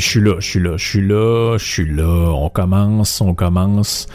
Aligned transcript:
je 0.00 0.08
suis 0.08 0.20
là, 0.20 0.36
je 0.38 0.48
suis 0.48 0.60
là, 0.60 0.76
je 0.76 0.84
suis 0.84 1.06
là, 1.06 1.56
je 1.58 1.64
suis 1.64 1.94
là. 1.94 2.32
On 2.32 2.48
commence, 2.48 3.20
on 3.20 3.34
commence. 3.34 4.08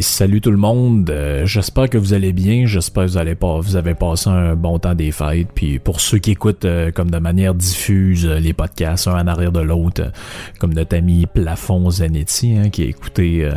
salut 0.00 0.42
tout 0.42 0.50
le 0.50 0.58
monde. 0.58 1.08
Euh, 1.08 1.46
j'espère 1.46 1.88
que 1.88 1.96
vous 1.96 2.12
allez 2.12 2.34
bien. 2.34 2.66
J'espère 2.66 3.04
que 3.04 3.10
vous 3.10 3.16
allez 3.16 3.34
pas, 3.34 3.60
vous 3.60 3.76
avez 3.76 3.94
passé 3.94 4.28
un 4.28 4.54
bon 4.56 4.78
temps 4.78 4.94
des 4.94 5.10
fêtes. 5.10 5.48
Puis 5.54 5.78
pour 5.78 6.00
ceux 6.00 6.18
qui 6.18 6.32
écoutent 6.32 6.66
euh, 6.66 6.90
comme 6.92 7.10
de 7.10 7.18
manière 7.18 7.54
diffuse 7.54 8.26
euh, 8.26 8.38
les 8.38 8.52
podcasts 8.52 9.08
un 9.08 9.18
en 9.18 9.26
arrière 9.26 9.52
de 9.52 9.60
l'autre, 9.60 10.12
comme 10.60 10.74
notre 10.74 10.96
ami 10.96 11.24
Plafond 11.24 11.90
Zanetti, 11.90 12.58
hein, 12.58 12.68
qui 12.68 12.82
a 12.82 12.86
écouté, 12.86 13.48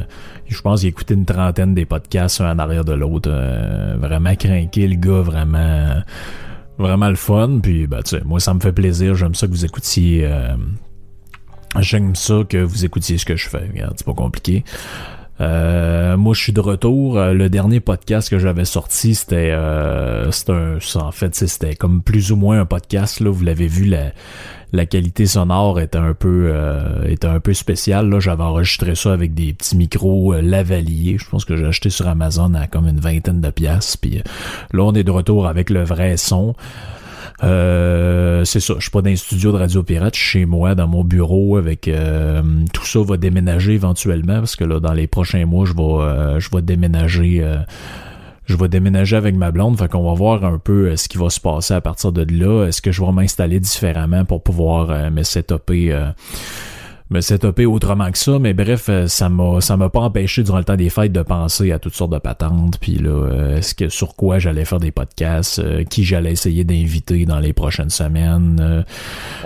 je 0.47 0.61
pense 0.61 0.79
qu'il 0.79 0.87
a 0.87 0.89
écouté 0.89 1.13
une 1.13 1.25
trentaine 1.25 1.73
des 1.73 1.85
podcasts 1.85 2.39
un 2.39 2.55
en 2.55 2.59
arrière 2.59 2.85
de 2.85 2.93
l'autre. 2.93 3.29
vraiment 3.99 4.35
craqué 4.35 4.87
le 4.87 4.95
gars, 4.95 5.21
vraiment 5.21 6.01
vraiment 6.77 7.09
le 7.09 7.15
fun. 7.15 7.59
Puis, 7.61 7.85
ben, 7.85 8.01
tu 8.01 8.15
sais, 8.17 8.21
moi, 8.23 8.39
ça 8.39 8.53
me 8.53 8.61
fait 8.61 8.71
plaisir. 8.71 9.13
J'aime 9.13 9.35
ça 9.35 9.45
que 9.45 9.51
vous 9.51 9.65
écoutiez. 9.65 10.27
Euh, 11.75 11.81
j'aime 11.81 12.15
ça 12.15 12.43
que 12.47 12.57
vous 12.57 12.85
écoutiez 12.85 13.17
ce 13.17 13.25
que 13.25 13.35
je 13.35 13.49
fais. 13.49 13.67
Regarde, 13.67 13.93
c'est 13.97 14.05
pas 14.05 14.13
compliqué. 14.13 14.63
Euh, 15.39 16.17
moi, 16.17 16.33
je 16.33 16.41
suis 16.41 16.53
de 16.53 16.59
retour. 16.59 17.17
Euh, 17.17 17.33
le 17.33 17.49
dernier 17.49 17.79
podcast 17.79 18.29
que 18.29 18.37
j'avais 18.37 18.65
sorti, 18.65 19.15
c'était, 19.15 19.55
c'était 20.31 20.51
un, 20.51 20.77
en 20.95 21.11
fait, 21.11 21.35
c'était 21.35 21.75
comme 21.75 22.01
plus 22.01 22.31
ou 22.31 22.35
moins 22.35 22.59
un 22.59 22.65
podcast. 22.65 23.19
Là, 23.19 23.31
vous 23.31 23.43
l'avez 23.43 23.67
vu, 23.67 23.85
la, 23.85 24.11
la 24.73 24.85
qualité 24.85 25.25
sonore 25.25 25.79
était 25.79 25.97
un 25.97 26.13
peu 26.13 26.51
euh, 26.53 27.03
était 27.05 27.27
un 27.27 27.39
peu 27.39 27.53
spéciale. 27.53 28.09
Là, 28.09 28.19
j'avais 28.19 28.43
enregistré 28.43 28.95
ça 28.95 29.11
avec 29.11 29.33
des 29.33 29.53
petits 29.53 29.75
micros 29.75 30.33
euh, 30.33 30.41
lavaliers. 30.41 31.17
Je 31.17 31.29
pense 31.29 31.45
que 31.45 31.57
j'ai 31.57 31.65
acheté 31.65 31.89
sur 31.89 32.07
Amazon 32.07 32.53
à 32.53 32.67
comme 32.67 32.87
une 32.87 32.99
vingtaine 32.99 33.41
de 33.41 33.49
pièces. 33.49 33.97
Puis 33.97 34.19
euh, 34.19 34.21
là, 34.71 34.83
on 34.83 34.93
est 34.93 35.03
de 35.03 35.11
retour 35.11 35.47
avec 35.47 35.69
le 35.69 35.83
vrai 35.83 36.15
son. 36.17 36.55
Euh, 37.43 38.43
c'est 38.45 38.59
ça, 38.59 38.75
je 38.77 38.81
suis 38.81 38.91
pas 38.91 39.01
dans 39.01 39.09
un 39.09 39.15
studio 39.15 39.51
de 39.51 39.57
Radio 39.57 39.83
Pirate, 39.83 40.15
je 40.15 40.19
suis 40.19 40.29
chez 40.39 40.45
moi, 40.45 40.75
dans 40.75 40.87
mon 40.87 41.03
bureau, 41.03 41.57
avec 41.57 41.89
tout 42.73 42.85
ça 42.85 42.99
va 43.01 43.17
déménager 43.17 43.73
éventuellement, 43.73 44.39
parce 44.39 44.55
que 44.55 44.63
là, 44.63 44.79
dans 44.79 44.93
les 44.93 45.07
prochains 45.07 45.45
mois, 45.45 45.65
je 45.65 45.73
vais 45.73 46.39
je 46.39 46.49
vais 46.55 46.61
déménager 46.61 47.43
je 48.51 48.57
vais 48.57 48.67
déménager 48.67 49.15
avec 49.15 49.35
ma 49.35 49.51
blonde, 49.51 49.77
fait 49.77 49.89
qu'on 49.89 50.03
va 50.03 50.13
voir 50.13 50.43
un 50.43 50.57
peu 50.57 50.89
euh, 50.89 50.95
ce 50.97 51.07
qui 51.07 51.17
va 51.17 51.29
se 51.29 51.39
passer 51.39 51.73
à 51.73 51.81
partir 51.81 52.11
de 52.11 52.23
là. 52.23 52.65
Est-ce 52.67 52.81
que 52.81 52.91
je 52.91 53.01
vais 53.01 53.11
m'installer 53.11 53.59
différemment 53.59 54.25
pour 54.25 54.43
pouvoir 54.43 54.89
euh, 54.89 55.09
me 55.09 55.23
setuper 55.23 55.93
euh, 55.93 56.09
me 57.11 57.21
setuper 57.21 57.65
autrement 57.65 58.09
que 58.09 58.17
ça, 58.17 58.39
mais 58.39 58.53
bref, 58.53 58.89
ça 59.07 59.29
m'a 59.29 59.61
ça 59.61 59.77
m'a 59.77 59.89
pas 59.89 59.99
empêché 59.99 60.43
durant 60.43 60.57
le 60.57 60.63
temps 60.63 60.77
des 60.77 60.89
fêtes 60.89 61.11
de 61.11 61.21
penser 61.21 61.71
à 61.71 61.79
toutes 61.79 61.93
sortes 61.93 62.13
de 62.13 62.17
patentes, 62.17 62.79
puis 62.79 62.95
là, 62.95 63.57
est-ce 63.57 63.75
que 63.75 63.89
sur 63.89 64.15
quoi 64.15 64.39
j'allais 64.39 64.65
faire 64.65 64.79
des 64.79 64.91
podcasts, 64.91 65.61
qui 65.89 66.03
j'allais 66.03 66.31
essayer 66.31 66.63
d'inviter 66.63 67.25
dans 67.25 67.39
les 67.39 67.53
prochaines 67.53 67.89
semaines. 67.89 68.85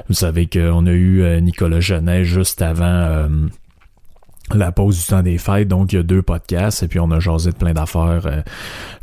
vous 0.07 0.13
savez 0.13 0.45
qu'on 0.45 0.85
a 0.85 0.91
eu 0.91 1.41
Nicolas 1.41 1.79
Genet 1.79 2.23
juste 2.23 2.61
avant 2.61 3.27
la 4.53 4.71
pause 4.71 4.99
du 4.99 5.05
temps 5.07 5.23
des 5.23 5.37
fêtes, 5.39 5.67
donc 5.67 5.91
il 5.91 5.95
y 5.95 5.99
a 5.99 6.03
deux 6.03 6.21
podcasts 6.21 6.83
et 6.83 6.87
puis 6.87 6.99
on 6.99 7.09
a 7.09 7.19
jasé 7.19 7.49
de 7.49 7.55
plein 7.55 7.73
d'affaires. 7.73 8.21
Euh, 8.25 8.41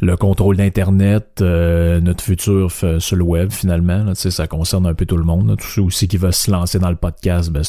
le 0.01 0.17
contrôle 0.17 0.57
d'Internet, 0.57 1.41
euh, 1.41 2.01
notre 2.01 2.23
futur 2.23 2.71
sur 2.71 3.17
le 3.17 3.25
web 3.25 3.51
finalement, 3.51 4.05
là, 4.05 4.15
ça 4.15 4.47
concerne 4.47 4.87
un 4.87 4.95
peu 4.95 5.05
tout 5.05 5.17
le 5.17 5.25
monde. 5.25 5.57
Tout 5.59 5.67
ceux 5.67 5.83
aussi 5.83 6.07
qui 6.07 6.17
veulent 6.17 6.33
se 6.33 6.51
lancer 6.51 6.79
dans 6.79 6.91
le 6.91 6.97
podcast, 6.97 7.51
ben, 7.51 7.63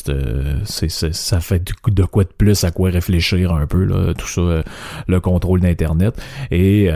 c'est, 0.66 0.90
ça 0.90 1.40
fait 1.40 1.74
de 1.88 2.04
quoi 2.04 2.24
de 2.24 2.30
plus 2.30 2.64
à 2.64 2.72
quoi 2.72 2.92
réfléchir 2.92 3.52
un 3.52 3.66
peu, 3.66 3.86
là, 3.86 4.14
tout 4.14 4.28
ça, 4.28 4.42
euh, 4.42 4.64
le 5.08 5.20
contrôle 5.20 5.60
d'Internet. 5.60 6.16
Et 6.52 6.90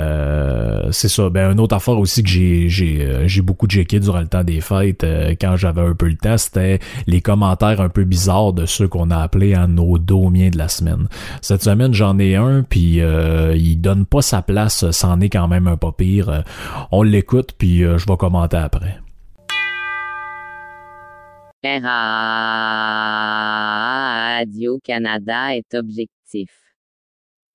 c'est 0.92 1.10
ça, 1.10 1.30
ben 1.30 1.52
une 1.52 1.60
autre 1.60 1.76
affaire 1.76 1.98
aussi 1.98 2.22
que 2.24 2.30
j'ai, 2.30 2.70
j'ai, 2.70 3.42
beaucoup 3.42 3.68
checké 3.68 4.00
durant 4.00 4.20
le 4.20 4.28
temps 4.28 4.44
des 4.44 4.62
fêtes, 4.62 5.06
quand 5.40 5.56
j'avais 5.56 5.82
un 5.82 5.94
peu 5.94 6.08
le 6.08 6.18
temps, 6.18 6.38
c'était 6.38 6.80
les 7.08 7.22
commentaires 7.22 7.82
un 7.82 7.90
peu 7.90 8.04
bizarres 8.04 8.54
de 8.54 8.66
ceux 8.66 8.88
qu'on 8.88 9.10
a 9.10 9.18
appelés 9.18 9.56
en 9.56 9.68
nos 9.68 9.98
domiens 9.98 10.50
de 10.50 10.58
la 10.58 10.67
semaine. 10.68 11.08
Cette 11.42 11.64
semaine, 11.64 11.94
j'en 11.94 12.18
ai 12.20 12.36
un, 12.36 12.64
puis 12.64 13.02
euh, 13.02 13.56
il 13.56 13.78
donne 13.78 14.06
pas 14.06 14.22
sa 14.22 14.42
place, 14.42 14.90
c'en 14.92 15.20
est 15.22 15.30
quand 15.30 15.48
même 15.48 15.68
un 15.68 15.78
pas 15.78 15.92
pire. 15.92 16.30
Euh, 16.30 16.42
on 16.92 17.04
l'écoute, 17.04 17.54
puis 17.58 17.84
euh, 17.84 17.98
je 17.98 18.06
vais 18.06 18.18
commenter 18.18 18.58
après. 18.58 19.00
Radio-Canada 24.38 25.56
est 25.56 25.74
objectif. 25.74 26.50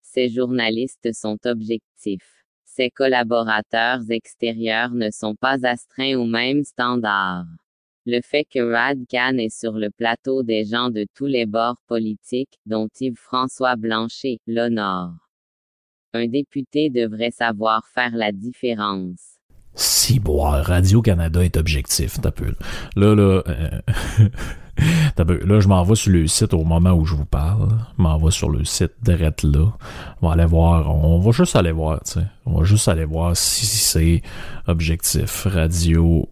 Ses 0.03 0.29
journalistes 0.29 1.13
sont 1.15 1.39
objectifs. 1.47 2.45
Ses 2.65 2.91
collaborateurs 2.91 4.01
extérieurs 4.11 4.91
ne 4.91 5.11
sont 5.11 5.35
pas 5.35 5.59
astreints 5.65 6.17
aux 6.17 6.27
mêmes 6.27 6.65
standards. 6.65 7.47
Le 8.05 8.21
fait 8.21 8.45
que 8.45 8.59
Rad 8.59 8.99
Khan 9.09 9.39
est 9.39 9.57
sur 9.57 9.73
le 9.73 9.89
plateau 9.91 10.43
des 10.43 10.65
gens 10.65 10.91
de 10.91 11.07
tous 11.15 11.27
les 11.27 11.47
bords 11.47 11.81
politiques, 11.87 12.59
dont 12.67 12.89
Yves-François 13.01 13.77
Blanchet, 13.77 14.39
l'honore. 14.49 15.13
Un 16.13 16.27
député 16.27 16.91
devrait 16.91 17.31
savoir 17.31 17.87
faire 17.95 18.17
la 18.17 18.33
différence. 18.33 19.39
Si, 19.75 20.19
boire, 20.19 20.65
Radio-Canada 20.65 21.45
est 21.45 21.57
objectif, 21.57 22.21
t'as 22.21 22.33
peu. 22.33 22.53
Là, 22.97 23.15
là, 23.15 23.43
euh, 23.47 23.81
là, 25.47 25.61
je 25.61 25.69
m'en 25.69 25.85
vais 25.85 25.95
sur 25.95 26.11
le 26.11 26.27
site 26.27 26.55
au 26.55 26.65
moment 26.65 26.93
où 26.93 27.07
je 27.07 27.15
vous 27.15 27.25
parle. 27.25 27.69
Je 27.97 28.03
m'en 28.03 28.19
vais 28.19 28.33
sur 28.33 28.51
le 28.51 28.65
site 28.65 28.93
direct 29.01 29.45
là. 29.45 29.73
On 30.21 30.27
va 30.27 30.35
aller 30.35 30.45
voir, 30.45 30.93
on 30.93 31.21
va 31.21 31.31
juste 31.31 31.55
aller 31.55 31.73
voir, 31.73 32.03
tu 32.05 32.15
sais. 32.15 32.27
On 32.47 32.59
va 32.59 32.65
juste 32.65 32.89
aller 32.89 33.05
voir 33.05 33.37
si 33.37 33.65
c'est 33.65 34.23
objectif. 34.67 35.47
Radio 35.47 36.29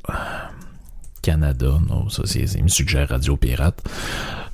Canada. 1.22 1.78
Non, 1.88 2.08
ça, 2.08 2.22
c'est, 2.24 2.42
il 2.42 2.62
me 2.62 2.68
suggère 2.68 3.08
Radio 3.08 3.36
Pirate. 3.36 3.82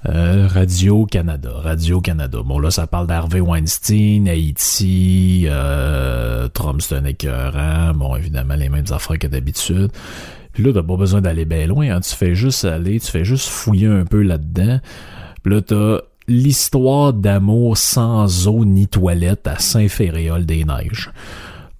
Euh, 0.09 0.47
Radio 0.49 1.07
Canada. 1.07 1.51
Radio 1.55 2.01
Canada. 2.01 2.39
Bon, 2.45 2.59
là, 2.59 2.71
ça 2.71 2.87
parle 2.87 3.07
d'Harvey 3.07 3.41
Weinstein, 3.41 4.29
Haïti, 4.29 5.47
euh, 5.47 6.49
Trump, 6.49 6.81
c'est 6.81 6.95
un 6.95 7.05
écœurant. 7.05 7.93
Bon, 7.95 8.15
évidemment, 8.17 8.55
les 8.55 8.69
mêmes 8.69 8.87
affaires 8.91 9.19
que 9.19 9.27
d'habitude. 9.27 9.91
Puis 10.53 10.63
là, 10.63 10.73
t'as 10.73 10.83
pas 10.83 10.97
besoin 10.97 11.21
d'aller 11.21 11.45
bien 11.45 11.67
loin. 11.67 11.95
Hein. 11.95 12.01
Tu 12.01 12.15
fais 12.15 12.35
juste 12.35 12.65
aller, 12.65 13.01
tu 13.01 13.11
fais 13.11 13.25
juste 13.25 13.49
fouiller 13.49 13.89
un 13.89 14.05
peu 14.05 14.23
là-dedans. 14.23 14.81
Puis 15.43 15.55
là, 15.55 15.61
t'as 15.61 15.99
l'histoire 16.29 17.13
d'amour 17.13 17.77
sans 17.77 18.49
eau 18.49 18.65
ni 18.65 18.87
toilette 18.87 19.47
à 19.47 19.59
Saint-Féréol-des-Neiges. 19.59 21.11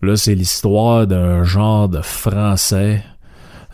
Là, 0.03 0.17
c'est 0.17 0.35
l'histoire 0.35 1.07
d'un 1.07 1.43
genre 1.43 1.89
de 1.89 2.01
Français 2.01 3.03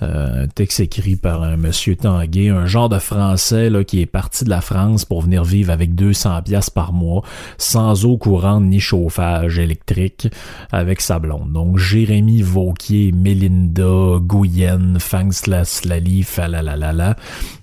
un 0.02 0.46
texte 0.48 0.80
écrit 0.80 1.16
par 1.16 1.42
un 1.42 1.56
monsieur 1.56 1.96
Tanguay, 1.96 2.48
un 2.48 2.66
genre 2.66 2.88
de 2.88 2.98
français 2.98 3.70
là, 3.70 3.84
qui 3.84 4.00
est 4.00 4.06
parti 4.06 4.44
de 4.44 4.50
la 4.50 4.60
France 4.60 5.04
pour 5.04 5.22
venir 5.22 5.44
vivre 5.44 5.70
avec 5.70 5.94
200 5.94 6.42
pièces 6.42 6.70
par 6.70 6.92
mois, 6.92 7.22
sans 7.58 8.04
eau 8.04 8.16
courante 8.16 8.64
ni 8.64 8.80
chauffage 8.80 9.58
électrique, 9.58 10.28
avec 10.70 11.00
sa 11.00 11.18
blonde. 11.18 11.52
Donc 11.52 11.78
Jérémy 11.78 12.42
Vauquier, 12.42 13.12
Mélinda, 13.12 14.18
Guyenne, 14.20 14.98
Fangslaslali, 14.98 16.22
Falalalala, 16.22 17.16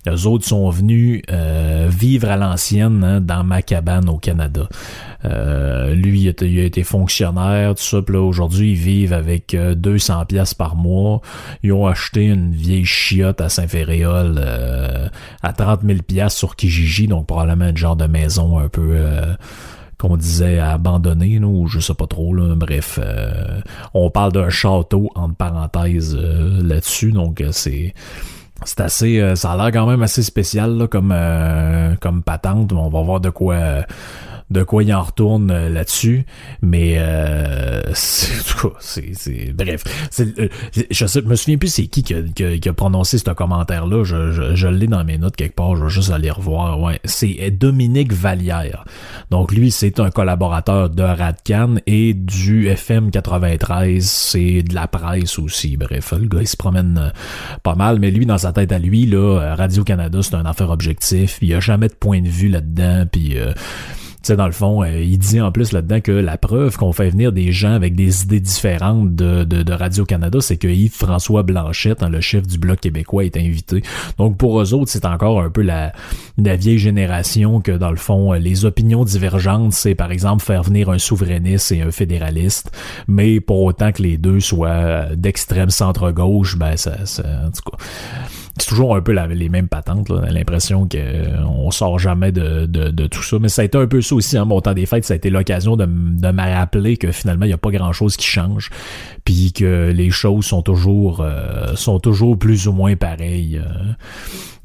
eux 0.08 0.26
autres 0.26 0.46
sont 0.46 0.70
venus 0.70 1.22
euh, 1.30 1.88
vivre 1.90 2.30
à 2.30 2.36
l'ancienne 2.36 3.04
hein, 3.04 3.20
dans 3.20 3.44
ma 3.44 3.62
cabane 3.62 4.08
au 4.08 4.18
Canada. 4.18 4.68
Euh, 5.24 5.94
lui, 5.94 6.22
il 6.22 6.28
a, 6.28 6.64
été 6.64 6.82
fonctionnaire, 6.82 7.74
tout 7.74 7.82
ça. 7.82 8.00
Puis 8.00 8.14
là, 8.14 8.22
aujourd'hui, 8.22 8.72
ils 8.72 8.78
vivent 8.78 9.12
avec 9.12 9.54
200 9.54 10.24
pièces 10.26 10.54
par 10.54 10.76
mois. 10.76 11.20
Ils 11.62 11.72
ont 11.72 11.86
acheté 11.86 12.29
une 12.32 12.52
vieille 12.52 12.84
chiotte 12.84 13.40
à 13.40 13.48
Saint-Féréol 13.48 14.36
euh, 14.38 15.08
à 15.42 15.52
30 15.52 15.82
000 15.84 15.98
pièces 16.02 16.34
sur 16.34 16.56
Kijiji, 16.56 17.06
donc 17.06 17.26
probablement 17.26 17.66
un 17.66 17.76
genre 17.76 17.96
de 17.96 18.06
maison 18.06 18.58
un 18.58 18.68
peu 18.68 18.90
euh, 18.92 19.34
qu'on 19.98 20.16
disait 20.16 20.58
abandonné, 20.58 21.38
ou 21.38 21.66
je 21.66 21.80
sais 21.80 21.94
pas 21.94 22.06
trop. 22.06 22.34
Là, 22.34 22.54
bref, 22.54 22.98
euh, 23.02 23.60
on 23.94 24.10
parle 24.10 24.32
d'un 24.32 24.50
château 24.50 25.10
entre 25.14 25.34
parenthèses 25.34 26.16
là-dessus, 26.16 27.12
donc 27.12 27.42
c'est 27.52 27.94
c'est 28.64 28.80
assez 28.80 29.32
ça 29.36 29.52
a 29.52 29.56
l'air 29.56 29.72
quand 29.72 29.86
même 29.86 30.02
assez 30.02 30.22
spécial 30.22 30.86
comme 30.90 31.14
comme 32.00 32.22
patente 32.22 32.74
on 32.74 32.90
va 32.90 33.00
voir 33.00 33.18
de 33.18 33.30
quoi 33.30 33.56
de 34.50 34.62
quoi 34.62 34.82
il 34.82 34.92
en 34.92 35.02
retourne 35.02 35.50
euh, 35.50 35.68
là-dessus. 35.68 36.24
Mais 36.62 36.96
euh, 36.98 37.82
c'est, 37.94 39.52
bref. 39.54 39.84
Euh, 40.20 40.48
je, 40.90 41.06
sais, 41.06 41.22
me 41.22 41.36
souviens 41.36 41.58
plus 41.58 41.68
c'est 41.68 41.86
qui 41.86 42.02
qui 42.02 42.68
a, 42.68 42.72
prononcé 42.72 43.18
ce 43.18 43.30
commentaire-là. 43.30 44.04
Je, 44.04 44.32
je, 44.32 44.54
je 44.54 44.68
l'ai 44.68 44.86
dans 44.86 45.04
mes 45.04 45.18
notes 45.18 45.36
quelque 45.36 45.54
part. 45.54 45.76
Je 45.76 45.84
vais 45.84 45.90
juste 45.90 46.10
aller 46.10 46.30
revoir. 46.30 46.80
Ouais, 46.80 47.00
c'est 47.04 47.50
Dominique 47.50 48.12
Vallière. 48.12 48.84
Donc 49.30 49.52
lui, 49.52 49.70
c'est 49.70 50.00
un 50.00 50.10
collaborateur 50.10 50.90
de 50.90 51.02
Radcan 51.02 51.76
et 51.86 52.14
du 52.14 52.68
FM 52.68 53.10
93. 53.10 54.04
C'est 54.04 54.62
de 54.62 54.74
la 54.74 54.88
presse 54.88 55.38
aussi. 55.38 55.76
Bref, 55.76 56.12
le 56.12 56.26
gars 56.26 56.40
il 56.40 56.48
se 56.48 56.56
promène 56.56 56.98
euh, 56.98 57.10
pas 57.62 57.74
mal. 57.74 58.00
Mais 58.00 58.10
lui, 58.10 58.26
dans 58.26 58.38
sa 58.38 58.52
tête 58.52 58.72
à 58.72 58.78
lui, 58.78 59.06
là, 59.06 59.54
Radio 59.56 59.84
Canada, 59.84 60.20
c'est 60.22 60.34
un 60.34 60.46
affaire 60.46 60.70
objectif. 60.70 61.38
Il 61.42 61.48
y 61.48 61.54
a 61.54 61.60
jamais 61.60 61.88
de 61.88 61.94
point 61.94 62.20
de 62.20 62.28
vue 62.28 62.48
là-dedans. 62.48 63.04
Puis 63.10 63.36
sais, 64.22 64.36
dans 64.36 64.46
le 64.46 64.52
fond, 64.52 64.82
euh, 64.82 65.00
il 65.00 65.18
dit 65.18 65.40
en 65.40 65.52
plus 65.52 65.72
là-dedans 65.72 66.00
que 66.00 66.12
la 66.12 66.38
preuve 66.38 66.76
qu'on 66.76 66.92
fait 66.92 67.10
venir 67.10 67.32
des 67.32 67.52
gens 67.52 67.72
avec 67.72 67.94
des 67.94 68.22
idées 68.24 68.40
différentes 68.40 69.14
de, 69.14 69.72
Radio-Canada, 69.72 70.40
c'est 70.40 70.56
que 70.56 70.68
Yves-François 70.68 71.42
Blanchette, 71.42 72.02
hein, 72.02 72.08
le 72.08 72.20
chef 72.20 72.46
du 72.46 72.58
Bloc 72.58 72.80
québécois, 72.80 73.24
est 73.24 73.36
invité. 73.36 73.82
Donc 74.18 74.36
pour 74.36 74.60
eux 74.60 74.74
autres, 74.74 74.90
c'est 74.90 75.04
encore 75.04 75.40
un 75.40 75.50
peu 75.50 75.62
la, 75.62 75.92
la 76.38 76.56
vieille 76.56 76.78
génération 76.78 77.60
que, 77.60 77.72
dans 77.72 77.90
le 77.90 77.96
fond, 77.96 78.32
les 78.32 78.64
opinions 78.64 79.04
divergentes, 79.04 79.72
c'est 79.72 79.94
par 79.94 80.10
exemple 80.10 80.44
faire 80.44 80.62
venir 80.62 80.90
un 80.90 80.98
souverainiste 80.98 81.72
et 81.72 81.82
un 81.82 81.90
fédéraliste, 81.90 82.76
mais 83.08 83.40
pour 83.40 83.62
autant 83.62 83.92
que 83.92 84.02
les 84.02 84.18
deux 84.18 84.40
soient 84.40 85.14
d'extrême 85.14 85.70
centre-gauche, 85.70 86.58
ben 86.58 86.76
ça, 86.76 87.06
ça, 87.06 87.22
en 87.46 87.50
tout 87.50 87.70
cas 87.70 87.84
c'est 88.58 88.68
toujours 88.68 88.96
un 88.96 89.00
peu 89.00 89.12
les 89.12 89.48
mêmes 89.48 89.68
patentes. 89.68 90.10
A 90.10 90.30
l'impression 90.30 90.88
qu'on 90.88 90.98
euh, 90.98 91.70
sort 91.70 91.98
jamais 91.98 92.32
de, 92.32 92.66
de, 92.66 93.06
tout 93.06 93.22
ça. 93.22 93.38
Mais 93.38 93.48
ça 93.48 93.62
a 93.62 93.64
été 93.64 93.78
un 93.78 93.86
peu 93.86 94.00
ça 94.02 94.14
aussi, 94.14 94.38
en 94.38 94.42
hein, 94.42 94.44
mon 94.44 94.60
temps 94.60 94.74
des 94.74 94.86
fêtes, 94.86 95.04
ça 95.04 95.14
a 95.14 95.16
été 95.16 95.30
l'occasion 95.30 95.76
de, 95.76 95.86
de 95.86 96.30
me 96.30 96.54
rappeler 96.54 96.96
que 96.96 97.12
finalement, 97.12 97.44
il 97.44 97.48
n'y 97.48 97.54
a 97.54 97.58
pas 97.58 97.70
grand-chose 97.70 98.16
qui 98.16 98.26
change. 98.26 98.70
Puis 99.24 99.52
que 99.52 99.90
les 99.90 100.10
choses 100.10 100.46
sont 100.46 100.62
toujours 100.62 101.20
euh, 101.20 101.74
sont 101.76 102.00
toujours 102.00 102.38
plus 102.38 102.66
ou 102.66 102.72
moins 102.72 102.96
pareilles. 102.96 103.58
Euh, 103.58 103.92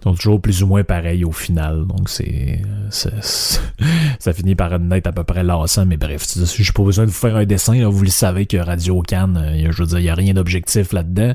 sont 0.03 0.13
toujours 0.13 0.41
plus 0.41 0.61
ou 0.61 0.67
moins 0.67 0.83
pareilles 0.83 1.25
au 1.25 1.31
final. 1.31 1.85
Donc 1.87 2.09
c'est 2.09 2.61
ça 2.89 4.33
finit 4.33 4.55
par 4.55 4.71
être 4.73 5.07
à 5.07 5.11
peu 5.11 5.23
près 5.23 5.43
lassant, 5.43 5.85
mais 5.85 5.97
bref, 5.97 6.27
j'ai 6.35 6.71
pas 6.71 6.83
besoin 6.83 7.05
de 7.05 7.09
vous 7.09 7.15
faire 7.15 7.35
un 7.35 7.45
dessin, 7.45 7.89
vous 7.89 8.03
le 8.03 8.09
savez 8.09 8.45
que 8.45 8.57
Radio 8.57 9.01
Cannes, 9.01 9.67
je 9.71 9.81
veux 9.81 9.87
dire, 9.87 9.99
il 9.99 10.03
n'y 10.03 10.09
a 10.09 10.15
rien 10.15 10.33
d'objectif 10.33 10.93
là-dedans. 10.93 11.33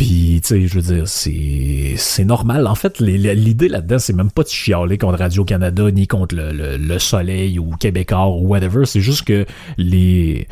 Puis, 0.00 0.40
tu 0.42 0.48
sais, 0.48 0.66
je 0.66 0.74
veux 0.76 0.94
dire, 0.94 1.06
c'est, 1.06 1.92
c'est 1.98 2.24
normal. 2.24 2.66
En 2.66 2.74
fait, 2.74 3.00
l'idée 3.00 3.68
là-dedans, 3.68 3.98
c'est 3.98 4.14
même 4.14 4.30
pas 4.30 4.44
de 4.44 4.48
chialer 4.48 4.96
contre 4.96 5.18
Radio-Canada, 5.18 5.90
ni 5.90 6.06
contre 6.06 6.34
le, 6.34 6.52
le, 6.52 6.78
le 6.78 6.98
Soleil 6.98 7.58
ou 7.58 7.72
Québécois 7.78 8.28
ou 8.28 8.46
whatever. 8.48 8.86
C'est 8.86 9.02
juste 9.02 9.24
que 9.24 9.44
les 9.76 10.48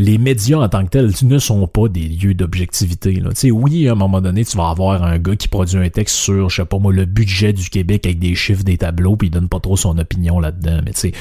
les 0.00 0.16
médias 0.16 0.58
en 0.58 0.68
tant 0.68 0.84
que 0.84 0.88
tels 0.88 1.12
ne 1.22 1.38
sont 1.38 1.66
pas 1.66 1.88
des 1.88 2.08
lieux 2.08 2.32
d'objectivité. 2.32 3.22
Oui, 3.52 3.86
à 3.86 3.92
un 3.92 3.94
moment 3.94 4.22
donné, 4.22 4.46
tu 4.46 4.56
vas 4.56 4.70
avoir 4.70 5.02
un 5.04 5.18
gars 5.18 5.36
qui 5.36 5.46
produit 5.46 5.78
un 5.78 5.90
texte 5.90 6.16
sur, 6.16 6.48
je 6.48 6.56
sais 6.56 6.64
pas 6.64 6.78
moi, 6.78 6.90
le 6.90 7.04
budget 7.04 7.52
du 7.52 7.68
Québec 7.68 8.06
avec 8.06 8.18
des 8.18 8.34
chiffres, 8.34 8.64
des 8.64 8.78
tableaux, 8.78 9.16
puis 9.16 9.28
il 9.28 9.30
donne 9.30 9.48
pas 9.48 9.60
trop 9.60 9.76
son 9.76 9.98
opinion 9.98 10.40
là-dedans. 10.40 10.80
Mais 10.86 10.92
tu 10.92 11.00
sais, 11.00 11.12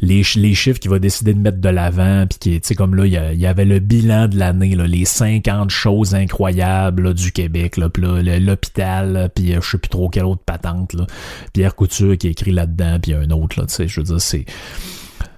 les, 0.00 0.22
les 0.36 0.54
chiffres 0.54 0.80
qu'il 0.80 0.90
va 0.90 0.98
décider 0.98 1.34
de 1.34 1.40
mettre 1.40 1.58
de 1.58 1.68
l'avant, 1.68 2.26
puis 2.26 2.38
qui, 2.38 2.60
tu 2.60 2.68
sais, 2.68 2.74
comme 2.74 2.94
là, 2.94 3.04
il 3.04 3.40
y, 3.40 3.46
avait 3.46 3.66
le 3.66 3.80
bilan 3.80 4.28
de 4.28 4.38
l'année, 4.38 4.74
les 4.76 5.04
50 5.04 5.68
choses 5.68 6.14
incroyables 6.14 7.12
du 7.12 7.32
Québec, 7.32 7.76
là, 7.76 7.90
puis 7.90 8.02
l'hôpital, 8.02 9.30
puis 9.34 9.52
euh, 9.52 9.60
je 9.60 9.70
sais 9.72 9.78
plus 9.78 9.90
trop 9.90 10.08
quelle 10.08 10.24
autre 10.24 10.42
patente, 10.44 10.94
là. 10.94 11.06
Pierre 11.52 11.74
Couture 11.74 12.16
qui 12.16 12.28
écrit 12.28 12.52
là-dedans, 12.52 12.98
puis 13.00 13.12
un 13.12 13.30
autre, 13.30 13.60
là, 13.60 13.66
tu 13.66 13.74
sais, 13.74 13.88
je 13.88 14.00
veux 14.00 14.06
dire, 14.06 14.20
c'est 14.20 14.46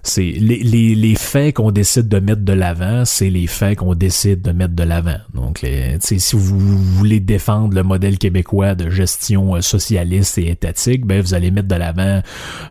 c'est 0.05 0.23
les, 0.23 0.59
les, 0.59 0.95
les, 0.95 1.15
faits 1.15 1.57
qu'on 1.57 1.71
décide 1.71 2.09
de 2.09 2.19
mettre 2.19 2.43
de 2.43 2.53
l'avant, 2.53 3.05
c'est 3.05 3.31
les 3.31 3.47
faits 3.47 3.79
qu'on 3.79 3.95
décide 3.95 4.43
de 4.43 4.53
mettre 4.53 4.75
de 4.75 4.83
l'avant. 4.83 5.17
Donc, 5.33 5.63
les, 5.63 5.97
si 6.01 6.37
vous, 6.37 6.79
voulez 6.79 7.21
défendre 7.21 7.75
le 7.75 7.83
modèle 7.83 8.19
québécois 8.19 8.75
de 8.75 8.91
gestion 8.91 9.57
euh, 9.57 9.63
socialiste 9.63 10.37
et 10.39 10.51
étatique, 10.51 11.07
ben 11.07 11.23
vous 11.23 11.33
allez 11.33 11.51
mettre 11.51 11.69
de 11.69 11.75
l'avant. 11.75 12.21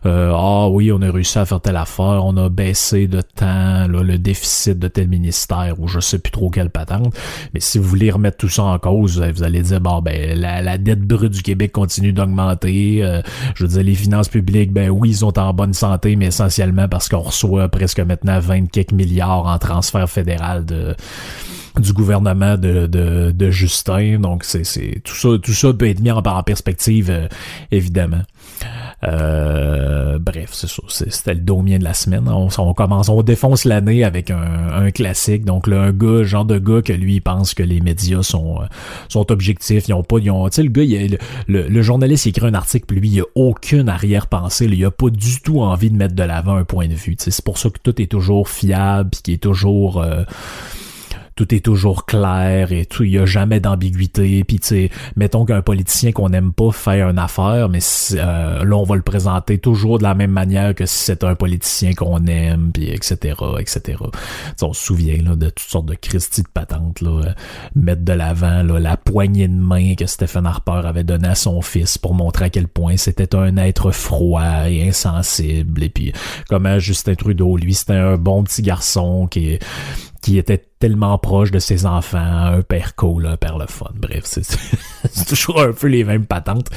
Euh, 0.06 0.32
ah 0.32 0.68
oui, 0.68 0.92
on 0.92 1.02
a 1.02 1.10
réussi 1.10 1.38
à 1.38 1.44
faire 1.44 1.60
telle 1.60 1.76
affaire, 1.76 2.24
on 2.24 2.36
a 2.36 2.48
baissé 2.48 3.08
de 3.08 3.20
temps 3.20 3.88
là, 3.88 4.02
le 4.02 4.16
déficit 4.16 4.78
de 4.78 4.86
tel 4.86 5.08
ministère 5.08 5.74
ou 5.78 5.88
je 5.88 5.98
sais 5.98 6.20
plus 6.20 6.30
trop 6.30 6.50
quelle 6.50 6.70
patente. 6.70 7.14
Mais 7.52 7.60
si 7.60 7.78
vous 7.78 7.84
voulez 7.84 8.12
remettre 8.12 8.36
tout 8.36 8.48
ça 8.48 8.62
en 8.62 8.78
cause, 8.78 9.20
vous 9.20 9.42
allez 9.42 9.62
dire 9.62 9.80
bon 9.80 10.00
ben 10.00 10.38
la, 10.38 10.62
la 10.62 10.78
dette 10.78 11.02
brute 11.02 11.32
du 11.32 11.42
Québec 11.42 11.72
continue 11.72 12.12
d'augmenter. 12.12 13.02
Euh, 13.02 13.22
je 13.56 13.64
veux 13.64 13.70
dire 13.70 13.82
les 13.82 13.94
finances 13.94 14.28
publiques, 14.28 14.72
ben 14.72 14.88
oui, 14.88 15.10
ils 15.10 15.16
sont 15.16 15.36
en 15.38 15.52
bonne 15.52 15.74
santé, 15.74 16.14
mais 16.14 16.26
essentiellement 16.26 16.88
parce 16.88 17.08
qu'on 17.08 17.23
reçoit 17.24 17.68
presque 17.68 18.00
maintenant 18.00 18.38
20 18.38 18.70
quelques 18.70 18.92
milliards 18.92 19.46
en 19.46 19.58
transfert 19.58 20.08
fédéral 20.08 20.64
de 20.64 20.94
du 21.78 21.92
gouvernement 21.92 22.56
de, 22.56 22.86
de, 22.86 23.50
Justin. 23.50 24.20
Donc 24.20 24.44
c'est, 24.44 25.00
tout 25.02 25.14
ça, 25.14 25.28
tout 25.42 25.52
ça 25.52 25.72
peut 25.72 25.88
être 25.88 26.00
mis 26.00 26.10
en, 26.10 26.22
perspective, 26.42 27.10
euh, 27.10 27.26
évidemment. 27.70 28.22
Euh, 29.06 30.18
bref, 30.18 30.50
c'est 30.52 30.68
ça. 30.68 30.82
C'était 30.88 31.34
le 31.34 31.40
domien 31.40 31.78
de 31.78 31.84
la 31.84 31.94
semaine. 31.94 32.28
On, 32.28 32.74
commence, 32.74 33.08
on 33.08 33.22
défonce 33.22 33.64
l'année 33.64 34.04
avec 34.04 34.30
un, 34.30 34.90
classique. 34.90 35.44
Donc 35.44 35.66
là, 35.66 35.80
un 35.80 35.92
gars, 35.92 36.24
genre 36.24 36.44
de 36.44 36.58
gars 36.58 36.82
que 36.82 36.92
lui 36.92 37.20
pense 37.20 37.54
que 37.54 37.62
les 37.62 37.80
médias 37.80 38.22
sont 38.22 38.60
euh, 38.60 38.66
sont 39.08 39.30
objectifs. 39.32 39.88
Ils 39.88 39.94
ont 39.94 40.02
pas, 40.02 40.18
ils 40.18 40.30
ont, 40.30 40.44
le 40.46 40.68
gars, 40.68 41.18
le, 41.48 41.82
journaliste 41.82 42.26
il 42.26 42.30
écrit 42.30 42.46
un 42.46 42.54
article, 42.54 42.86
puis 42.86 43.00
lui, 43.00 43.08
il 43.08 43.20
a 43.20 43.24
aucune 43.34 43.88
arrière-pensée. 43.88 44.66
Il 44.66 44.84
a 44.84 44.90
pas 44.90 45.10
du 45.10 45.40
tout 45.40 45.60
envie 45.60 45.90
de 45.90 45.96
mettre 45.96 46.14
de 46.14 46.22
l'avant 46.22 46.56
un 46.56 46.64
point 46.64 46.88
de 46.88 46.94
vue. 46.94 47.16
C'est 47.18 47.44
pour 47.44 47.58
ça 47.58 47.70
que 47.70 47.78
tout 47.82 48.00
est 48.00 48.06
toujours 48.06 48.48
fiable, 48.48 49.10
puis 49.10 49.22
qui 49.22 49.32
est 49.32 49.42
toujours 49.42 50.00
euh, 50.00 50.24
tout 51.36 51.54
est 51.54 51.64
toujours 51.64 52.06
clair 52.06 52.72
et 52.72 52.86
tout, 52.86 53.02
il 53.04 53.12
y 53.12 53.18
a 53.18 53.26
jamais 53.26 53.60
d'ambiguïté. 53.60 54.44
Puis 54.44 54.60
tu 54.60 54.68
sais, 54.68 54.90
mettons 55.16 55.44
qu'un 55.44 55.62
politicien 55.62 56.12
qu'on 56.12 56.28
n'aime 56.28 56.52
pas 56.52 56.70
fait 56.70 57.02
une 57.02 57.18
affaire, 57.18 57.68
mais 57.68 57.80
euh, 58.14 58.64
là 58.64 58.76
on 58.76 58.84
va 58.84 58.96
le 58.96 59.02
présenter 59.02 59.58
toujours 59.58 59.98
de 59.98 60.04
la 60.04 60.14
même 60.14 60.30
manière 60.30 60.74
que 60.74 60.86
si 60.86 61.04
c'était 61.04 61.26
un 61.26 61.34
politicien 61.34 61.92
qu'on 61.94 62.24
aime, 62.26 62.70
puis 62.72 62.90
etc. 62.90 63.34
etc. 63.58 63.98
on 64.62 64.72
se 64.72 64.84
souvient 64.84 65.22
là, 65.22 65.36
de 65.36 65.46
toutes 65.46 65.60
sortes 65.60 65.86
de 65.86 65.94
Christie 65.94 66.42
de 66.42 66.48
patentes 66.48 67.00
là, 67.00 67.10
euh, 67.10 67.32
mettre 67.74 68.02
de 68.02 68.12
l'avant 68.12 68.62
la 68.62 68.96
poignée 68.96 69.48
de 69.48 69.54
main 69.54 69.94
que 69.94 70.06
Stephen 70.06 70.46
Harper 70.46 70.82
avait 70.84 71.04
donnée 71.04 71.28
à 71.28 71.34
son 71.34 71.60
fils 71.62 71.98
pour 71.98 72.14
montrer 72.14 72.46
à 72.46 72.50
quel 72.50 72.68
point 72.68 72.96
c'était 72.96 73.34
un 73.34 73.56
être 73.56 73.90
froid 73.90 74.68
et 74.68 74.88
insensible. 74.88 75.82
Et 75.82 75.88
puis 75.88 76.12
comment 76.48 76.78
Justin 76.78 77.14
Trudeau, 77.14 77.56
lui, 77.56 77.74
c'était 77.74 77.94
un 77.94 78.16
bon 78.16 78.44
petit 78.44 78.62
garçon 78.62 79.26
qui 79.26 79.58
qui 80.24 80.38
était 80.38 80.64
tellement 80.78 81.18
proche 81.18 81.50
de 81.50 81.58
ses 81.58 81.84
enfants, 81.84 82.16
un 82.16 82.62
père 82.62 82.94
cool, 82.96 83.26
un 83.26 83.36
père 83.36 83.58
le 83.58 83.66
fun. 83.66 83.90
Bref, 83.94 84.22
c'est 84.24 85.26
toujours 85.28 85.60
un 85.60 85.72
peu 85.72 85.86
les 85.86 86.02
mêmes 86.02 86.24
patentes. 86.24 86.70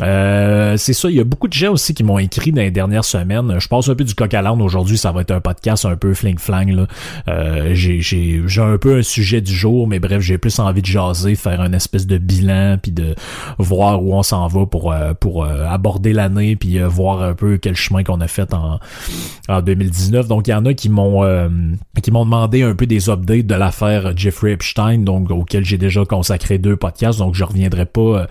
Euh, 0.00 0.76
c'est 0.76 0.92
ça, 0.92 1.08
il 1.08 1.16
y 1.16 1.20
a 1.20 1.24
beaucoup 1.24 1.48
de 1.48 1.52
gens 1.52 1.72
aussi 1.72 1.94
qui 1.94 2.04
m'ont 2.04 2.18
écrit 2.18 2.52
dans 2.52 2.60
les 2.60 2.70
dernières 2.70 3.04
semaines. 3.04 3.58
Je 3.58 3.68
passe 3.68 3.88
un 3.88 3.94
peu 3.94 4.04
du 4.04 4.14
coq 4.14 4.32
à 4.34 4.42
l'âne 4.42 4.60
aujourd'hui, 4.60 4.98
ça 4.98 5.12
va 5.12 5.22
être 5.22 5.30
un 5.30 5.40
podcast 5.40 5.84
un 5.84 5.96
peu 5.96 6.12
fling-flang. 6.12 6.86
Euh, 7.28 7.70
j'ai, 7.74 8.00
j'ai, 8.00 8.42
j'ai 8.46 8.60
un 8.60 8.78
peu 8.78 8.98
un 8.98 9.02
sujet 9.02 9.40
du 9.40 9.54
jour, 9.54 9.88
mais 9.88 9.98
bref, 9.98 10.20
j'ai 10.20 10.38
plus 10.38 10.58
envie 10.58 10.82
de 10.82 10.86
jaser, 10.86 11.34
faire 11.34 11.60
un 11.60 11.72
espèce 11.72 12.06
de 12.06 12.18
bilan, 12.18 12.78
puis 12.80 12.92
de 12.92 13.14
voir 13.58 14.02
où 14.02 14.14
on 14.14 14.22
s'en 14.22 14.46
va 14.48 14.66
pour, 14.66 14.92
euh, 14.92 15.14
pour 15.14 15.44
euh, 15.44 15.66
aborder 15.66 16.12
l'année, 16.12 16.56
puis 16.56 16.78
voir 16.78 17.22
un 17.22 17.34
peu 17.34 17.56
quel 17.56 17.76
chemin 17.76 18.04
qu'on 18.04 18.20
a 18.20 18.28
fait 18.28 18.52
en, 18.52 18.78
en 19.48 19.62
2019. 19.62 20.28
Donc 20.28 20.48
il 20.48 20.50
y 20.50 20.54
en 20.54 20.66
a 20.66 20.74
qui 20.74 20.88
m'ont 20.88 21.06
qui 22.02 22.10
m'ont 22.10 22.24
demandé 22.24 22.62
un 22.62 22.74
peu 22.74 22.86
des 22.86 23.08
updates 23.08 23.46
de 23.46 23.54
l'affaire 23.54 24.16
Jeffrey 24.16 24.52
Epstein, 24.52 24.98
donc 24.98 25.30
auquel 25.30 25.64
j'ai 25.64 25.78
déjà 25.78 26.04
consacré 26.04 26.58
deux 26.58 26.76
podcasts, 26.76 27.18
donc 27.18 27.34
je 27.34 27.44
reviendrai 27.44 27.86
pas 27.86 28.26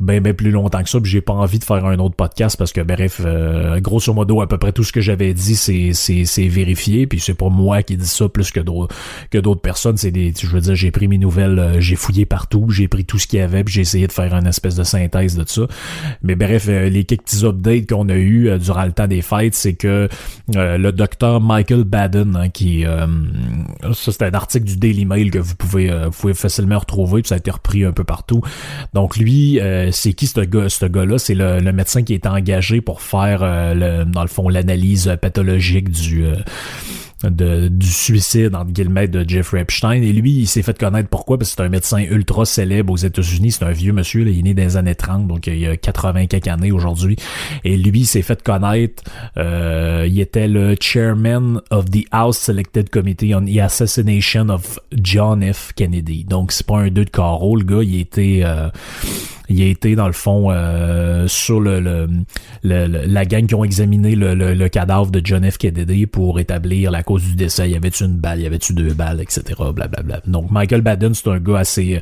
ben 0.00 0.20
ben 0.20 0.34
plus 0.34 0.50
longtemps 0.50 0.82
que 0.82 0.89
ça, 0.90 1.00
puis 1.00 1.10
j'ai 1.10 1.20
pas 1.20 1.32
envie 1.32 1.58
de 1.58 1.64
faire 1.64 1.84
un 1.84 1.98
autre 1.98 2.14
podcast 2.14 2.56
parce 2.56 2.72
que 2.72 2.80
bref, 2.80 3.20
euh, 3.24 3.80
grosso 3.80 4.12
modo 4.12 4.40
à 4.40 4.48
peu 4.48 4.58
près 4.58 4.72
tout 4.72 4.84
ce 4.84 4.92
que 4.92 5.00
j'avais 5.00 5.34
dit 5.34 5.56
c'est 5.56 5.92
c'est 5.92 6.24
c'est 6.24 6.48
vérifié, 6.48 7.06
puis 7.06 7.20
c'est 7.20 7.34
pas 7.34 7.48
moi 7.48 7.82
qui 7.82 7.96
dis 7.96 8.06
ça 8.06 8.28
plus 8.28 8.50
que 8.50 8.60
d'autres 8.60 8.94
que 9.30 9.38
d'autres 9.38 9.60
personnes, 9.60 9.96
c'est 9.96 10.10
des 10.10 10.32
je 10.38 10.46
veux 10.46 10.60
dire 10.60 10.74
j'ai 10.74 10.90
pris 10.90 11.08
mes 11.08 11.18
nouvelles, 11.18 11.58
euh, 11.58 11.80
j'ai 11.80 11.96
fouillé 11.96 12.26
partout, 12.26 12.70
j'ai 12.70 12.88
pris 12.88 13.04
tout 13.04 13.18
ce 13.18 13.26
qu'il 13.26 13.38
y 13.38 13.42
avait, 13.42 13.64
puis 13.64 13.74
j'ai 13.74 13.82
essayé 13.82 14.06
de 14.06 14.12
faire 14.12 14.34
une 14.34 14.46
espèce 14.46 14.76
de 14.76 14.84
synthèse 14.84 15.36
de 15.36 15.44
ça. 15.46 15.62
Mais 16.22 16.34
bref, 16.34 16.66
les 16.66 17.04
quelques 17.04 17.22
petits 17.24 17.44
updates 17.44 17.88
qu'on 17.88 18.08
a 18.08 18.16
eu 18.16 18.58
durant 18.58 18.84
le 18.84 18.92
temps 18.92 19.06
des 19.06 19.22
fêtes, 19.22 19.54
c'est 19.54 19.74
que 19.74 20.08
le 20.54 20.90
docteur 20.90 21.40
Michael 21.40 21.84
Baden 21.84 22.36
hein, 22.36 22.48
qui 22.48 22.84
ça 23.92 24.12
c'était 24.12 24.26
un 24.26 24.34
article 24.34 24.64
du 24.64 24.76
Daily 24.76 25.04
Mail 25.04 25.30
que 25.30 25.38
vous 25.38 25.54
pouvez, 25.54 25.90
euh, 25.90 26.06
vous 26.06 26.20
pouvez 26.20 26.34
facilement 26.34 26.78
retrouver, 26.78 27.22
puis 27.22 27.28
ça 27.28 27.36
a 27.36 27.38
été 27.38 27.50
repris 27.50 27.84
un 27.84 27.92
peu 27.92 28.04
partout. 28.04 28.42
Donc 28.92 29.16
lui, 29.16 29.60
euh, 29.60 29.90
c'est 29.92 30.12
qui 30.12 30.26
ce 30.26 30.40
gars, 30.40 30.68
ce 30.80 30.86
gars-là? 30.86 31.18
C'est 31.18 31.34
le, 31.34 31.72
médecin 31.72 32.02
qui 32.02 32.14
est 32.14 32.26
engagé 32.26 32.80
pour 32.80 33.02
faire, 33.02 33.42
euh, 33.42 33.74
le, 33.74 34.04
dans 34.04 34.22
le 34.22 34.28
fond, 34.28 34.48
l'analyse 34.48 35.16
pathologique 35.20 35.90
du 35.90 36.24
de, 37.24 37.68
du 37.68 37.86
suicide, 37.86 38.54
entre 38.54 38.72
guillemets, 38.72 39.08
de 39.08 39.28
Jeffrey 39.28 39.60
Epstein. 39.60 40.02
Et 40.02 40.12
lui, 40.12 40.32
il 40.32 40.46
s'est 40.46 40.62
fait 40.62 40.78
connaître 40.78 41.08
pourquoi? 41.08 41.38
Parce 41.38 41.50
que 41.50 41.56
c'est 41.56 41.62
un 41.62 41.68
médecin 41.68 41.98
ultra 41.98 42.44
célèbre 42.44 42.92
aux 42.92 42.96
États-Unis. 42.96 43.52
C'est 43.52 43.64
un 43.64 43.72
vieux 43.72 43.92
monsieur, 43.92 44.24
là, 44.24 44.30
il 44.30 44.38
est 44.38 44.42
né 44.42 44.54
dans 44.54 44.62
les 44.62 44.76
années 44.76 44.94
30, 44.94 45.26
donc 45.26 45.46
il 45.46 45.58
y 45.58 45.66
a 45.66 45.76
80 45.76 46.26
quelques 46.26 46.48
années 46.48 46.72
aujourd'hui. 46.72 47.16
Et 47.64 47.76
lui, 47.76 48.00
il 48.00 48.06
s'est 48.06 48.22
fait 48.22 48.42
connaître, 48.42 49.02
euh, 49.36 50.06
il 50.08 50.20
était 50.20 50.48
le 50.48 50.76
chairman 50.80 51.60
of 51.70 51.86
the 51.90 52.06
House 52.10 52.38
Selected 52.38 52.88
Committee 52.90 53.34
on 53.34 53.44
the 53.44 53.58
Assassination 53.58 54.48
of 54.48 54.78
John 54.92 55.42
F. 55.52 55.72
Kennedy. 55.74 56.24
Donc 56.24 56.52
c'est 56.52 56.66
pas 56.66 56.78
un 56.78 56.88
deux 56.88 57.04
de 57.04 57.10
carreau, 57.10 57.56
le 57.56 57.64
gars, 57.64 57.82
il 57.82 58.00
était... 58.00 58.40
Euh, 58.44 58.70
Il 59.50 59.60
a 59.62 59.66
été, 59.66 59.96
dans 59.96 60.06
le 60.06 60.12
fond, 60.12 60.46
euh, 60.50 61.26
sur 61.26 61.60
le, 61.60 61.80
le, 61.80 62.06
la 62.62 63.24
gang 63.24 63.46
qui 63.46 63.54
ont 63.56 63.64
examiné 63.64 64.14
le, 64.14 64.34
le, 64.34 64.68
cadavre 64.68 65.10
de 65.10 65.20
John 65.22 65.48
F. 65.50 65.58
Kennedy 65.58 66.06
pour 66.06 66.38
établir 66.38 66.92
la 66.92 67.02
cause 67.02 67.24
du 67.24 67.34
décès. 67.34 67.68
Y 67.68 67.74
avait-tu 67.74 68.04
une 68.04 68.16
balle, 68.16 68.40
y 68.40 68.46
avait-tu 68.46 68.74
deux 68.74 68.94
balles, 68.94 69.20
etc. 69.20 69.42
Blablabla. 69.74 70.20
Donc, 70.28 70.52
Michael 70.52 70.82
Baden, 70.82 71.14
c'est 71.14 71.28
un 71.28 71.40
gars 71.40 71.58
assez, 71.58 72.00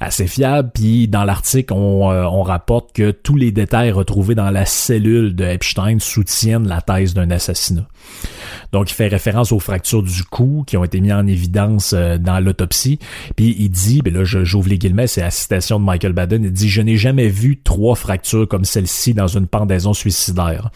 assez 0.00 0.26
fiable. 0.26 0.72
Puis, 0.74 1.06
dans 1.06 1.22
l'article, 1.22 1.72
on, 1.72 2.10
euh, 2.10 2.24
on 2.24 2.42
rapporte 2.42 2.92
que 2.92 3.12
tous 3.12 3.36
les 3.36 3.52
détails 3.52 3.92
retrouvés 3.92 4.34
dans 4.34 4.50
la 4.50 4.64
cellule 4.64 5.36
de 5.36 5.44
Epstein 5.44 6.00
soutiennent 6.00 6.66
la 6.66 6.82
thèse 6.82 7.14
d'un 7.14 7.30
assassinat. 7.30 7.86
Donc, 8.72 8.90
il 8.90 8.94
fait 8.94 9.08
référence 9.08 9.52
aux 9.52 9.60
fractures 9.60 10.02
du 10.02 10.24
cou 10.24 10.64
qui 10.66 10.76
ont 10.76 10.84
été 10.84 11.00
mises 11.00 11.12
en 11.12 11.26
évidence 11.26 11.94
euh, 11.94 12.18
dans 12.18 12.40
l'autopsie. 12.40 12.98
Puis 13.36 13.54
il 13.58 13.70
dit, 13.70 14.02
ben 14.02 14.12
là, 14.12 14.24
j'ouvre 14.24 14.68
les 14.68 14.78
guillemets, 14.78 15.06
c'est 15.06 15.20
la 15.20 15.30
citation 15.30 15.78
de 15.78 15.84
Michael 15.84 16.12
Baden, 16.12 16.44
il 16.44 16.52
dit, 16.52 16.68
je 16.68 16.82
n'ai 16.88 16.96
jamais 16.96 17.28
vu 17.28 17.60
trois 17.62 17.94
fractures 17.94 18.48
comme 18.48 18.64
celle-ci 18.64 19.14
dans 19.14 19.28
une 19.28 19.46
pendaison 19.46 19.92
suicidaire. 19.92 20.70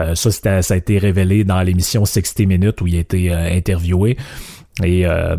Euh, 0.00 0.14
ça, 0.14 0.62
ça 0.62 0.74
a 0.74 0.76
été 0.76 0.98
révélé 0.98 1.44
dans 1.44 1.60
l'émission 1.62 2.04
60 2.04 2.46
Minutes 2.46 2.80
où 2.80 2.86
il 2.86 2.96
a 2.96 3.00
été 3.00 3.32
euh, 3.32 3.56
interviewé. 3.56 4.16
Et 4.82 5.06
euh, 5.06 5.36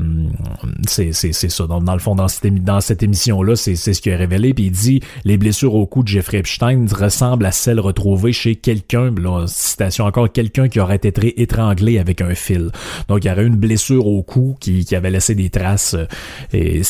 c'est 0.85 1.11
ça. 1.11 1.65
Donc, 1.65 1.83
dans 1.85 1.93
le 1.93 1.99
fond, 1.99 2.15
dans 2.15 2.27
cette, 2.27 3.03
émission-là, 3.03 3.55
c'est 3.55 3.75
ce 3.75 3.99
qu'il 3.99 4.13
a 4.13 4.17
révélé. 4.17 4.53
Puis 4.53 4.65
il 4.65 4.71
dit 4.71 4.99
les 5.25 5.37
blessures 5.37 5.73
au 5.73 5.87
cou 5.87 6.03
de 6.03 6.07
Jeffrey 6.07 6.37
Epstein 6.37 6.85
ressemblent 6.91 7.45
à 7.45 7.51
celles 7.51 7.79
retrouvées 7.79 8.31
chez 8.31 8.55
quelqu'un, 8.55 9.11
citation 9.47 10.05
encore, 10.05 10.31
quelqu'un 10.31 10.67
qui 10.67 10.79
aurait 10.79 10.97
été 10.97 11.41
étranglé 11.41 11.97
avec 11.97 12.21
un 12.21 12.35
fil. 12.35 12.69
Donc, 13.07 13.25
il 13.25 13.27
y 13.27 13.31
aurait 13.31 13.45
une 13.45 13.55
blessure 13.55 14.05
au 14.05 14.21
cou 14.21 14.55
qui, 14.59 14.85
qui 14.85 14.95
avait 14.95 15.09
laissé 15.09 15.33
des 15.33 15.49
traces 15.49 15.95
euh, 15.95 16.05
et, 16.53 16.81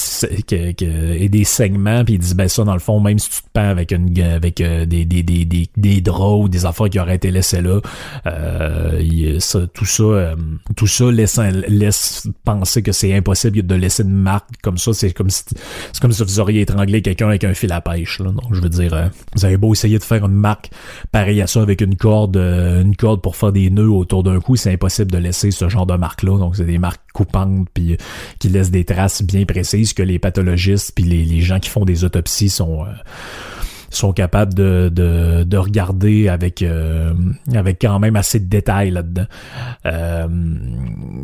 et 0.51 1.29
des 1.29 1.43
saignements. 1.45 2.03
Puis 2.03 2.15
il 2.15 2.19
dit 2.19 2.35
ben 2.35 2.49
ça, 2.49 2.65
dans 2.65 2.73
le 2.73 2.79
fond, 2.79 2.99
même 2.99 3.19
si 3.19 3.29
tu 3.29 3.41
te 3.41 3.47
pends 3.53 3.69
avec 3.69 3.93
une 3.93 4.19
avec 4.21 4.59
euh, 4.59 4.85
des, 4.85 5.05
des, 5.05 5.23
des, 5.23 5.45
des, 5.45 5.69
des 5.77 6.01
draps 6.01 6.43
ou 6.43 6.49
des 6.49 6.65
affaires 6.65 6.89
qui 6.89 6.99
auraient 6.99 7.15
été 7.15 7.31
laissées 7.31 7.61
là, 7.61 7.79
euh, 8.27 9.39
ça, 9.39 9.65
tout 9.73 9.85
ça, 9.85 10.35
tout 10.75 10.87
ça 10.87 11.09
laisse, 11.09 11.39
laisse 11.69 12.27
penser 12.43 12.81
que 12.81 12.91
c'est 12.91 13.13
impossible 13.13 13.65
de 13.65 13.75
laisser 13.75 14.03
une 14.03 14.11
marque 14.11 14.49
comme 14.61 14.77
ça. 14.77 14.93
C'est 14.93 15.11
comme 15.11 15.29
si 15.29 15.43
c'est 15.91 16.01
comme 16.01 16.11
si 16.11 16.23
vous 16.23 16.39
auriez 16.39 16.61
étranglé 16.61 17.01
quelqu'un 17.01 17.27
avec 17.27 17.43
un 17.43 17.53
fil 17.53 17.71
à 17.71 17.81
pêche. 17.81 18.19
Là. 18.19 18.31
Donc 18.31 18.53
je 18.53 18.61
veux 18.61 18.69
dire, 18.69 18.93
euh, 18.93 19.07
vous 19.35 19.45
avez 19.45 19.57
beau 19.57 19.73
essayer 19.73 19.97
de 19.97 20.03
faire 20.03 20.25
une 20.25 20.33
marque 20.33 20.71
pareille 21.11 21.41
à 21.41 21.47
ça 21.47 21.61
avec 21.61 21.81
une 21.81 21.95
corde, 21.95 22.37
euh, 22.37 22.81
une 22.81 22.95
corde 22.95 23.21
pour 23.21 23.35
faire 23.35 23.51
des 23.51 23.69
nœuds 23.69 23.91
autour 23.91 24.23
d'un 24.23 24.39
cou, 24.39 24.55
c'est 24.55 24.73
impossible 24.73 25.11
de 25.11 25.17
laisser 25.17 25.51
ce 25.51 25.69
genre 25.69 25.85
de 25.85 25.95
marque-là. 25.95 26.37
Donc 26.37 26.55
c'est 26.55 26.65
des 26.65 26.79
marques 26.79 27.01
coupantes 27.13 27.67
puis 27.73 27.93
euh, 27.93 27.97
qui 28.39 28.49
laissent 28.49 28.71
des 28.71 28.85
traces 28.85 29.21
bien 29.21 29.45
précises 29.45 29.93
que 29.93 30.03
les 30.03 30.19
pathologistes 30.19 30.93
puis 30.95 31.03
les, 31.03 31.25
les 31.25 31.41
gens 31.41 31.59
qui 31.59 31.69
font 31.69 31.85
des 31.85 32.03
autopsies 32.03 32.49
sont 32.49 32.85
sont 33.95 34.13
capables 34.13 34.53
de, 34.53 34.89
de, 34.93 35.43
de 35.43 35.57
regarder 35.57 36.29
avec 36.29 36.61
euh, 36.61 37.13
avec 37.53 37.79
quand 37.81 37.99
même 37.99 38.15
assez 38.15 38.39
de 38.39 38.45
détails 38.45 38.91
là-dedans. 38.91 39.25
Euh, 39.85 40.27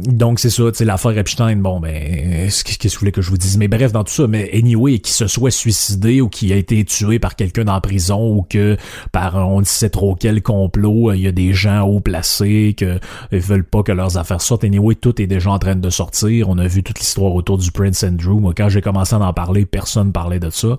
donc 0.06 0.40
c'est 0.40 0.50
ça, 0.50 0.64
sais, 0.74 0.86
l'affaire 0.86 1.18
Epstein, 1.18 1.58
bon 1.58 1.80
ben 1.80 2.50
qu'est-ce 2.50 2.64
que 2.64 2.88
vous 2.88 3.00
voulez 3.00 3.12
que 3.12 3.22
je 3.22 3.30
vous 3.30 3.38
dise? 3.38 3.58
Mais 3.58 3.68
bref, 3.68 3.92
dans 3.92 4.04
tout 4.04 4.14
ça, 4.14 4.28
mais 4.28 4.50
anyway, 4.54 5.00
qui 5.00 5.12
se 5.12 5.28
soit 5.28 5.52
suicidé 5.52 6.22
ou 6.22 6.30
qui 6.30 6.54
a 6.54 6.56
été 6.56 6.84
tué 6.86 7.20
par 7.20 7.36
quelqu'un 7.36 7.68
en 7.68 7.82
prison 7.82 8.36
ou 8.36 8.46
que 8.48 8.78
par 9.12 9.36
on 9.36 9.60
ne 9.60 9.66
sait 9.66 9.90
trop 9.90 10.16
quel 10.16 10.42
complot, 10.42 11.14
il 11.14 11.22
y 11.22 11.28
a 11.28 11.32
des 11.32 11.54
gens 11.54 11.82
haut 11.82 12.00
placés 12.00 12.76
que 12.78 13.00
ils 13.32 13.40
veulent 13.40 13.64
pas 13.64 13.84
que 13.84 13.92
leurs 13.92 14.18
affaires 14.18 14.42
sortent. 14.42 14.64
Anyway, 14.64 14.96
tout 14.96 15.22
est 15.22 15.28
déjà 15.28 15.52
en 15.52 15.60
train 15.60 15.76
de 15.76 15.90
sortir. 15.90 16.50
On 16.50 16.58
a 16.58 16.68
vu 16.68 16.84
toute 16.84 17.00
l'histoire 17.00 17.34
autour 17.34 17.58
du 17.58 17.72
Prince 17.72 18.04
Andrew. 18.04 18.40
Moi, 18.40 18.54
quand 18.56 18.70
j'ai 18.70 18.82
commencé 18.82 19.16
à 19.16 19.20
en 19.20 19.34
parler, 19.34 19.66
personne 19.66 20.12
parlait 20.12 20.40
de 20.40 20.50
ça. 20.50 20.78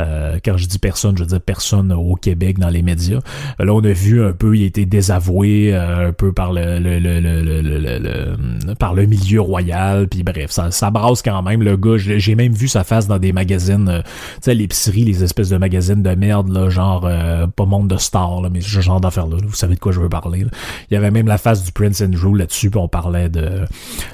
Euh, 0.00 0.38
quand 0.44 0.56
je 0.56 0.66
dis 0.66 0.78
personne, 0.78 1.16
je 1.18 1.24
veux 1.24 1.28
dire 1.28 1.40
personne 1.40 1.92
au 1.92 2.14
Québec 2.14 2.58
dans 2.58 2.68
les 2.70 2.82
médias. 2.82 3.18
Là, 3.58 3.72
on 3.74 3.84
a 3.84 3.92
vu 3.92 4.24
un 4.24 4.32
peu, 4.32 4.56
il 4.56 4.62
a 4.62 4.66
été 4.66 4.86
désavoué 4.86 5.74
euh, 5.74 6.08
un 6.08 6.12
peu 6.12 6.32
par 6.32 6.52
le, 6.52 6.78
le, 6.78 6.98
le, 6.98 7.20
le, 7.20 8.74
par 8.74 8.94
le 8.94 9.06
milieu 9.06 9.40
royal, 9.40 10.08
puis 10.08 10.22
bref, 10.22 10.50
ça, 10.50 10.70
ça 10.70 10.90
brasse 10.90 11.22
quand 11.22 11.42
même. 11.42 11.62
Le 11.62 11.76
gars, 11.76 11.96
j'ai 11.96 12.34
même 12.34 12.52
vu 12.52 12.68
sa 12.68 12.84
face 12.84 13.08
dans 13.08 13.18
des 13.18 13.32
magazines, 13.32 13.88
euh, 13.88 14.02
tu 14.02 14.42
sais, 14.42 14.54
l'épicerie, 14.54 15.04
les 15.04 15.24
espèces 15.24 15.48
de 15.48 15.56
magazines 15.56 16.02
de 16.02 16.14
merde, 16.14 16.50
là, 16.50 16.70
genre 16.70 17.04
euh, 17.04 17.46
pas 17.48 17.64
monde 17.64 17.88
de 17.88 17.96
stars, 17.96 18.40
là, 18.42 18.48
mais 18.50 18.60
ce 18.60 18.80
genre 18.80 19.00
d'affaires-là. 19.00 19.38
Vous 19.44 19.54
savez 19.54 19.74
de 19.74 19.80
quoi 19.80 19.92
je 19.92 20.00
veux 20.00 20.08
parler. 20.08 20.44
Il 20.90 20.94
y 20.94 20.96
avait 20.96 21.10
même 21.10 21.26
la 21.26 21.38
face 21.38 21.64
du 21.64 21.72
Prince 21.72 22.00
Andrew 22.00 22.34
là-dessus, 22.36 22.70
puis 22.70 22.78
on 22.78 22.88
parlait 22.88 23.28
de 23.28 23.64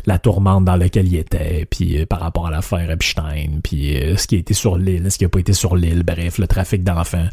la 0.06 0.18
tourmente 0.18 0.64
dans 0.64 0.76
laquelle 0.76 1.08
il 1.08 1.16
était, 1.16 1.66
puis 1.68 2.06
par 2.06 2.20
rapport 2.20 2.46
à 2.46 2.50
l'affaire 2.50 2.90
Epstein, 2.90 3.60
puis 3.62 3.98
ce 4.16 4.26
qui 4.26 4.36
a 4.36 4.38
été 4.38 4.54
sur 4.54 4.78
l'île, 4.78 5.10
ce 5.10 5.18
qui 5.18 5.24
a 5.24 5.28
pas 5.28 5.40
été 5.40 5.52
sur 5.52 5.76
l'île, 5.76 6.02
bref, 6.02 6.38
le 6.38 6.46
trafic 6.46 6.82
d'enfants 6.94 7.28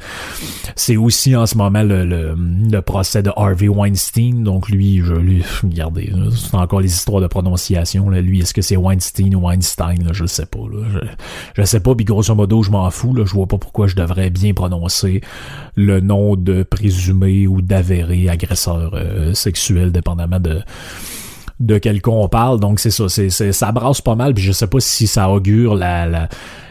c'est 0.76 0.98
aussi 0.98 1.36
en 1.36 1.46
ce 1.46 1.56
moment 1.56 1.84
le, 1.84 2.80
procès 2.82 3.22
de 3.22 3.32
Harvey 3.36 3.68
Weinstein. 3.68 4.44
Donc 4.44 4.70
lui, 4.70 5.02
je 5.04 5.14
lui, 5.14 5.44
regardez, 5.64 6.12
c'est 6.36 6.56
encore 6.56 6.82
les 6.82 6.92
histoires 6.92 7.22
de 7.22 7.28
prononciation. 7.28 8.10
Lui, 8.10 8.40
est-ce 8.40 8.54
que 8.54 8.62
c'est 8.62 8.78
Weinstein 8.78 9.36
ou 9.36 9.42
Weinstein? 9.42 10.04
Là, 10.04 10.12
je 10.14 10.26
sais 10.26 10.46
pas. 10.46 10.60
Là. 10.60 11.02
Je, 11.56 11.64
sais 11.64 11.80
pas, 11.80 11.96
puis 11.96 12.06
grosso 12.06 12.34
modo, 12.36 12.64
je 12.64 12.72
m'en 12.72 12.90
fous. 12.90 13.14
Là. 13.14 13.26
Je 13.26 13.34
vois 13.34 13.48
pas 13.48 13.58
pourquoi 13.58 13.88
je 13.88 13.96
devrais 13.96 14.30
bien 14.30 14.54
prononcer 14.54 15.22
le 15.76 16.00
nom 16.00 16.36
de 16.36 16.64
présumé 16.64 17.48
ou 17.48 17.62
d'avéré 17.62 18.30
agresseur 18.30 18.92
euh, 18.94 19.34
sexuel, 19.34 19.92
dépendamment 19.92 20.40
de 20.40 20.62
de 21.62 21.78
quel 21.78 22.02
on 22.08 22.28
parle. 22.28 22.60
Donc 22.60 22.80
c'est 22.80 22.92
ça, 22.92 23.08
c'est, 23.10 23.30
ça 23.30 23.72
brasse 23.72 24.02
pas 24.02 24.16
mal. 24.16 24.34
Puis 24.34 24.44
je 24.44 24.52
sais 24.52 24.68
pas 24.68 24.80
si 24.80 25.08
ça 25.08 25.30
augure 25.30 25.76
la, 25.76 26.28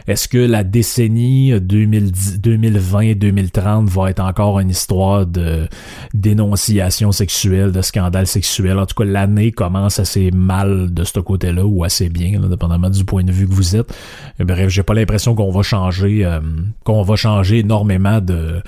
est-ce 0.07 0.27
que 0.27 0.37
la 0.37 0.63
décennie 0.63 1.53
2020-2030 1.53 3.85
va 3.85 4.09
être 4.09 4.19
encore 4.19 4.59
une 4.59 4.69
histoire 4.69 5.25
de 5.25 5.67
dénonciation 6.13 7.11
sexuelle, 7.11 7.71
de 7.71 7.81
scandale 7.81 8.27
sexuel? 8.27 8.79
En 8.79 8.85
tout 8.85 8.95
cas, 8.95 9.05
l'année 9.05 9.51
commence 9.51 9.99
assez 9.99 10.31
mal 10.31 10.93
de 10.93 11.03
ce 11.03 11.19
côté-là 11.19 11.65
ou 11.65 11.83
assez 11.83 12.09
bien, 12.09 12.39
dépendamment 12.39 12.89
du 12.89 13.05
point 13.05 13.23
de 13.23 13.31
vue 13.31 13.47
que 13.47 13.53
vous 13.53 13.75
êtes. 13.75 13.93
Bref, 14.39 14.69
j'ai 14.69 14.83
pas 14.83 14.93
l'impression 14.93 15.35
qu'on 15.35 15.51
va 15.51 15.61
changer, 15.61 16.25
euh, 16.25 16.39
qu'on 16.83 17.03
va 17.03 17.15
changer 17.15 17.59
énormément 17.59 18.19
de, 18.19 18.61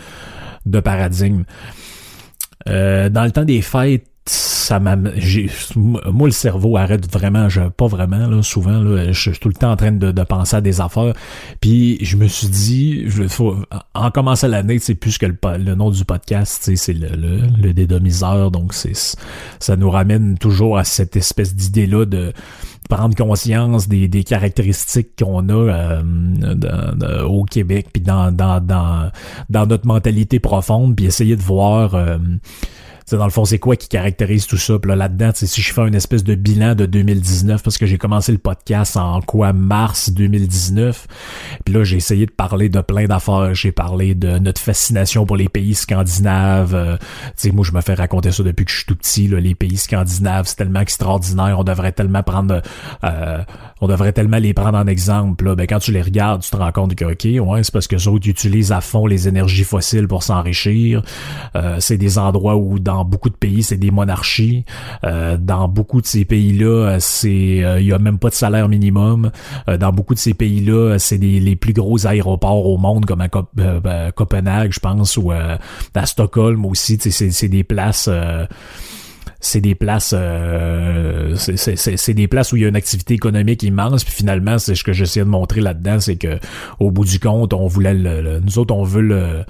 de 0.66 0.80
paradigme. 0.80 1.44
Euh, 2.70 3.10
dans 3.10 3.26
le 3.26 3.32
temps 3.32 3.44
des 3.44 3.62
fêtes, 3.62 4.06
ça 4.26 4.80
m'a 4.80 4.96
moi 4.96 6.28
le 6.28 6.32
cerveau 6.32 6.78
arrête 6.78 7.12
vraiment 7.12 7.50
je 7.50 7.62
pas 7.62 7.88
vraiment 7.88 8.28
là 8.28 8.42
souvent 8.42 8.80
là 8.80 9.12
je 9.12 9.32
suis 9.32 9.40
tout 9.40 9.50
le 9.50 9.54
temps 9.54 9.72
en 9.72 9.76
train 9.76 9.92
de, 9.92 10.12
de 10.12 10.24
penser 10.24 10.56
à 10.56 10.62
des 10.62 10.80
affaires. 10.80 11.14
Puis 11.60 11.98
je 12.02 12.16
me 12.16 12.28
suis 12.28 12.48
dit 12.48 13.04
je 13.08 13.28
faut 13.28 13.58
en 13.94 14.12
commençant 14.12 14.48
l'année 14.48 14.80
c'est 14.80 14.96
plus 14.96 15.18
que 15.18 15.26
le, 15.26 15.36
le, 15.58 15.76
nom 15.76 15.90
du 15.90 16.06
podcast 16.06 16.72
c'est 16.74 16.94
le, 16.94 17.10
le, 17.10 17.42
le 17.62 17.74
dédomiseur. 17.74 18.50
Donc 18.52 18.74
c'est 18.74 18.96
ça 19.60 19.76
nous 19.76 19.90
ramène 19.90 20.38
toujours 20.38 20.78
à 20.78 20.86
cette 20.86 21.18
espèce 21.18 21.54
d'idée 21.54 21.86
là 21.86 22.06
de 22.06 22.32
prendre 22.90 23.16
conscience 23.16 23.90
des, 23.90 24.08
des 24.08 24.24
caractéristiques 24.24 25.22
qu'on 25.22 25.50
a 25.50 25.54
euh, 25.54 27.24
au 27.24 27.44
Québec 27.44 27.88
puis 27.92 28.02
dans, 28.02 28.32
dans 28.32 28.62
dans 28.62 29.10
dans 29.50 29.66
notre 29.66 29.88
mentalité 29.88 30.40
profonde 30.40 30.96
puis 30.96 31.06
essayer 31.06 31.36
de 31.36 31.42
voir 31.42 31.96
euh, 31.96 32.18
c'est 33.06 33.18
dans 33.18 33.26
le 33.26 33.32
fond, 33.32 33.46
c'est 33.46 33.60
quoi 33.60 33.76
qui 33.76 33.88
caractérise 33.88 34.48
tout 34.48 34.58
ça? 34.58 34.80
Puis 34.80 34.90
là, 34.90 34.96
là-dedans, 34.96 35.32
si 35.34 35.62
je 35.62 35.74
fais 35.74 35.82
une 35.82 35.96
espèce 35.96 36.24
de 36.24 36.36
bilan 36.36 36.76
de 36.76 36.86
2019, 36.86 37.64
parce 37.64 37.78
que 37.78 37.86
j'ai 37.86 37.98
commencé 37.98 38.32
le 38.32 38.38
podcast 38.38 38.98
en 38.98 39.22
quoi, 39.22 39.54
mars 39.54 40.10
2019. 40.12 41.08
Puis 41.66 41.74
là, 41.74 41.84
j'ai 41.84 41.98
essayé 41.98 42.26
de 42.26 42.32
parler 42.32 42.70
de 42.70 42.82
plein 42.82 43.06
d'affaires. 43.06 43.54
J'ai 43.54 43.72
parlé 43.72 44.16
de 44.16 44.40
notre 44.40 44.62
fascination 44.62 45.26
pour 45.26 45.38
les 45.38 45.50
pays 45.50 45.76
scandinaves. 45.76 46.76
Euh, 46.76 46.98
tu 46.98 47.04
sais, 47.36 47.52
moi, 47.52 47.66
je 47.66 47.72
me 47.72 47.82
fais 47.82 47.94
raconter 47.94 48.32
ça 48.32 48.44
depuis 48.44 48.66
que 48.66 48.72
je 48.72 48.78
suis 48.78 48.86
tout 48.86 48.96
petit. 48.96 49.28
Là, 49.28 49.40
les 49.40 49.56
pays 49.56 49.78
scandinaves, 49.78 50.46
c'est 50.48 50.56
tellement 50.56 50.82
extraordinaire. 50.82 51.60
On 51.60 51.64
devrait 51.64 51.92
tellement 51.92 52.24
prendre... 52.24 52.62
Euh, 53.04 53.44
on 53.82 53.88
devrait 53.88 54.14
tellement 54.14 54.38
les 54.38 54.54
prendre 54.54 54.78
en 54.78 54.88
exemple. 54.88 55.46
Là. 55.46 55.56
Ben, 55.56 55.68
quand 55.68 55.80
tu 55.80 55.92
les 55.92 56.02
regardes, 56.02 56.42
tu 56.42 56.50
te 56.50 56.56
rends 56.56 56.72
compte 56.72 56.96
que, 56.96 57.06
OK, 57.06 57.48
ouais, 57.48 57.64
c'est 57.64 57.74
parce 57.74 57.88
que 57.88 57.96
autres 58.08 58.30
utilisent 58.30 58.72
à 58.72 58.82
fond 58.82 59.06
les 59.06 59.28
énergies 59.28 59.64
fossiles 59.64 60.08
pour 60.08 60.24
s'enrichir. 60.24 61.04
Euh, 61.56 61.78
c'est 61.80 61.98
des 61.98 62.18
endroits 62.18 62.56
où, 62.56 62.80
dans 62.80 62.93
dans 62.94 63.06
beaucoup 63.06 63.30
de 63.30 63.36
pays, 63.36 63.64
c'est 63.64 63.78
des 63.78 63.90
monarchies. 63.92 64.66
Euh, 65.04 65.38
dans 65.38 65.68
beaucoup 65.68 66.00
de 66.00 66.06
ces 66.06 66.26
pays-là, 66.26 66.98
c'est 67.00 67.64
euh, 67.64 67.80
il 67.80 67.88
y 67.88 67.94
a 67.94 67.98
même 67.98 68.20
pas 68.20 68.30
de 68.30 68.36
salaire 68.36 68.70
minimum. 68.70 69.32
Euh, 69.68 69.78
dans 69.78 69.92
beaucoup 69.92 70.14
de 70.14 70.20
ces 70.20 70.36
pays-là, 70.36 70.98
c'est 71.00 71.18
les 71.18 71.56
plus 71.56 71.74
gros 71.74 72.06
aéroports 72.06 72.68
au 72.68 72.78
monde, 72.78 73.06
comme 73.06 73.22
à 73.22 73.28
ben, 73.54 74.12
Copenhague, 74.12 74.72
je 74.74 74.80
pense, 74.80 75.18
ou 75.18 75.32
à 75.32 75.58
Stockholm 76.06 76.66
aussi. 76.66 77.00
C'est 77.00 77.48
des 77.48 77.64
places 77.64 78.10
c'est 79.40 79.60
des 79.60 79.76
places 79.76 80.16
c'est 81.36 82.14
des 82.14 82.28
places 82.28 82.54
où 82.54 82.58
il 82.58 82.62
y 82.62 82.66
a 82.66 82.70
une 82.70 82.78
activité 82.78 83.14
économique 83.14 83.64
immense 83.64 84.06
puis 84.06 84.14
finalement 84.14 84.58
c'est 84.58 84.76
ce 84.76 84.86
que 84.86 84.94
j'essaie 84.94 85.20
de 85.20 85.26
montrer 85.26 85.60
là-dedans 85.60 86.00
c'est 86.00 86.16
que 86.16 86.40
au 86.80 86.92
bout 86.92 87.04
du 87.04 87.20
compte 87.20 87.54
on 87.54 87.68
voulait 87.68 87.94
le, 87.94 88.40
nous 88.40 88.58
autres 88.58 88.74
on 88.74 88.84
veut 88.84 89.02
le 89.02 89.44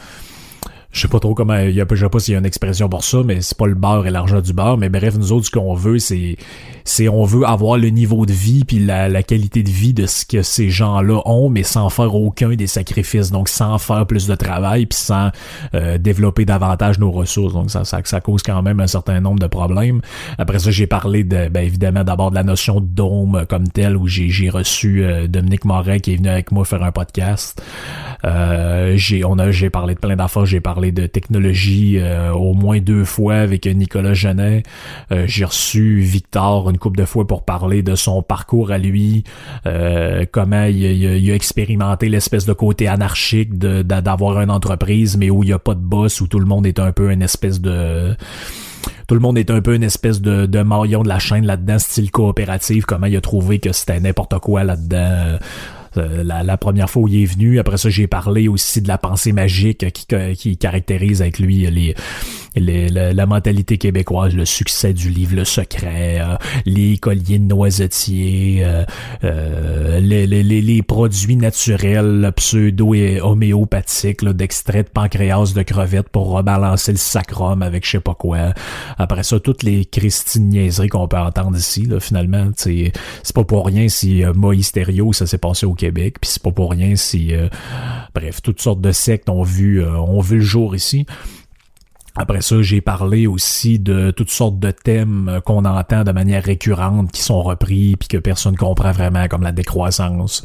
je 0.94 1.02
sais 1.02 1.08
pas 1.08 1.20
trop 1.20 1.34
comment, 1.34 1.58
je 1.58 1.96
sais 1.96 2.10
pas 2.10 2.20
s'il 2.20 2.34
y 2.34 2.36
a 2.36 2.40
une 2.40 2.46
expression 2.46 2.88
pour 2.88 3.04
ça, 3.04 3.24
mais 3.26 3.42
c'est 3.42 3.58
pas 3.58 3.66
le 3.66 3.74
beurre 3.74 4.06
et 4.06 4.12
l'argent 4.12 4.42
du 4.42 4.54
beurre, 4.54 4.78
mais 4.78 4.90
bref, 4.90 5.16
nous 5.18 5.32
autres, 5.32 5.48
ce 5.48 5.52
qu'on 5.52 5.74
veut, 5.74 5.98
c'est, 6.00 6.38
c'est, 6.84 7.08
on 7.10 7.24
veut 7.24 7.46
avoir 7.46 7.78
le 7.78 7.90
niveau 7.90 8.25
de 8.25 8.34
vie 8.34 8.63
puis 8.66 8.80
la, 8.80 9.10
la 9.10 9.24
qualité 9.24 9.63
de 9.63 9.70
vie 9.70 9.94
de 9.94 10.06
ce 10.06 10.25
que 10.25 10.42
ces 10.42 10.70
gens-là 10.70 11.22
ont, 11.25 11.50
mais 11.50 11.63
sans 11.63 11.90
faire 11.90 12.16
aucun 12.16 12.50
des 12.50 12.68
sacrifices, 12.68 13.32
donc 13.32 13.50
sans 13.50 13.78
faire 13.78 14.06
plus 14.06 14.28
de 14.28 14.36
travail 14.36 14.86
puis 14.86 14.98
sans 14.98 15.30
euh, 15.74 15.98
développer 15.98 16.46
davantage 16.46 17.00
nos 17.00 17.12
ressources, 17.12 17.54
donc 17.54 17.72
ça, 17.72 17.84
ça, 17.86 18.00
ça 18.04 18.22
cause 18.22 18.44
quand 18.44 18.62
même 18.62 18.80
un 18.80 18.88
certain 18.88 19.20
nombre 19.20 19.40
de 19.40 19.48
problèmes. 19.48 20.02
Après 20.38 20.60
ça, 20.60 20.72
j'ai 20.72 20.88
parlé 20.88 21.24
de, 21.24 21.48
ben 21.50 21.63
évidemment, 21.63 22.04
d'abord 22.04 22.30
de 22.32 22.36
la 22.36 22.44
notion 22.44 22.80
de 22.80 22.86
dôme 22.86 23.46
comme 23.48 23.68
telle, 23.68 23.98
où 23.98 24.08
j'ai, 24.08 24.30
j'ai 24.30 24.50
reçu 24.50 25.04
euh, 25.04 25.28
Dominique 25.28 25.66
Moret 25.66 26.00
qui 26.00 26.13
est 26.13 26.18
venu 26.18 26.30
avec 26.30 26.52
moi 26.52 26.66
faire 26.66 26.84
un 26.84 26.92
podcast. 26.92 27.62
Euh, 28.25 28.94
j'ai, 28.96 29.25
on 29.25 29.38
a, 29.38 29.52
j'ai 29.52 29.70
parlé 29.70 29.96
de 29.96 30.00
plein 30.00 30.16
d'affaires, 30.16 30.46
j'ai 30.46 30.62
parlé 30.62 30.92
de 30.92 31.08
technologie 31.08 31.98
euh, 32.00 32.32
au 32.32 32.54
moins 32.54 32.80
deux 32.80 33.06
fois 33.06 33.36
avec 33.36 33.66
Nicolas 33.66 34.13
Genet. 34.13 34.63
Euh, 35.12 35.25
j'ai 35.28 35.46
reçu 35.46 36.00
Victor 36.00 36.73
une 36.74 36.80
couple 36.80 36.98
de 36.98 37.06
fois 37.06 37.27
pour 37.27 37.46
parler 37.46 37.84
de 37.84 37.94
son 37.94 38.24
parcours 38.24 38.72
à 38.72 38.80
lui, 38.80 39.24
euh, 39.68 40.25
comment 40.32 40.65
il, 40.65 41.32
a 41.32 41.36
expérimenté 41.36 42.10
l'espèce 42.10 42.46
de 42.46 42.53
côté 42.53 42.88
anarchique 42.88 43.58
d'avoir 43.58 44.42
une 44.42 44.50
entreprise, 44.50 45.18
mais 45.18 45.30
où 45.30 45.44
il 45.44 45.48
n'y 45.48 45.53
a 45.53 45.60
pas 45.60 45.75
de 45.75 45.80
boss, 45.80 46.20
où 46.22 46.27
tout 46.27 46.39
le 46.39 46.46
monde 46.46 46.65
est 46.65 46.80
un 46.80 46.92
peu 46.92 47.12
une 47.12 47.22
espèce 47.22 47.62
de 47.62 48.15
tout 49.08 49.15
le 49.15 49.22
monde 49.22 49.38
est 49.38 49.51
un 49.51 49.62
peu 49.62 49.75
une 49.75 49.84
espèce 49.84 50.22
de, 50.22 50.46
de 50.46 50.62
maillon 50.62 51.03
de 51.03 51.10
la 51.10 51.20
chaîne 51.20 51.46
là-dedans, 51.46 51.77
style 51.77 52.10
coopératif, 52.10 52.86
comment 52.86 53.06
il 53.06 53.15
a 53.15 53.22
trouvé 53.22 53.60
que 53.60 53.72
c'était 53.72 54.00
n'importe 54.00 54.39
quoi 54.39 54.63
là-dedans. 54.63 55.38
Euh, 55.98 56.24
la, 56.24 56.58
première 56.58 56.90
fois 56.90 57.04
où 57.04 57.08
il 57.08 57.24
est 57.24 57.26
venu. 57.26 57.60
Après 57.60 57.78
ça, 57.78 57.90
j'ai 57.90 58.08
parlé 58.08 58.48
aussi 58.48 58.82
de 58.82 58.88
la 58.88 58.98
pensée 58.98 59.32
magique 59.32 59.92
qui, 59.92 60.06
qui 60.36 60.58
caractérise 60.58 61.22
avec 61.22 61.40
lui 61.40 61.66
les, 62.56 62.90
la, 62.90 63.26
mentalité 63.26 63.78
québécoise, 63.78 64.36
le 64.36 64.46
succès 64.46 64.94
du 64.94 65.10
livre 65.10 65.36
Le 65.36 65.46
Secret, 65.46 66.20
euh, 66.20 66.36
les 66.66 66.98
colliers 66.98 67.40
de 67.40 67.46
noisetiers, 67.46 68.62
euh, 68.64 68.84
euh 69.24 70.00
les, 70.00 70.28
les, 70.28 70.44
les, 70.44 70.82
produits 70.82 71.36
naturels 71.36 72.32
pseudo 72.36 72.94
et 72.94 73.22
homéopathiques 73.22 74.24
d'extrait 74.24 74.84
de 74.84 74.90
pancréas 74.90 75.54
de 75.56 75.64
crevettes 75.64 76.10
pour 76.10 76.30
rebalancer 76.30 76.92
le 76.92 76.98
sacrum 76.98 77.62
avec 77.62 77.86
je 77.86 77.92
sais 77.92 78.00
pas 78.00 78.16
quoi. 78.16 78.54
Après 78.98 79.24
ça, 79.24 79.40
toutes 79.40 79.64
les 79.64 79.86
christines 79.86 80.50
niaiseries 80.50 80.90
qu'on 80.90 81.08
peut 81.08 81.18
entendre 81.18 81.58
ici, 81.58 81.86
là, 81.86 82.00
finalement, 82.00 82.50
c'est 82.56 82.92
pas 83.34 83.44
pour 83.44 83.66
rien 83.66 83.88
si 83.88 84.24
euh, 84.24 84.34
Moïse 84.34 84.72
ça 85.14 85.26
s'est 85.28 85.38
passé 85.38 85.66
au 85.66 85.74
Québec, 85.84 86.16
puis 86.22 86.30
c'est 86.32 86.42
pas 86.42 86.52
pour 86.52 86.72
rien 86.72 86.96
si 86.96 87.34
bref, 88.16 88.42
toutes 88.42 88.62
sortes 88.62 88.82
de 88.82 88.92
sectes 88.92 89.30
ont 89.30 89.44
vu 89.44 89.84
ont 89.86 90.22
vu 90.22 90.38
le 90.38 90.44
jour 90.44 90.75
ici. 90.75 91.06
Après 92.15 92.41
ça, 92.41 92.62
j'ai 92.62 92.79
parlé 92.79 93.25
aussi 93.25 93.79
de 93.79 94.12
toutes 94.12 94.29
sortes 94.29 94.60
de 94.60 94.70
thèmes 94.70 95.39
qu'on 95.46 95.65
entend 95.65 96.03
de 96.03 96.12
manière 96.12 96.43
récurrente, 96.43 97.12
qui 97.12 97.24
sont 97.24 97.41
repris, 97.41 97.96
puis 97.96 98.08
que 98.08 98.17
personne 98.17 98.55
comprend 98.55 98.91
vraiment, 98.91 99.27
comme 99.27 99.41
la 99.41 99.51
décroissance. 99.51 100.43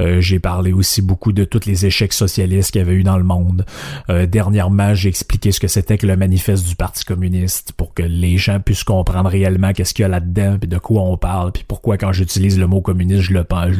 Euh, 0.00 0.22
j'ai 0.22 0.38
parlé 0.38 0.72
aussi 0.72 1.02
beaucoup 1.02 1.32
de 1.32 1.44
tous 1.44 1.66
les 1.66 1.84
échecs 1.84 2.14
socialistes 2.14 2.70
qu'il 2.70 2.78
y 2.78 2.82
avait 2.82 2.94
eu 2.94 3.02
dans 3.02 3.18
le 3.18 3.24
monde. 3.24 3.66
Euh, 4.08 4.24
dernièrement, 4.24 4.94
j'ai 4.94 5.10
expliqué 5.10 5.52
ce 5.52 5.60
que 5.60 5.68
c'était 5.68 5.98
que 5.98 6.06
le 6.06 6.16
manifeste 6.16 6.66
du 6.66 6.74
Parti 6.74 7.04
communiste, 7.04 7.72
pour 7.72 7.92
que 7.92 8.02
les 8.02 8.38
gens 8.38 8.58
puissent 8.58 8.84
comprendre 8.84 9.28
réellement 9.28 9.74
qu'est-ce 9.74 9.92
qu'il 9.92 10.04
y 10.04 10.06
a 10.06 10.08
là-dedans, 10.08 10.56
puis 10.58 10.68
de 10.68 10.78
quoi 10.78 11.02
on 11.02 11.18
parle, 11.18 11.52
puis 11.52 11.64
pourquoi 11.68 11.98
quand 11.98 12.12
j'utilise 12.12 12.58
le 12.58 12.66
mot 12.66 12.80
communiste, 12.80 13.24
je 13.24 13.34
le 13.34 13.44
pense, 13.44 13.74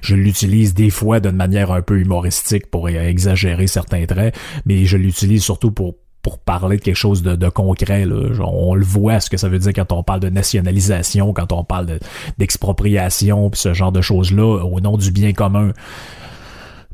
je 0.00 0.14
l'utilise 0.14 0.72
des 0.72 0.88
fois 0.88 1.20
d'une 1.20 1.36
manière 1.36 1.70
un 1.70 1.82
peu 1.82 2.00
humoristique 2.00 2.70
pour 2.70 2.88
exagérer 2.88 3.66
certains 3.66 4.06
traits, 4.06 4.34
mais 4.64 4.86
je 4.86 4.96
l'utilise 4.96 5.42
surtout 5.42 5.70
pour 5.70 5.96
pour 6.22 6.38
parler 6.38 6.76
de 6.76 6.82
quelque 6.82 6.96
chose 6.96 7.22
de, 7.22 7.48
concret. 7.48 8.04
Là. 8.04 8.44
On, 8.44 8.74
le 8.74 8.84
voit 8.84 9.20
ce 9.20 9.30
que 9.30 9.36
ça 9.36 9.48
veut 9.48 9.58
dire 9.58 9.72
quand 9.74 9.92
on 9.92 10.02
parle 10.02 10.20
de 10.20 10.28
nationalisation, 10.28 11.32
quand 11.32 11.52
on 11.52 11.64
parle 11.64 11.98
d'expropriation, 12.38 13.50
ce 13.54 13.72
genre 13.72 13.92
de 13.92 14.00
choses-là, 14.00 14.64
au 14.64 14.80
nom 14.80 14.96
du 14.96 15.10
bien 15.10 15.32
commun. 15.32 15.72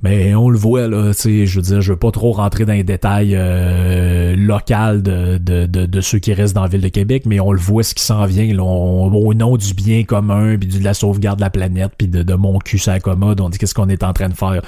Mais 0.05 0.35
on 0.35 0.51
le 0.51 0.59
voit, 0.59 0.87
là, 0.87 1.15
tu 1.15 1.23
sais, 1.23 1.47
je 1.47 1.57
veux 1.57 1.63
dire, 1.63 1.81
je 1.81 1.93
veux 1.93 1.99
pas 1.99 2.11
trop 2.11 2.33
rentrer 2.33 2.67
dans 2.67 2.75
les 2.75 2.85
détails 2.85 3.35
euh, 3.35 4.37
locaux 4.37 4.99
de, 4.99 5.39
de, 5.39 5.65
de, 5.67 6.01
ceux 6.03 6.19
qui 6.19 6.35
restent 6.35 6.55
dans 6.55 6.65
la 6.65 6.69
ville 6.69 6.83
de 6.83 6.89
Québec, 6.89 7.23
mais 7.25 7.41
on 7.41 7.53
le 7.53 7.59
voit 7.59 7.83
ce 7.83 7.95
qui 7.95 8.05
s'en 8.05 8.27
vient, 8.27 8.53
là, 8.53 8.63
au 8.63 9.33
nom 9.33 9.57
du 9.57 9.73
bien 9.73 10.05
commun, 10.05 10.59
puis 10.59 10.69
de 10.69 10.85
la 10.85 10.93
sauvegarde 10.93 11.39
de 11.39 11.45
la 11.45 11.49
planète, 11.49 11.93
puis 11.97 12.07
de, 12.07 12.23
de 12.23 12.35
mon 12.35 12.59
cul 12.59 12.79
ça 12.79 13.01
commode, 13.01 13.41
on 13.41 13.49
dit 13.49 13.57
qu'est-ce 13.57 13.73
qu'on 13.73 13.89
est 13.89 14.03
en 14.03 14.13
train 14.13 14.29
de 14.29 14.35
faire? 14.35 14.61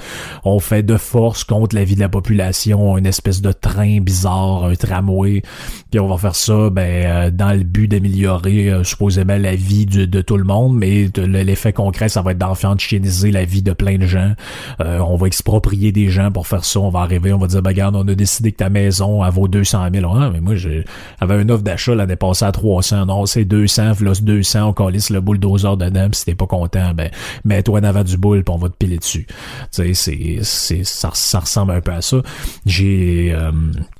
On 0.43 0.59
fait 0.59 0.81
de 0.81 0.97
force 0.97 1.43
contre 1.43 1.75
la 1.75 1.83
vie 1.83 1.93
de 1.93 1.99
la 1.99 2.09
population, 2.09 2.97
une 2.97 3.05
espèce 3.05 3.39
de 3.43 3.51
train 3.51 3.99
bizarre, 3.99 4.65
un 4.65 4.73
tramway, 4.73 5.43
puis 5.91 5.99
on 5.99 6.07
va 6.07 6.17
faire 6.17 6.35
ça 6.35 6.71
ben, 6.71 6.81
euh, 6.81 7.29
dans 7.29 7.55
le 7.55 7.63
but 7.63 7.87
d'améliorer 7.87 8.71
euh, 8.71 8.83
supposément 8.83 9.37
la 9.37 9.53
vie 9.53 9.85
de, 9.85 10.05
de 10.05 10.21
tout 10.21 10.37
le 10.37 10.45
monde, 10.45 10.75
mais 10.75 11.11
l'effet 11.15 11.73
concret, 11.73 12.09
ça 12.09 12.23
va 12.23 12.31
être 12.31 12.39
d'enfantiniser 12.39 13.29
la 13.29 13.45
vie 13.45 13.61
de 13.61 13.73
plein 13.73 13.99
de 13.99 14.07
gens. 14.07 14.33
Euh, 14.81 14.97
on 14.97 15.15
va 15.15 15.26
exproprier 15.27 15.91
des 15.91 16.09
gens 16.09 16.31
pour 16.31 16.47
faire 16.47 16.65
ça. 16.65 16.79
On 16.79 16.89
va 16.89 16.99
arriver, 16.99 17.33
on 17.33 17.37
va 17.37 17.47
dire, 17.47 17.61
ben, 17.61 17.69
regarde, 17.69 17.95
on 17.95 18.07
a 18.07 18.15
décidé 18.15 18.51
que 18.51 18.57
ta 18.57 18.69
maison, 18.69 19.23
elle 19.23 19.31
vaut 19.31 19.47
200 19.47 19.87
000. 19.93 20.11
Ah, 20.15 20.29
mais 20.31 20.39
moi, 20.39 20.55
j'avais 20.55 21.41
une 21.41 21.51
offre 21.51 21.63
d'achat 21.63 21.93
l'année 21.95 22.15
passée 22.15 22.45
à 22.45 22.51
300. 22.51 23.05
Non, 23.05 23.25
c'est 23.25 23.45
200, 23.45 23.93
là, 24.01 24.13
200, 24.19 24.69
on 24.69 24.73
calisse 24.73 25.09
le 25.09 25.21
bulldozer 25.21 25.77
dedans, 25.77 26.09
pis 26.09 26.17
si 26.17 26.25
t'es 26.25 26.35
pas 26.35 26.47
content, 26.47 26.93
ben, 26.95 27.09
mets-toi 27.45 27.79
en 27.79 27.83
avant 27.83 28.03
du 28.03 28.17
boule, 28.17 28.43
pis 28.43 28.51
on 28.51 28.57
va 28.57 28.69
te 28.69 28.75
piler 28.75 28.97
dessus. 28.97 29.27
Tu 29.27 29.35
sais, 29.71 29.93
c'est, 29.93 30.39
c'est, 30.41 30.83
ça, 30.83 31.11
ça 31.13 31.39
ressemble 31.39 31.73
un 31.73 31.81
peu 31.81 31.91
à 31.91 32.01
ça. 32.01 32.17
J'ai, 32.65 33.33
euh, 33.33 33.51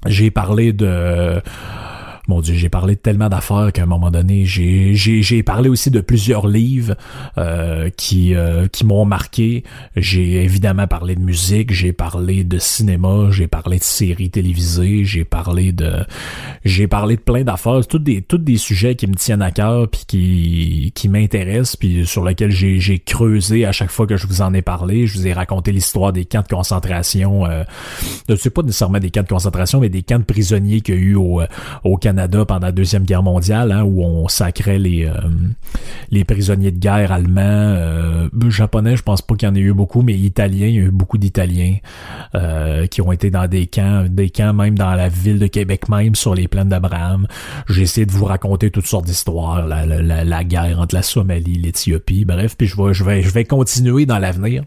j'ai 0.08 0.32
parlé 0.32 0.74
de, 0.74 1.42
mon 2.28 2.42
Dieu, 2.42 2.56
j'ai 2.56 2.68
parlé 2.68 2.96
de 2.96 3.00
tellement 3.00 3.30
d'affaires 3.30 3.72
qu'à 3.74 3.84
un 3.84 3.86
moment 3.86 4.12
donné, 4.12 4.46
j'ai, 4.46 4.96
j'ai, 4.96 5.22
j'ai 5.22 5.44
parlé 5.44 5.70
aussi 5.70 5.92
de 5.92 6.02
plusieurs 6.02 6.46
livres 6.46 6.96
euh, 7.38 7.90
qui, 7.96 8.36
euh, 8.36 8.68
qui 8.68 8.86
m'ont 8.86 9.06
marqué. 9.06 9.64
J'ai 9.96 10.44
évidemment 10.44 10.88
parlé 10.88 11.16
de 11.16 11.22
musique, 11.22 11.74
j'ai 11.74 11.94
parlé 11.94 12.44
de 12.44 12.58
cinéma, 12.60 13.30
j'ai 13.32 13.48
parlé 13.48 13.78
de 13.80 13.84
séries 13.84 14.30
télévisées, 14.30 15.06
j'ai 15.06 15.24
parlé 15.24 15.72
de 15.72 15.94
j'ai 16.66 16.88
parlé 16.88 17.16
de 17.16 17.22
plein 17.22 17.44
d'affaires, 17.44 17.88
toutes 17.88 18.04
des 18.04 18.22
toutes 18.22 18.44
des 18.44 18.58
sujets 18.58 18.96
qui 18.96 19.08
me 19.08 19.16
tiennent 19.16 19.42
à 19.42 19.52
cœur 19.52 19.88
puis 19.88 20.04
qui 20.06 20.92
qui 20.96 21.08
m'intéressent 21.08 21.78
puis 21.78 22.06
sur 22.06 22.26
lesquels 22.26 22.52
j'ai, 22.52 22.82
j'ai 22.82 23.00
creusé 23.00 23.66
à 23.66 23.72
chaque 23.72 23.92
fois 23.92 24.06
que 24.06 24.18
je 24.18 24.28
vous 24.28 24.42
en 24.42 24.54
ai 24.54 24.62
parlé. 24.62 25.08
Je 25.08 25.18
vous 25.18 25.28
ai 25.28 25.34
raconté 25.34 25.72
l'histoire 25.72 26.12
des 26.12 26.26
camps 26.26 26.42
de 26.42 26.48
concentration. 26.48 27.46
Euh, 27.46 27.64
ne 28.28 28.36
sais 28.36 28.50
pas 28.50 28.64
nécessairement 28.64 29.00
des 29.00 29.12
camps 29.12 29.24
de 29.24 29.30
concentration, 29.30 29.80
mais 29.80 29.90
des 29.90 30.04
camps 30.04 30.20
de 30.20 30.26
prisonniers 30.26 30.82
qu'il 30.82 30.96
y 30.96 30.98
a 30.98 31.02
eu 31.02 31.16
au, 31.16 31.42
au 31.86 31.98
Canada 31.98 32.17
pendant 32.26 32.68
la 32.68 32.72
Deuxième 32.72 33.04
Guerre 33.04 33.24
mondiale, 33.24 33.72
hein, 33.72 33.84
où 33.84 34.04
on 34.04 34.28
sacrait 34.28 34.80
les, 34.80 35.06
euh, 35.06 35.14
les 36.12 36.24
prisonniers 36.24 36.72
de 36.72 36.80
guerre 36.80 37.12
allemands, 37.12 37.42
euh, 37.42 38.30
japonais, 38.50 38.96
je 38.96 39.04
pense 39.04 39.22
pas 39.22 39.36
qu'il 39.36 39.48
y 39.48 39.52
en 39.52 39.56
ait 39.56 39.60
eu 39.60 39.74
beaucoup, 39.74 40.02
mais 40.02 40.14
italiens, 40.14 40.68
il 40.68 40.76
y 40.76 40.80
a 40.80 40.84
eu 40.84 40.92
beaucoup 40.92 41.18
d'Italiens 41.18 41.76
euh, 42.36 42.88
qui 42.88 43.02
ont 43.02 43.12
été 43.12 43.30
dans 43.30 43.48
des 43.48 43.68
camps, 43.68 44.06
des 44.10 44.30
camps 44.30 44.54
même 44.54 44.78
dans 44.78 44.94
la 44.94 45.10
ville 45.10 45.40
de 45.40 45.48
Québec 45.48 45.90
même, 45.90 46.16
sur 46.16 46.34
les 46.34 46.48
plaines 46.48 46.70
d'Abraham. 46.70 47.28
J'ai 47.70 47.84
essayé 47.84 48.06
de 48.06 48.12
vous 48.12 48.26
raconter 48.26 48.72
toutes 48.72 48.88
sortes 48.88 49.06
d'histoires, 49.06 49.68
la, 49.68 49.86
la, 49.86 50.44
guerre 50.44 50.80
entre 50.80 50.96
la 50.96 51.02
Somalie, 51.02 51.58
l'Éthiopie, 51.58 52.26
bref, 52.26 52.56
puis 52.58 52.68
je 52.68 52.82
vais, 52.82 52.94
je 52.94 53.04
vais, 53.04 53.22
je 53.22 53.30
vais 53.30 53.46
continuer 53.46 54.06
dans 54.06 54.20
l'avenir. 54.20 54.64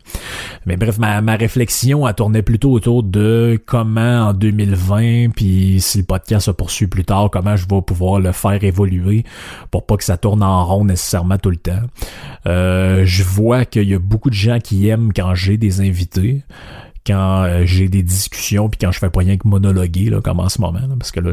Mais 0.66 0.76
bref, 0.76 0.98
ma, 0.98 1.20
ma 1.22 1.36
réflexion 1.36 2.04
a 2.04 2.12
tourné 2.12 2.42
plutôt 2.42 2.72
autour 2.72 3.02
de 3.02 3.58
comment 3.64 4.28
en 4.28 4.32
2020, 4.34 5.30
puis 5.30 5.80
si 5.80 5.98
le 5.98 6.04
podcast 6.04 6.46
se 6.46 6.50
poursuit 6.50 6.86
plus 6.86 7.04
tard, 7.04 7.30
comment 7.40 7.56
je 7.56 7.66
vais 7.68 7.80
pouvoir 7.80 8.20
le 8.20 8.32
faire 8.32 8.62
évoluer 8.62 9.24
pour 9.70 9.86
pas 9.86 9.96
que 9.96 10.04
ça 10.04 10.16
tourne 10.16 10.42
en 10.42 10.64
rond 10.64 10.84
nécessairement 10.84 11.38
tout 11.38 11.50
le 11.50 11.56
temps. 11.56 11.80
Euh, 12.46 13.02
je 13.06 13.22
vois 13.22 13.64
qu'il 13.64 13.88
y 13.88 13.94
a 13.94 13.98
beaucoup 13.98 14.30
de 14.30 14.34
gens 14.34 14.58
qui 14.58 14.88
aiment 14.88 15.12
quand 15.14 15.34
j'ai 15.34 15.56
des 15.56 15.80
invités 15.80 16.42
quand 17.06 17.44
euh, 17.44 17.62
j'ai 17.64 17.88
des 17.88 18.02
discussions 18.02 18.68
puis 18.68 18.78
quand 18.78 18.92
je 18.92 18.98
fais 18.98 19.08
pas 19.08 19.20
rien 19.20 19.38
que 19.38 19.48
monologuer 19.48 20.10
là, 20.10 20.20
comme 20.20 20.38
en 20.38 20.50
ce 20.50 20.60
moment 20.60 20.80
parce 20.98 21.10
que 21.10 21.20
là 21.20 21.32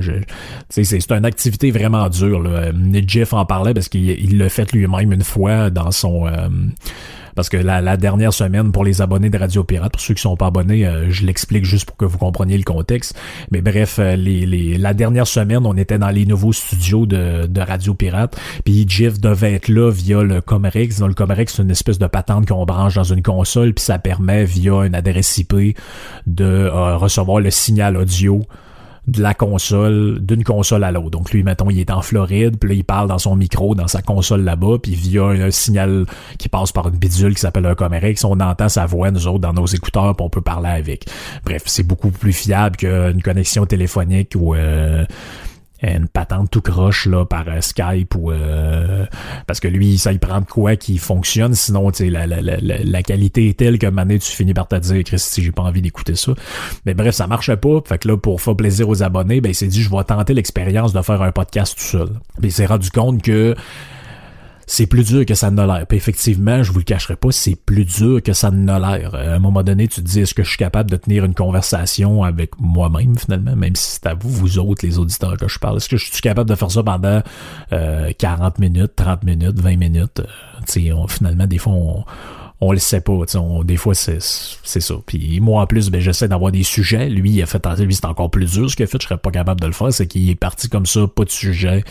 c'est 0.69 0.85
c'est 0.85 1.11
une 1.11 1.25
activité 1.25 1.71
vraiment 1.71 2.07
dure 2.07 2.41
là. 2.41 2.71
Jeff 3.05 3.33
en 3.33 3.45
parlait 3.45 3.73
parce 3.73 3.89
qu'il 3.89 4.37
l'a 4.37 4.47
fait 4.47 4.71
lui-même 4.71 5.11
une 5.11 5.23
fois 5.23 5.69
dans 5.69 5.91
son 5.91 6.25
euh, 6.25 6.47
parce 7.37 7.49
que 7.49 7.57
la, 7.57 7.97
dernière 7.97 8.33
semaine, 8.33 8.71
pour 8.71 8.83
les 8.83 8.99
abonnés 8.99 9.29
de 9.29 9.37
Radio 9.37 9.63
Pirate, 9.63 9.91
pour 9.91 10.01
ceux 10.01 10.15
qui 10.15 10.23
sont 10.23 10.35
pas 10.35 10.47
abonnés, 10.47 10.87
euh, 10.87 11.11
je 11.11 11.23
l'explique 11.23 11.65
juste 11.65 11.85
pour 11.85 11.95
que 11.95 12.03
vous 12.03 12.17
compreniez 12.17 12.57
le 12.57 12.63
contexte. 12.63 13.15
Mais 13.51 13.61
bref, 13.61 13.99
euh, 13.99 14.15
les, 14.15 14.75
la 14.79 14.95
dernière 14.95 15.27
semaine, 15.27 15.63
on 15.67 15.77
était 15.77 15.99
dans 15.99 16.09
les 16.09 16.25
nouveaux 16.25 16.51
studios 16.51 17.05
de, 17.05 17.45
de 17.45 17.61
Radio 17.61 17.93
Pirate. 17.93 18.35
Puis 18.65 18.85
Jeff 18.89 19.19
devait 19.19 19.53
être 19.53 19.67
là 19.67 19.91
via 19.91 20.23
le 20.23 20.41
Comerex. 20.41 20.97
Dans 20.97 21.07
le 21.07 21.13
Comerex, 21.13 21.53
c'est 21.53 21.61
une 21.61 21.69
espèce 21.69 21.99
de 21.99 22.07
patente 22.07 22.47
qu'on 22.47 22.65
branche 22.65 22.95
dans 22.95 23.03
une 23.03 23.21
console, 23.21 23.75
puis 23.75 23.85
ça 23.85 23.99
permet 23.99 24.43
via 24.43 24.87
une 24.87 24.95
adresse 24.95 25.37
IP 25.37 25.77
de 26.25 26.43
euh, 26.43 26.97
recevoir 26.97 27.39
le 27.39 27.51
signal 27.51 27.97
audio 27.97 28.41
de 29.07 29.21
la 29.21 29.33
console, 29.33 30.19
d'une 30.21 30.43
console 30.43 30.83
à 30.83 30.91
l'autre. 30.91 31.11
Donc 31.11 31.31
lui, 31.31 31.41
mettons, 31.41 31.69
il 31.69 31.79
est 31.79 31.91
en 31.91 32.01
Floride, 32.01 32.57
puis 32.59 32.69
là, 32.69 32.75
il 32.75 32.83
parle 32.83 33.07
dans 33.07 33.17
son 33.17 33.35
micro, 33.35 33.73
dans 33.73 33.87
sa 33.87 34.01
console 34.01 34.41
là-bas, 34.41 34.77
puis 34.83 34.95
via 34.95 35.23
un, 35.23 35.51
signal 35.51 36.05
qui 36.37 36.49
passe 36.49 36.71
par 36.73 36.89
une 36.89 36.97
bidule 36.97 37.33
qui 37.33 37.39
s'appelle 37.41 37.65
un 37.65 37.75
Comerex, 37.75 38.23
on 38.25 38.39
entend 38.39 38.67
sa 38.67 38.85
voix, 38.85 39.09
nous 39.11 39.27
autres, 39.27 39.39
dans 39.39 39.53
nos 39.53 39.65
écouteurs, 39.65 40.15
puis 40.15 40.25
on 40.25 40.29
peut 40.29 40.41
parler 40.41 40.69
avec. 40.69 41.05
Bref, 41.45 41.63
c'est 41.65 41.83
beaucoup 41.83 42.11
plus 42.11 42.33
fiable 42.33 42.75
qu'une 42.75 43.21
connexion 43.21 43.65
téléphonique 43.65 44.33
ou... 44.35 44.55
Euh, 44.55 45.05
une 45.81 46.07
patente 46.07 46.49
tout 46.49 46.61
croche 46.61 47.05
là 47.05 47.25
par 47.25 47.47
euh, 47.47 47.61
Skype 47.61 48.15
ou 48.15 48.31
euh, 48.31 49.05
parce 49.45 49.59
que 49.59 49.67
lui 49.67 49.97
ça 49.97 50.11
il 50.11 50.19
prend 50.19 50.41
de 50.41 50.45
quoi 50.45 50.75
qui 50.75 50.97
fonctionne. 50.97 51.53
Sinon 51.53 51.91
tu 51.91 52.09
la, 52.09 52.25
la, 52.25 52.41
la, 52.41 52.57
la, 52.59 53.03
qualité 53.03 53.49
est 53.49 53.57
telle 53.57 53.77
que 53.77 53.87
maintenant 53.87 54.17
tu 54.17 54.31
finis 54.31 54.53
par 54.53 54.67
te 54.67 54.75
dire 54.75 55.03
Christy 55.03 55.43
j'ai 55.43 55.51
pas 55.51 55.63
envie 55.63 55.81
d'écouter 55.81 56.15
ça. 56.15 56.33
Mais 56.85 56.93
bref 56.93 57.15
ça 57.15 57.27
marchait 57.27 57.57
pas. 57.57 57.79
Fait 57.85 57.97
que 57.97 58.07
là 58.07 58.17
pour 58.17 58.41
faire 58.41 58.55
plaisir 58.55 58.89
aux 58.89 59.03
abonnés 59.03 59.41
ben 59.41 59.49
il 59.49 59.55
s'est 59.55 59.67
dit 59.67 59.81
je 59.81 59.89
vais 59.89 60.03
tenter 60.03 60.33
l'expérience 60.33 60.93
de 60.93 61.01
faire 61.01 61.21
un 61.21 61.31
podcast 61.31 61.77
tout 61.77 61.83
seul. 61.83 62.09
Puis 62.39 62.49
il 62.49 62.51
s'est 62.51 62.65
rendu 62.65 62.89
compte 62.89 63.21
que 63.21 63.55
c'est 64.67 64.85
plus 64.85 65.05
dur 65.05 65.25
que 65.25 65.33
ça 65.33 65.49
ne 65.49 65.65
l'air. 65.65 65.87
Puis 65.87 65.97
effectivement, 65.97 66.61
je 66.61 66.71
vous 66.73 66.79
le 66.79 66.83
cacherai 66.83 67.15
pas, 67.15 67.31
c'est 67.31 67.55
plus 67.55 67.85
dur 67.85 68.21
que 68.21 68.33
ça 68.33 68.51
ne 68.51 68.79
l'air. 68.79 69.15
À 69.15 69.35
un 69.35 69.39
moment 69.39 69.63
donné, 69.63 69.87
tu 69.87 70.01
te 70.01 70.05
dis, 70.05 70.19
est-ce 70.19 70.33
que 70.33 70.43
je 70.43 70.49
suis 70.49 70.57
capable 70.57 70.91
de 70.91 70.97
tenir 70.97 71.23
une 71.23 71.33
conversation 71.33 72.23
avec 72.23 72.51
moi-même, 72.59 73.17
finalement, 73.17 73.55
même 73.55 73.75
si 73.75 73.91
c'est 73.91 74.07
à 74.07 74.13
vous, 74.13 74.29
vous 74.29 74.59
autres, 74.59 74.85
les 74.85 74.99
auditeurs, 74.99 75.37
que 75.37 75.47
je 75.47 75.57
parle? 75.57 75.77
Est-ce 75.77 75.87
que 75.87 75.95
je 75.95 76.11
suis 76.11 76.21
capable 76.21 76.49
de 76.49 76.55
faire 76.55 76.69
ça 76.69 76.83
pendant 76.83 77.23
euh, 77.71 78.11
40 78.17 78.59
minutes, 78.59 78.91
30 78.97 79.23
minutes, 79.23 79.59
20 79.59 79.77
minutes? 79.77 80.19
Euh, 80.19 80.25
sais, 80.65 80.91
finalement, 81.07 81.47
des 81.47 81.57
fois, 81.57 81.73
on 81.73 82.03
on 82.59 82.71
le 82.71 82.79
sait 82.79 83.01
pas. 83.01 83.13
On, 83.35 83.63
des 83.63 83.77
fois, 83.77 83.93
c'est, 83.93 84.19
ça. 84.19 84.95
Puis 85.05 85.39
moi, 85.39 85.61
en 85.61 85.67
plus, 85.67 85.89
ben, 85.89 86.01
j'essaie 86.01 86.27
d'avoir 86.27 86.51
des 86.51 86.63
sujets. 86.63 87.09
Lui, 87.09 87.31
il 87.31 87.41
a 87.41 87.45
fait 87.45 87.63
lui, 87.79 87.93
c'est 87.93 88.05
encore 88.05 88.31
plus 88.31 88.51
dur. 88.53 88.69
Ce 88.69 88.75
qu'il 88.75 88.83
a 88.83 88.87
fait, 88.87 88.99
je 88.99 89.07
serais 89.07 89.17
pas 89.17 89.31
capable 89.31 89.61
de 89.61 89.67
le 89.67 89.73
faire. 89.73 89.93
C'est 89.93 90.07
qu'il 90.07 90.29
est 90.29 90.35
parti 90.35 90.67
comme 90.67 90.85
ça, 90.85 91.01
pas 91.07 91.23
de 91.23 91.29
sujet. 91.29 91.83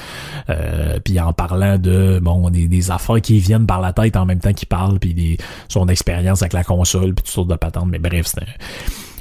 Euh, 0.50 0.98
puis 1.04 1.20
en 1.20 1.32
parlant 1.32 1.78
de 1.78 2.18
bon 2.20 2.50
des, 2.50 2.66
des, 2.66 2.90
affaires 2.90 3.20
qui 3.20 3.38
viennent 3.38 3.66
par 3.66 3.80
la 3.80 3.92
tête 3.92 4.16
en 4.16 4.26
même 4.26 4.40
temps 4.40 4.52
qu'il 4.52 4.68
parle, 4.68 4.98
puis 4.98 5.14
des, 5.14 5.36
son 5.68 5.88
expérience 5.88 6.42
avec 6.42 6.52
la 6.52 6.64
console, 6.64 7.14
puis 7.14 7.24
toutes 7.24 7.28
sortes 7.28 7.48
de 7.48 7.56
patentes. 7.56 7.88
Mais 7.88 7.98
bref, 7.98 8.26
c'était 8.26 8.46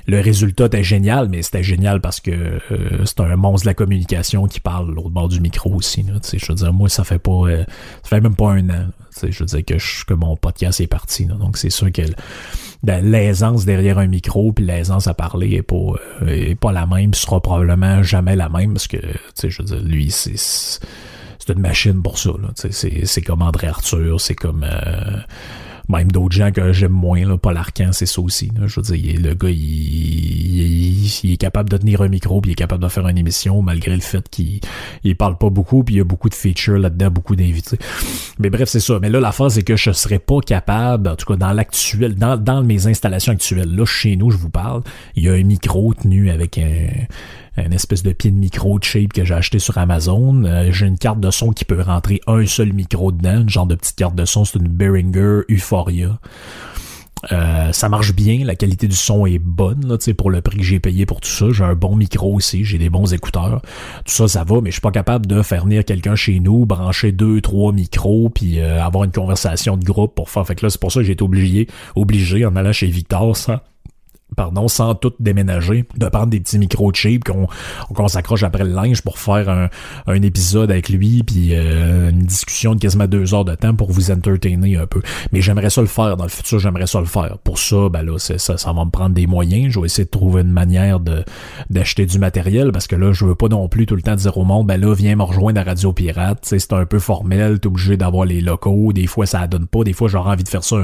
le 0.08 0.19
résultat 0.19 0.65
était 0.65 0.84
génial, 0.84 1.29
mais 1.29 1.41
c'était 1.41 1.63
génial 1.63 1.99
parce 1.99 2.19
que 2.19 2.31
euh, 2.31 3.05
c'est 3.05 3.19
un 3.21 3.36
monstre 3.36 3.65
de 3.65 3.69
la 3.69 3.73
communication 3.73 4.47
qui 4.47 4.60
parle 4.60 4.93
l'autre 4.93 5.10
bord 5.10 5.29
du 5.29 5.39
micro 5.39 5.73
aussi. 5.73 6.03
Là, 6.03 6.13
je 6.31 6.45
veux 6.47 6.55
dire, 6.55 6.73
moi, 6.73 6.89
ça 6.89 7.03
fait 7.03 7.19
pas 7.19 7.31
euh, 7.31 7.63
ça 8.03 8.10
fait 8.10 8.21
même 8.21 8.36
pas 8.36 8.51
un 8.51 8.69
an. 8.69 8.88
Je 9.21 9.39
veux 9.39 9.45
dire 9.45 9.65
que, 9.65 9.78
je, 9.78 10.06
que 10.06 10.13
mon 10.13 10.36
podcast 10.36 10.82
est 10.82 10.88
parti. 10.88 11.25
donc 11.25 11.58
c'est 11.58 11.69
sûr 11.69 11.91
que 11.91 12.01
l'aisance 12.84 13.65
derrière 13.65 13.97
un 13.97 14.08
micro 14.08 14.51
puis 14.51 14.65
l'aisance 14.65 15.08
à 15.08 15.13
parler 15.13 15.54
est 15.56 15.62
pas 15.62 15.75
euh, 16.21 16.28
est 16.28 16.56
pas 16.56 16.71
la 16.71 16.86
même, 16.86 17.13
sera 17.13 17.41
probablement 17.41 18.04
jamais 18.04 18.36
la 18.36 18.49
même 18.49 18.73
parce 18.73 18.88
que 18.88 18.97
je 19.41 19.62
veux 19.62 19.67
dire, 19.67 19.82
lui, 19.82 20.12
c'est 20.12 20.38
c'est 20.38 21.54
une 21.54 21.60
machine 21.60 22.01
pour 22.01 22.17
ça. 22.17 22.32
C'est 22.71 23.21
comme 23.21 23.41
André 23.41 23.67
Arthur, 23.67 24.19
c'est 24.19 24.36
comme 24.36 24.65
même 25.89 26.12
d'autres 26.12 26.36
gens 26.36 26.52
que 26.52 26.74
j'aime 26.74 26.91
moins, 26.91 27.26
là, 27.26 27.38
Paul 27.38 27.58
Arcan, 27.58 27.89
c'est 27.91 28.06
ça 28.06 28.21
aussi. 28.21 28.52
Je 28.65 28.80
veux 28.80 28.95
dire, 28.98 29.19
le 29.21 29.34
gars, 29.34 29.50
il, 29.50 31.32
est 31.32 31.38
capable 31.38 31.69
de 31.69 31.78
tenir 31.78 32.02
un 32.02 32.08
micro, 32.08 32.41
puis 32.41 32.52
il 32.52 32.54
est 32.54 32.56
capable 32.56 32.84
de 32.84 32.89
faire 32.89 33.08
une 33.08 33.17
émission, 33.17 33.62
malgré 33.62 33.93
le 33.93 34.02
fait 34.02 34.28
qu'il 34.30 34.60
il 35.04 35.15
parle 35.15 35.38
pas 35.38 35.50
beaucoup, 35.50 35.84
puis 35.84 35.95
il 35.95 35.98
y 36.00 36.02
a 36.02 36.04
beaucoup 36.04 36.30
de 36.30 36.36
features 36.36 36.78
là-dedans, 36.78 37.12
beaucoup 37.12 37.36
d'invités. 37.36 37.78
Mais 38.39 38.50
bref, 38.50 38.69
c'est 38.69 38.80
ça. 38.80 39.00
Mais 39.02 39.10
là, 39.10 39.19
la 39.19 39.32
phase, 39.32 39.56
c'est 39.56 39.63
que 39.63 39.76
je 39.76 39.91
serais 39.91 40.19
pas 40.19 40.39
capable, 40.39 41.10
en 41.10 41.15
tout 41.15 41.26
cas 41.26 41.36
dans 41.36 41.54
l'actuel, 41.54 42.15
dans, 42.15 42.38
dans 42.38 42.63
mes 42.63 42.88
installations 42.88 43.34
actuelles, 43.34 43.76
là, 43.76 43.86
chez 43.86 44.15
nous, 44.15 44.32
je 44.32 44.38
vous 44.38 44.50
parle, 44.50 44.82
il 45.15 45.24
y 45.24 45.30
a 45.30 45.34
un 45.34 45.43
micro 45.43 45.93
tenu 45.93 46.30
avec 46.30 46.58
un 46.58 46.88
une 47.58 47.74
espèce 47.74 48.04
de 48.04 48.12
pied 48.12 48.32
de 48.32 48.38
micro 48.38 48.80
shape 48.82 49.13
que 49.13 49.24
j'ai 49.24 49.34
acheté 49.34 49.60
sur 49.60 49.78
Amazon. 49.78 50.44
Euh, 50.44 50.72
j'ai 50.72 50.88
une 50.88 50.98
carte 50.98 51.20
de 51.20 51.32
son 51.32 51.52
qui 51.52 51.65
peut 51.65 51.82
rentrer 51.82 52.22
un 52.28 52.46
seul 52.46 52.74
micro 52.74 53.12
dedans, 53.12 53.41
une 53.41 53.50
genre 53.50 53.65
de 53.65 53.76
petite 53.76 53.96
carte 53.96 54.15
de 54.15 54.26
son, 54.26 54.46
c'est 54.46 54.60
une 54.60 54.68
Behringer 54.68 55.41
Euphoria. 55.50 56.20
Euh, 57.32 57.72
ça 57.72 57.89
marche 57.89 58.13
bien, 58.13 58.44
la 58.44 58.56
qualité 58.56 58.88
du 58.88 58.96
son 58.96 59.26
est 59.26 59.39
bonne 59.39 59.88
là, 59.88 59.98
pour 60.15 60.30
le 60.30 60.41
prix 60.41 60.58
que 60.58 60.63
j'ai 60.63 60.80
payé 60.80 61.06
pour 61.06 61.22
tout 61.22 61.30
ça. 61.30 61.48
J'ai 61.52 61.63
un 61.63 61.74
bon 61.74 61.96
micro 61.96 62.34
aussi, 62.34 62.63
j'ai 62.63 62.78
des 62.78 62.89
bons 62.89 63.13
écouteurs. 63.13 63.62
Tout 64.06 64.13
ça, 64.13 64.28
ça 64.28 64.44
va, 64.44 64.62
mais 64.62 64.70
je 64.70 64.76
suis 64.76 64.82
pas 64.82 64.91
capable 64.91 65.26
de 65.26 65.41
faire 65.41 65.63
venir 65.63 65.84
quelqu'un 65.86 66.15
chez 66.15 66.39
nous, 66.39 66.65
brancher 66.65 67.12
deux, 67.12 67.41
trois 67.41 67.72
micros, 67.72 68.30
puis 68.30 68.60
euh, 68.60 68.84
avoir 68.84 69.06
une 69.06 69.12
conversation 69.12 69.78
de 69.78 69.84
groupe 69.84 70.13
pour 70.13 70.30
faire. 70.30 70.46
Fait 70.46 70.56
que 70.56 70.65
là, 70.65 70.70
c'est 70.70 70.80
pour 70.80 70.91
ça 70.91 71.00
que 71.00 71.06
j'ai 71.06 71.13
été 71.13 71.24
obligé, 71.24 71.68
obligé 71.96 72.46
en 72.46 72.56
allant 72.56 72.74
chez 72.74 72.88
Victor, 72.88 73.36
ça 73.36 73.63
pardon, 74.36 74.67
sans 74.67 74.95
tout 74.95 75.13
déménager, 75.19 75.86
de 75.95 76.08
prendre 76.08 76.28
des 76.28 76.39
petits 76.39 76.60
micros 76.60 76.91
cheap 76.93 77.24
qu'on 77.24 77.48
qu'on 77.93 78.08
s'accroche 78.08 78.43
après 78.43 78.63
le 78.63 78.71
linge 78.71 79.02
pour 79.02 79.19
faire 79.19 79.50
un, 79.50 79.69
un 80.08 80.21
épisode 80.21 80.71
avec 80.71 80.89
lui, 80.89 81.24
puis 81.24 81.50
euh, 81.54 82.10
une 82.10 82.24
discussion 82.24 82.76
de 82.76 82.80
quasiment 82.80 83.08
deux 83.08 83.34
heures 83.34 83.45
de 83.45 83.56
temps 83.56 83.74
pour 83.74 83.91
vous 83.91 84.12
entertainer 84.12 84.78
un 84.78 84.88
peu. 84.88 85.02
Mais 85.32 85.41
j'aimerais 85.41 85.69
ça 85.69 85.82
le 85.82 85.88
faire 85.88 86.17
dans 86.17 86.24
le 86.24 86.30
futur, 86.30 86.60
j'aimerais 86.60 86.88
ça 86.88 87.00
le 87.00 87.06
faire. 87.06 87.38
Pour 87.43 87.60
ça, 87.60 87.89
ben 87.89 88.04
là, 88.04 88.17
ça, 88.19 88.38
ça 88.38 88.74
va 88.74 88.86
me 88.86 88.89
prendre 88.89 89.15
des 89.15 89.28
moyens. 89.28 89.74
Je 89.74 89.80
vais 89.80 89.86
essayer 89.86 90.06
de 90.06 90.10
trouver 90.10 90.41
une 90.41 90.52
manière 90.52 91.00
de 91.00 91.24
d'acheter 91.69 92.06
du 92.06 92.19
matériel 92.19 92.71
parce 92.71 92.88
que 92.88 92.95
là, 92.95 93.12
je 93.13 93.26
veux 93.26 93.36
pas 93.36 93.48
non 93.48 93.67
plus 93.67 93.86
tout 93.86 93.95
le 93.95 94.02
temps 94.02 94.15
dire 94.15 94.38
au 94.38 94.43
monde, 94.43 94.67
ben 94.67 94.80
là, 94.80 94.93
viens 94.93 95.15
me 95.15 95.24
rejoindre 95.24 95.60
à 95.62 95.63
Radio 95.63 95.93
Pirate. 95.93 96.39
C'est 96.43 96.74
un 96.74 96.86
peu 96.86 97.00
formel, 97.00 97.60
t'es 97.60 97.67
obligé 97.67 97.98
d'avoir 97.98 98.26
les 98.26 98.41
locaux. 98.41 98.91
Des 98.93 99.08
fois, 99.08 99.26
ça 99.26 99.48
donne 99.48 99.67
pas. 99.67 99.84
Des 99.84 99.93
fois, 99.93 100.08
j'aurais 100.08 100.32
envie 100.32 100.43
de 100.43 100.50
faire 100.50 100.63
ça 100.63 100.78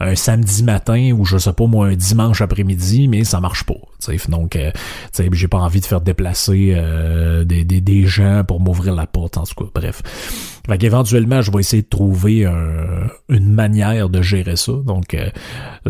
un, 0.00 0.10
un 0.10 0.14
samedi 0.14 0.62
matin 0.62 1.12
ou 1.12 1.24
je 1.24 1.38
sais 1.38 1.52
pas 1.52 1.66
moi 1.66 1.86
un 1.86 1.96
dimanche 1.96 2.40
après-midi 2.40 2.81
mais 3.08 3.24
ça 3.24 3.40
marche 3.40 3.64
pas. 3.64 3.74
Donc, 4.28 4.56
euh, 4.56 4.70
j'ai 5.32 5.48
pas 5.48 5.58
envie 5.58 5.80
de 5.80 5.86
faire 5.86 6.00
déplacer 6.00 6.74
euh, 6.76 7.44
des, 7.44 7.64
des, 7.64 7.80
des, 7.80 8.06
gens 8.06 8.42
pour 8.46 8.60
m'ouvrir 8.60 8.94
la 8.94 9.06
porte, 9.06 9.36
en 9.36 9.44
tout 9.44 9.54
cas. 9.54 9.70
Bref. 9.74 10.02
Fait 10.66 10.78
qu'éventuellement, 10.78 11.42
je 11.42 11.50
vais 11.50 11.58
essayer 11.58 11.82
de 11.82 11.88
trouver 11.88 12.46
une 13.28 13.52
manière 13.52 14.08
de 14.08 14.22
gérer 14.22 14.54
ça. 14.54 14.72
Donc, 14.86 15.14
euh, 15.14 15.28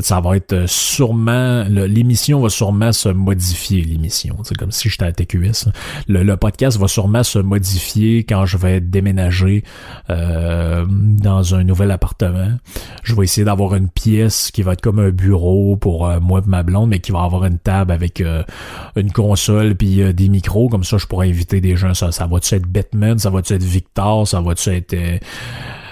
ça 0.01 0.20
va 0.20 0.37
être 0.37 0.66
sûrement... 0.66 1.64
L'émission 1.68 2.40
va 2.40 2.48
sûrement 2.48 2.92
se 2.92 3.11
modifier, 3.11 3.83
l'émission. 3.83 4.37
C'est 4.44 4.57
comme 4.57 4.72
si 4.72 4.88
j'étais 4.88 5.05
à 5.05 5.12
TQS. 5.12 5.68
Le, 6.09 6.22
le, 6.22 6.37
podcast 6.38 6.79
va 6.79 6.88
sûrement 6.88 7.22
se 7.22 7.38
modifier 7.38 8.25
quand 8.25 8.46
je 8.46 8.57
vais 8.57 8.81
déménager 8.81 9.62
euh, 10.09 10.87
dans 10.88 11.55
un 11.55 11.64
nouvel 11.64 11.90
appartement. 11.90 12.53
Je 13.03 13.14
vais 13.14 13.25
essayer 13.25 13.44
d'avoir 13.44 13.75
une 13.75 13.88
pièce 13.88 14.51
qui 14.51 14.62
va 14.62 14.72
être 14.72 14.81
comme 14.81 14.98
un 14.98 15.11
bureau 15.11 15.77
pour 15.77 16.09
moi 16.20 16.40
et 16.44 16.48
ma 16.48 16.62
blonde, 16.62 16.88
mais 16.88 17.01
qui 17.01 17.12
va 17.12 17.22
avoir 17.22 17.44
une 17.44 17.59
table 17.59 17.92
avec 17.92 18.02
euh, 18.21 18.43
une 18.97 19.12
console 19.12 19.75
puis 19.75 20.03
euh, 20.03 20.12
des 20.12 20.29
micros. 20.29 20.69
Comme 20.69 20.85
ça 20.85 20.99
je 20.99 21.07
pourrais 21.07 21.29
inviter 21.29 21.61
des 21.61 21.77
gens. 21.77 21.95
Ça 21.95 22.12
ça 22.12 22.27
va-tu 22.27 22.55
être 22.55 22.67
Batman? 22.67 23.19
Ça 23.19 23.31
va-tu 23.31 23.55
être 23.55 23.62
Victor? 23.62 24.27
Ça 24.27 24.41
va-tu 24.41 24.71
être 24.71 24.95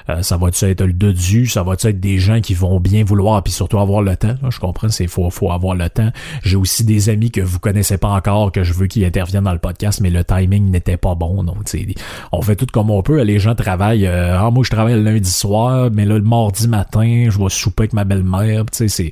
euh, 0.08 0.20
euh, 0.20 0.22
ça 0.22 0.36
va-tu 0.36 0.64
être 0.66 0.82
le 0.82 0.92
dodu, 0.92 1.46
ça 1.46 1.62
va-tu 1.62 1.88
être 1.88 2.00
des 2.00 2.18
gens 2.18 2.40
qui 2.40 2.54
vont 2.54 2.80
bien 2.80 3.04
vouloir, 3.04 3.42
puis 3.42 3.52
surtout 3.52 3.78
avoir 3.78 4.02
le 4.02 4.16
temps? 4.16 4.34
je 4.48 4.58
comprends, 4.58 4.88
c'est 4.88 5.06
faut, 5.06 5.30
faut 5.30 5.50
avoir 5.50 5.74
le 5.74 5.88
temps. 5.88 6.10
J'ai 6.42 6.56
aussi 6.56 6.84
des 6.84 7.08
amis 7.08 7.30
que 7.30 7.40
vous 7.40 7.58
connaissez 7.58 7.98
pas 7.98 8.08
encore, 8.08 8.52
que 8.52 8.62
je 8.62 8.72
veux 8.72 8.86
qu'ils 8.86 9.04
interviennent 9.04 9.44
dans 9.44 9.52
le 9.52 9.58
podcast, 9.58 10.00
mais 10.00 10.10
le 10.10 10.24
timing 10.24 10.70
n'était 10.70 10.96
pas 10.96 11.14
bon. 11.14 11.42
Donc, 11.44 11.56
on 12.32 12.42
fait 12.42 12.56
tout 12.56 12.66
comme 12.72 12.90
on 12.90 13.02
peut. 13.02 13.22
Les 13.22 13.38
gens 13.38 13.54
travaillent. 13.54 14.06
Euh, 14.06 14.38
ah, 14.38 14.50
moi, 14.50 14.64
je 14.64 14.70
travaille 14.70 14.94
le 14.94 15.02
lundi 15.02 15.30
soir, 15.30 15.90
mais 15.92 16.04
là, 16.04 16.16
le 16.16 16.24
mardi 16.24 16.68
matin, 16.68 17.28
je 17.28 17.38
vais 17.38 17.48
souper 17.48 17.82
avec 17.82 17.92
ma 17.92 18.04
belle-mère. 18.04 18.64
C'est, 18.72 19.10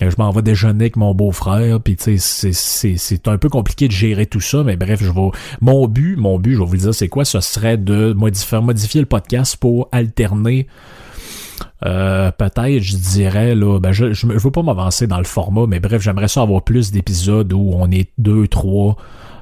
je 0.00 0.16
m'en 0.18 0.30
vais 0.30 0.42
déjeuner 0.42 0.84
avec 0.84 0.96
mon 0.96 1.14
beau-frère. 1.14 1.80
Puis, 1.80 1.96
c'est 1.98 3.28
un 3.28 3.38
peu 3.38 3.48
compliqué 3.48 3.88
de 3.88 3.92
gérer 3.92 4.26
tout 4.26 4.40
ça, 4.40 4.62
mais 4.62 4.76
bref, 4.76 5.02
je 5.02 5.10
vais. 5.10 5.30
Mon 5.60 5.86
but, 5.86 6.16
mon 6.16 6.38
but, 6.38 6.54
je 6.54 6.58
vais 6.58 6.64
vous 6.64 6.76
dire, 6.76 6.94
c'est 6.94 7.08
quoi? 7.08 7.24
Ce 7.24 7.40
serait 7.40 7.76
de 7.76 8.12
modifier, 8.12 8.60
modifier 8.60 9.00
le 9.00 9.06
podcast 9.06 9.56
pour 9.56 9.88
alterner 10.02 10.66
euh, 11.84 12.30
peut-être, 12.30 12.82
je 12.82 12.96
dirais, 12.96 13.54
là, 13.54 13.80
ben 13.80 13.92
je, 13.92 14.12
je, 14.12 14.26
veux 14.26 14.50
pas 14.50 14.62
m'avancer 14.62 15.06
dans 15.06 15.18
le 15.18 15.24
format, 15.24 15.66
mais 15.66 15.80
bref, 15.80 16.00
j'aimerais 16.02 16.28
ça 16.28 16.42
avoir 16.42 16.62
plus 16.62 16.92
d'épisodes 16.92 17.52
où 17.52 17.72
on 17.74 17.90
est 17.90 18.10
deux, 18.18 18.46
trois, 18.46 18.96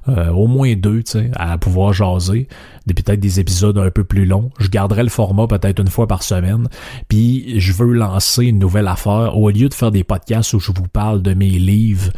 euh, 0.08 0.30
au 0.30 0.46
moins 0.46 0.74
deux, 0.74 1.02
tu 1.02 1.12
sais, 1.12 1.30
à 1.36 1.58
pouvoir 1.58 1.92
jaser. 1.92 2.48
Peut-être 2.94 3.20
des 3.20 3.40
épisodes 3.40 3.78
un 3.78 3.90
peu 3.90 4.04
plus 4.04 4.26
longs. 4.26 4.50
Je 4.58 4.68
garderai 4.68 5.02
le 5.02 5.08
format 5.08 5.46
peut-être 5.46 5.80
une 5.80 5.88
fois 5.88 6.06
par 6.06 6.22
semaine. 6.22 6.68
Puis 7.08 7.60
je 7.60 7.72
veux 7.72 7.92
lancer 7.92 8.46
une 8.46 8.58
nouvelle 8.58 8.88
affaire. 8.88 9.36
Au 9.36 9.50
lieu 9.50 9.68
de 9.68 9.74
faire 9.74 9.90
des 9.90 10.04
podcasts 10.04 10.52
où 10.54 10.60
je 10.60 10.72
vous 10.72 10.88
parle 10.88 11.22
de 11.22 11.34
mes 11.34 11.50
livres 11.50 12.10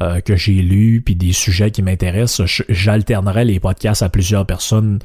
euh, 0.00 0.20
que 0.20 0.36
j'ai 0.36 0.62
lus, 0.62 1.02
puis 1.04 1.14
des 1.14 1.32
sujets 1.32 1.70
qui 1.70 1.82
m'intéressent, 1.82 2.62
j'alternerai 2.68 3.44
les 3.44 3.60
podcasts 3.60 4.02
à 4.02 4.08
plusieurs 4.08 4.46
personnes 4.46 5.00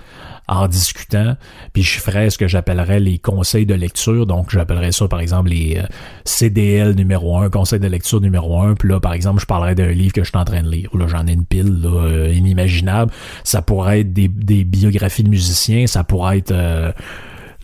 en 0.47 0.67
discutant, 0.67 1.35
puis 1.71 1.83
je 1.83 1.99
ferais 1.99 2.29
ce 2.29 2.37
que 2.37 2.47
j'appellerais 2.47 2.99
les 2.99 3.17
conseils 3.17 3.65
de 3.65 3.73
lecture. 3.73 4.25
Donc, 4.25 4.49
j'appellerais 4.51 4.91
ça, 4.91 5.07
par 5.07 5.19
exemple, 5.19 5.49
les 5.49 5.77
euh, 5.77 5.85
CDL 6.25 6.95
numéro 6.95 7.37
1, 7.37 7.49
conseil 7.49 7.79
de 7.79 7.87
lecture 7.87 8.19
numéro 8.19 8.61
1. 8.61 8.75
Puis 8.75 8.89
là, 8.89 8.99
par 8.99 9.13
exemple, 9.13 9.39
je 9.39 9.45
parlerais 9.45 9.75
d'un 9.75 9.91
livre 9.91 10.13
que 10.13 10.23
je 10.23 10.29
suis 10.29 10.37
en 10.37 10.43
train 10.43 10.61
de 10.61 10.69
lire. 10.69 10.89
Là, 10.93 11.07
j'en 11.07 11.27
ai 11.27 11.33
une 11.33 11.45
pile 11.45 11.81
là, 11.81 11.89
euh, 11.89 12.33
inimaginable. 12.33 13.11
Ça 13.43 13.61
pourrait 13.61 14.01
être 14.01 14.13
des 14.13 14.27
biographies 14.27 15.12
de 15.21 15.29
musiciens, 15.29 15.85
ça 15.85 16.03
pourrait 16.03 16.39
être... 16.39 16.51
Euh, 16.51 16.91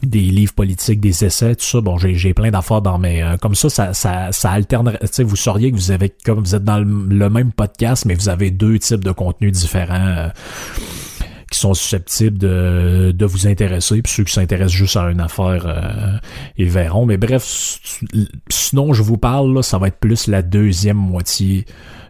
des 0.02 0.22
livres 0.22 0.54
politiques, 0.54 1.02
des 1.02 1.26
essais, 1.26 1.56
tout 1.56 1.66
ça. 1.66 1.82
Bon, 1.82 1.98
j'ai 1.98 2.34
plein 2.34 2.52
d'affaires 2.52 2.82
dans 2.82 2.98
mes... 2.98 3.22
Euh, 3.22 3.36
comme 3.36 3.56
ça, 3.56 3.70
ça, 3.70 3.94
ça, 3.94 4.32
ça 4.32 4.52
alterne... 4.52 4.98
Tu 5.02 5.08
sais, 5.12 5.24
vous 5.24 5.36
sauriez 5.36 5.72
que 5.72 5.76
vous 5.76 5.92
avez... 5.92 6.14
Comme 6.24 6.40
vous 6.40 6.56
êtes 6.56 6.64
dans 6.64 6.80
le, 6.80 7.30
même 7.30 7.52
podcast, 7.52 8.06
mais 8.06 8.14
vous 8.14 8.30
avez 8.30 8.50
deux 8.50 8.80
types 8.80 9.04
de 9.04 9.12
contenus 9.12 9.52
différents. 9.52 10.08
Euh, 10.08 10.30
qui 11.52 11.60
sont 11.60 11.74
susceptibles 11.74 12.38
de, 12.38 13.12
de 13.12 13.26
vous 13.26 13.48
intéresser, 13.48 14.04
puis 14.04 14.14
ceux 14.14 14.24
qui 14.24 14.34
s'intéressent 14.34 14.72
juste 14.72 14.96
à 14.96 15.10
une 15.10 15.20
affaire, 15.20 16.22
ils 16.58 16.70
verront. 16.70 17.08
Mais 17.08 17.18
bref, 17.18 17.80
sinon 18.50 18.94
je 18.94 19.02
vous 19.02 19.18
parle, 19.18 19.64
ça 19.64 19.80
va 19.80 19.88
être 19.88 19.98
plus 19.98 20.28
la 20.28 20.44
deuxième 20.44 20.98
moitié 20.98 21.66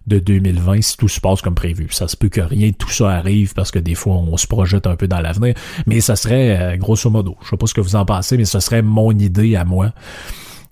de 0.10 0.20
2020 0.20 0.82
si 0.82 0.98
tout 0.98 1.08
se 1.08 1.22
passe 1.22 1.42
comme 1.42 1.56
prévu. 1.56 1.88
Ça 1.92 2.08
se 2.08 2.18
peut 2.18 2.30
que 2.30 2.42
rien 2.42 2.70
de 2.70 2.76
tout 2.76 2.90
ça 2.90 3.12
arrive 3.12 3.54
parce 3.54 3.72
que 3.72 3.80
des 3.80 3.96
fois 3.96 4.16
on 4.16 4.36
se 4.36 4.48
projette 4.48 4.88
un 4.88 4.96
peu 4.96 5.08
dans 5.08 5.22
l'avenir, 5.22 5.54
mais 5.86 6.02
ça 6.02 6.16
serait 6.16 6.60
euh, 6.60 6.78
grosso 6.78 7.10
modo, 7.10 7.38
je 7.44 7.50
sais 7.50 7.58
pas 7.58 7.68
ce 7.68 7.74
que 7.74 7.82
vous 7.82 7.96
en 7.96 8.06
pensez, 8.06 8.36
mais 8.38 8.46
ce 8.46 8.60
serait 8.60 8.82
mon 8.82 9.12
idée 9.12 9.56
à 9.56 9.64
moi. 9.64 9.94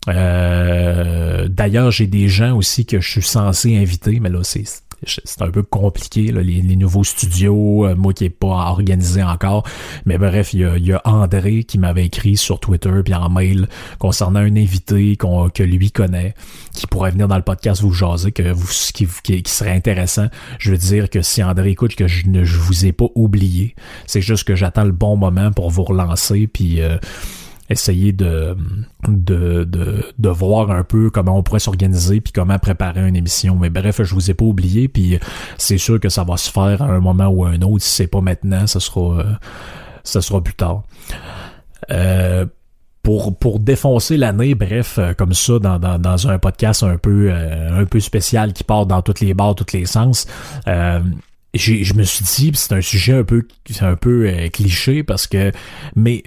Euh, 0.09 1.47
d'ailleurs, 1.49 1.91
j'ai 1.91 2.07
des 2.07 2.29
gens 2.29 2.55
aussi 2.55 2.85
que 2.85 2.99
je 2.99 3.09
suis 3.09 3.21
censé 3.21 3.77
inviter, 3.77 4.19
mais 4.19 4.29
là 4.29 4.39
c'est 4.43 4.63
c'est 5.05 5.41
un 5.41 5.51
peu 5.51 5.63
compliqué, 5.63 6.31
les, 6.31 6.75
nouveaux 6.75 7.03
studios, 7.03 7.85
euh, 7.85 7.95
moi 7.95 8.13
qui 8.13 8.23
n'ai 8.23 8.29
pas 8.29 8.47
organisé 8.47 9.23
encore. 9.23 9.63
Mais 10.05 10.17
bref, 10.17 10.53
il 10.53 10.61
y 10.85 10.93
a, 10.93 11.01
André 11.05 11.63
qui 11.63 11.77
m'avait 11.77 12.05
écrit 12.05 12.37
sur 12.37 12.59
Twitter 12.59 12.91
puis 13.03 13.13
en 13.13 13.29
mail 13.29 13.67
concernant 13.99 14.39
un 14.39 14.55
invité 14.55 15.15
qu'on 15.15 15.49
que 15.49 15.63
lui 15.63 15.91
connaît, 15.91 16.33
qui 16.73 16.87
pourrait 16.87 17.11
venir 17.11 17.27
dans 17.27 17.37
le 17.37 17.43
podcast 17.43 17.81
vous 17.81 17.93
jaser, 17.93 18.31
que 18.31 18.51
vous, 18.51 18.67
qui, 18.93 19.07
qui, 19.23 19.43
serait 19.45 19.71
intéressant. 19.71 20.27
Je 20.59 20.71
veux 20.71 20.77
dire 20.77 21.09
que 21.09 21.21
si 21.21 21.43
André 21.43 21.71
écoute 21.71 21.95
que 21.95 22.07
je 22.07 22.27
ne 22.27 22.43
je 22.43 22.57
vous 22.57 22.85
ai 22.85 22.91
pas 22.91 23.07
oublié, 23.15 23.75
c'est 24.07 24.21
juste 24.21 24.43
que 24.45 24.55
j'attends 24.55 24.83
le 24.83 24.91
bon 24.91 25.15
moment 25.17 25.51
pour 25.51 25.69
vous 25.69 25.83
relancer 25.83 26.47
puis 26.47 26.81
euh, 26.81 26.97
essayer 27.69 28.11
de, 28.11 28.55
de, 29.07 29.63
de, 29.63 30.03
de, 30.17 30.29
voir 30.29 30.71
un 30.71 30.83
peu 30.83 31.09
comment 31.09 31.37
on 31.37 31.43
pourrait 31.43 31.59
s'organiser 31.59 32.21
puis 32.21 32.33
comment 32.33 32.59
préparer 32.59 33.07
une 33.07 33.15
émission. 33.15 33.55
Mais 33.55 33.69
bref, 33.69 34.01
je 34.03 34.13
vous 34.13 34.31
ai 34.31 34.33
pas 34.33 34.45
oublié 34.45 34.87
puis 34.87 35.19
c'est 35.57 35.77
sûr 35.77 35.99
que 35.99 36.09
ça 36.09 36.23
va 36.23 36.37
se 36.37 36.49
faire 36.49 36.81
à 36.81 36.85
un 36.85 36.99
moment 36.99 37.27
ou 37.27 37.45
à 37.45 37.49
un 37.49 37.61
autre. 37.61 37.83
Si 37.83 37.91
c'est 37.91 38.07
pas 38.07 38.21
maintenant, 38.21 38.67
ça 38.67 38.79
sera, 38.79 39.23
ça 40.03 40.21
sera 40.21 40.41
plus 40.41 40.55
tard. 40.55 40.83
Euh, 41.91 42.45
pour, 43.07 43.37
pour 43.37 43.61
défoncer 43.61 44.17
l'année, 44.17 44.53
bref, 44.53 44.97
euh, 44.97 45.13
comme 45.13 45.31
ça, 45.31 45.59
dans, 45.59 45.79
dans, 45.79 45.97
dans, 45.97 46.27
un 46.27 46.39
podcast 46.39 46.83
un 46.83 46.97
peu, 46.97 47.29
euh, 47.31 47.79
un 47.79 47.85
peu 47.85 48.01
spécial 48.01 48.51
qui 48.51 48.65
part 48.65 48.85
dans 48.85 49.01
toutes 49.01 49.21
les 49.21 49.33
barres, 49.33 49.55
tous 49.55 49.71
les 49.71 49.85
sens, 49.85 50.27
euh, 50.67 50.99
je 51.53 51.93
me 51.93 52.03
suis 52.03 52.25
dit, 52.25 52.51
c'est 52.53 52.73
un 52.73 52.81
sujet 52.81 53.13
un 53.13 53.23
peu, 53.23 53.47
un 53.79 53.95
peu 53.95 54.29
cliché 54.51 55.03
parce 55.03 55.25
que, 55.25 55.53
mais 55.95 56.21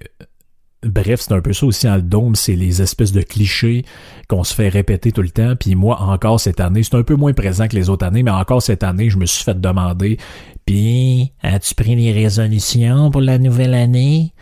Bref, 0.82 1.20
c'est 1.20 1.32
un 1.32 1.42
peu 1.42 1.52
ça 1.52 1.66
aussi 1.66 1.88
en 1.88 1.96
le 1.96 2.02
dôme, 2.02 2.34
c'est 2.34 2.56
les 2.56 2.80
espèces 2.80 3.12
de 3.12 3.20
clichés 3.20 3.84
qu'on 4.28 4.44
se 4.44 4.54
fait 4.54 4.70
répéter 4.70 5.12
tout 5.12 5.20
le 5.20 5.28
temps. 5.28 5.54
Puis 5.54 5.74
moi, 5.74 6.00
encore 6.00 6.40
cette 6.40 6.58
année, 6.58 6.82
c'est 6.82 6.94
un 6.94 7.02
peu 7.02 7.16
moins 7.16 7.34
présent 7.34 7.68
que 7.68 7.76
les 7.76 7.90
autres 7.90 8.06
années, 8.06 8.22
mais 8.22 8.30
encore 8.30 8.62
cette 8.62 8.82
année, 8.82 9.10
je 9.10 9.18
me 9.18 9.26
suis 9.26 9.44
fait 9.44 9.60
demander, 9.60 10.16
puis 10.64 11.32
as-tu 11.42 11.74
pris 11.74 11.96
les 11.96 12.12
résolutions 12.12 13.10
pour 13.10 13.20
la 13.20 13.38
nouvelle 13.38 13.74
année? 13.74 14.32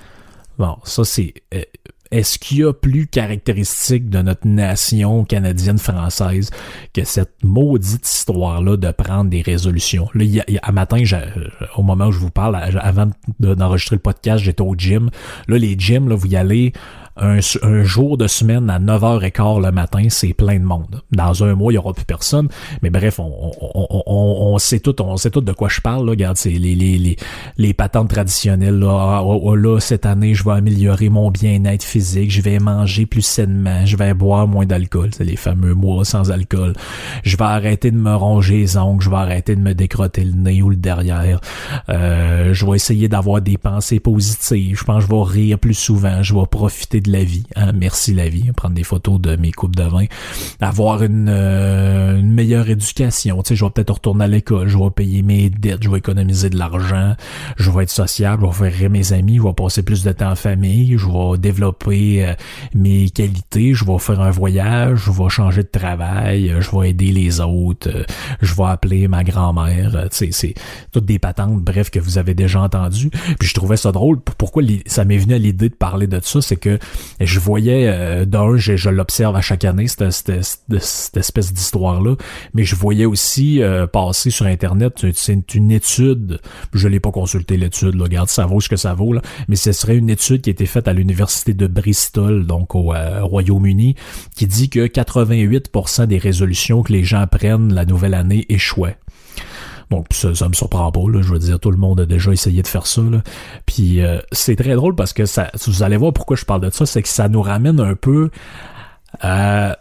Bon, 0.58 0.76
ça 0.84 1.04
c'est 1.04 1.34
euh, 1.54 1.62
est-ce 2.10 2.38
qu'il 2.38 2.58
y 2.58 2.64
a 2.64 2.72
plus 2.72 3.06
caractéristique 3.06 4.08
de 4.08 4.22
notre 4.22 4.46
nation 4.46 5.24
canadienne-française 5.24 6.50
que 6.94 7.04
cette 7.04 7.34
maudite 7.42 8.06
histoire-là 8.06 8.76
de 8.76 8.90
prendre 8.90 9.30
des 9.30 9.42
résolutions? 9.42 10.08
Là, 10.14 10.24
y 10.24 10.40
a, 10.62 10.72
matin, 10.72 11.02
au 11.76 11.82
moment 11.82 12.06
où 12.06 12.12
je 12.12 12.18
vous 12.18 12.30
parle, 12.30 12.56
avant 12.56 13.10
d'enregistrer 13.40 13.96
le 13.96 14.02
podcast, 14.02 14.42
j'étais 14.44 14.62
au 14.62 14.74
gym. 14.74 15.10
Là, 15.48 15.58
les 15.58 15.76
gyms, 15.78 16.08
là, 16.08 16.14
vous 16.14 16.26
y 16.26 16.36
allez 16.36 16.72
un, 17.20 17.84
jour 17.84 18.16
de 18.16 18.26
semaine 18.26 18.70
à 18.70 18.78
9h15 18.78 19.64
le 19.64 19.72
matin, 19.72 20.04
c'est 20.08 20.34
plein 20.34 20.58
de 20.58 20.64
monde. 20.64 21.02
Dans 21.12 21.44
un 21.44 21.54
mois, 21.54 21.72
il 21.72 21.76
y 21.76 21.78
aura 21.78 21.92
plus 21.92 22.04
personne. 22.04 22.48
Mais 22.82 22.90
bref, 22.90 23.18
on, 23.18 23.52
on, 23.60 24.06
on, 24.06 24.58
sait 24.58 24.80
tout, 24.80 25.00
on 25.02 25.16
sait 25.16 25.30
tout 25.30 25.40
de 25.40 25.52
quoi 25.52 25.68
je 25.68 25.80
parle. 25.80 26.04
Là. 26.04 26.10
Regarde, 26.10 26.36
c'est 26.36 26.50
les, 26.50 26.74
les, 26.74 26.98
les, 26.98 27.16
les 27.56 27.74
patentes 27.74 28.10
traditionnelles. 28.10 28.78
Là. 28.78 28.88
Ah, 28.90 29.22
oh, 29.24 29.40
oh, 29.42 29.54
là, 29.54 29.80
cette 29.80 30.06
année, 30.06 30.34
je 30.34 30.44
vais 30.44 30.52
améliorer 30.52 31.08
mon 31.08 31.30
bien-être 31.30 31.84
physique. 31.84 32.30
Je 32.30 32.42
vais 32.42 32.58
manger 32.58 33.06
plus 33.06 33.22
sainement. 33.22 33.84
Je 33.86 33.96
vais 33.96 34.14
boire 34.14 34.46
moins 34.46 34.66
d'alcool. 34.66 35.10
C'est 35.12 35.24
les 35.24 35.36
fameux 35.36 35.74
mois 35.74 36.04
sans 36.04 36.30
alcool. 36.30 36.74
Je 37.24 37.36
vais 37.36 37.44
arrêter 37.44 37.90
de 37.90 37.96
me 37.96 38.14
ronger 38.14 38.58
les 38.58 38.76
ongles. 38.76 39.02
Je 39.02 39.10
vais 39.10 39.16
arrêter 39.16 39.56
de 39.56 39.60
me 39.60 39.74
décrotter 39.74 40.24
le 40.24 40.32
nez 40.32 40.62
ou 40.62 40.70
le 40.70 40.76
derrière. 40.76 41.40
Euh, 41.88 42.52
je 42.52 42.66
vais 42.66 42.76
essayer 42.76 43.08
d'avoir 43.08 43.40
des 43.40 43.58
pensées 43.58 44.00
positives. 44.00 44.78
Je 44.78 44.84
pense 44.84 45.04
que 45.04 45.10
je 45.10 45.14
vais 45.14 45.22
rire 45.22 45.58
plus 45.58 45.74
souvent. 45.74 46.22
Je 46.22 46.34
vais 46.34 46.46
profiter 46.50 47.00
de 47.00 47.07
la 47.10 47.24
vie. 47.24 47.44
Hein? 47.56 47.72
Merci 47.72 48.14
la 48.14 48.28
vie. 48.28 48.50
Prendre 48.52 48.74
des 48.74 48.84
photos 48.84 49.20
de 49.20 49.36
mes 49.36 49.52
coupes 49.52 49.76
de 49.76 49.82
vin. 49.82 50.04
Avoir 50.60 51.02
une, 51.02 51.28
euh, 51.28 52.18
une 52.18 52.32
meilleure 52.32 52.68
éducation. 52.68 53.42
Tu 53.42 53.48
sais, 53.48 53.56
je 53.56 53.64
vais 53.64 53.70
peut-être 53.70 53.94
retourner 53.94 54.24
à 54.24 54.28
l'école. 54.28 54.68
Je 54.68 54.78
vais 54.78 54.90
payer 54.90 55.22
mes 55.22 55.50
dettes. 55.50 55.82
Je 55.82 55.90
vais 55.90 55.98
économiser 55.98 56.50
de 56.50 56.58
l'argent. 56.58 57.14
Je 57.56 57.70
vais 57.70 57.84
être 57.84 57.90
sociable. 57.90 58.46
Je 58.52 58.62
vais 58.62 58.70
faire 58.70 58.90
mes 58.90 59.12
amis. 59.12 59.36
Je 59.36 59.42
vais 59.42 59.52
passer 59.52 59.82
plus 59.82 60.04
de 60.04 60.12
temps 60.12 60.30
en 60.30 60.36
famille. 60.36 60.96
Je 60.98 61.06
vais 61.06 61.38
développer 61.38 62.26
euh, 62.26 62.34
mes 62.74 63.10
qualités. 63.10 63.74
Je 63.74 63.84
vais 63.84 63.98
faire 63.98 64.20
un 64.20 64.30
voyage. 64.30 65.04
Je 65.06 65.10
vais 65.10 65.28
changer 65.28 65.62
de 65.62 65.68
travail. 65.68 66.54
Je 66.60 66.76
vais 66.76 66.90
aider 66.90 67.12
les 67.12 67.40
autres. 67.40 67.88
Je 68.40 68.54
vais 68.54 68.64
appeler 68.64 69.08
ma 69.08 69.24
grand-mère. 69.24 70.08
Tu 70.10 70.16
sais, 70.16 70.28
c'est 70.32 70.54
toutes 70.92 71.06
des 71.06 71.18
patentes, 71.18 71.62
bref, 71.62 71.90
que 71.90 71.98
vous 71.98 72.18
avez 72.18 72.34
déjà 72.34 72.60
entendues. 72.60 73.10
Puis 73.38 73.48
je 73.48 73.54
trouvais 73.54 73.76
ça 73.76 73.92
drôle. 73.92 74.20
Pourquoi 74.20 74.62
ça 74.86 75.04
m'est 75.04 75.18
venu 75.18 75.34
à 75.34 75.38
l'idée 75.38 75.68
de 75.68 75.74
parler 75.74 76.06
de 76.06 76.20
ça, 76.22 76.40
c'est 76.40 76.56
que 76.56 76.78
je 77.20 77.38
voyais, 77.38 77.88
euh, 77.88 78.24
d'un, 78.24 78.56
je, 78.56 78.88
l'observe 78.88 79.36
à 79.36 79.40
chaque 79.40 79.64
année, 79.64 79.86
cette 79.88 80.28
espèce 80.28 81.52
d'histoire-là, 81.52 82.16
mais 82.54 82.64
je 82.64 82.74
voyais 82.74 83.04
aussi 83.04 83.62
euh, 83.62 83.86
passer 83.86 84.30
sur 84.30 84.46
Internet, 84.46 85.06
c'est 85.14 85.54
une 85.54 85.70
étude, 85.70 86.40
je 86.72 86.88
l'ai 86.88 87.00
pas 87.00 87.10
consulté 87.10 87.56
l'étude, 87.56 87.94
là, 87.94 88.04
regarde, 88.04 88.28
ça 88.28 88.46
vaut 88.46 88.60
ce 88.60 88.68
que 88.68 88.76
ça 88.76 88.94
vaut, 88.94 89.12
là, 89.12 89.22
mais 89.48 89.56
ce 89.56 89.72
serait 89.72 89.96
une 89.96 90.10
étude 90.10 90.42
qui 90.42 90.50
a 90.50 90.52
été 90.52 90.66
faite 90.66 90.88
à 90.88 90.92
l'université 90.92 91.54
de 91.54 91.66
Bristol, 91.66 92.46
donc 92.46 92.74
au 92.74 92.94
euh, 92.94 93.22
Royaume-Uni, 93.22 93.94
qui 94.36 94.46
dit 94.46 94.70
que 94.70 94.86
88% 94.86 96.06
des 96.06 96.18
résolutions 96.18 96.82
que 96.82 96.92
les 96.92 97.04
gens 97.04 97.26
prennent 97.26 97.72
la 97.72 97.84
nouvelle 97.84 98.14
année 98.14 98.46
échouaient. 98.48 98.98
Donc 99.90 100.06
ça, 100.10 100.34
ça 100.34 100.48
me 100.48 100.54
surprend 100.54 100.90
pas, 100.92 101.00
là, 101.10 101.22
je 101.22 101.32
veux 101.32 101.38
dire, 101.38 101.58
tout 101.58 101.70
le 101.70 101.78
monde 101.78 102.00
a 102.00 102.06
déjà 102.06 102.32
essayé 102.32 102.62
de 102.62 102.66
faire 102.66 102.86
ça. 102.86 103.02
Là. 103.02 103.22
Puis 103.66 104.02
euh, 104.02 104.18
c'est 104.32 104.56
très 104.56 104.74
drôle 104.74 104.94
parce 104.94 105.12
que 105.12 105.24
ça, 105.24 105.50
vous 105.66 105.82
allez 105.82 105.96
voir 105.96 106.12
pourquoi 106.12 106.36
je 106.36 106.44
parle 106.44 106.60
de 106.60 106.70
ça, 106.70 106.84
c'est 106.86 107.02
que 107.02 107.08
ça 107.08 107.28
nous 107.28 107.42
ramène 107.42 107.80
un 107.80 107.94
peu 107.94 108.30
à 109.20 109.78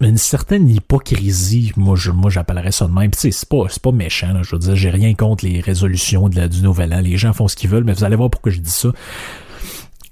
une 0.00 0.16
certaine 0.16 0.68
hypocrisie, 0.68 1.72
moi 1.76 1.94
je 1.94 2.10
moi 2.10 2.30
j'appellerais 2.30 2.72
ça 2.72 2.86
de 2.86 2.92
même. 2.92 3.10
Puis 3.10 3.32
c'est 3.32 3.48
pas 3.48 3.64
c'est 3.68 3.82
pas 3.82 3.92
méchant, 3.92 4.32
là, 4.32 4.42
je 4.42 4.52
veux 4.52 4.58
dire, 4.58 4.76
j'ai 4.76 4.90
rien 4.90 5.14
contre 5.14 5.44
les 5.44 5.60
résolutions 5.60 6.28
du 6.28 6.62
nouvel 6.62 6.94
an. 6.94 7.00
Les 7.00 7.16
gens 7.16 7.32
font 7.32 7.48
ce 7.48 7.56
qu'ils 7.56 7.70
veulent, 7.70 7.84
mais 7.84 7.92
vous 7.92 8.04
allez 8.04 8.16
voir 8.16 8.30
pourquoi 8.30 8.52
je 8.52 8.60
dis 8.60 8.70
ça. 8.70 8.90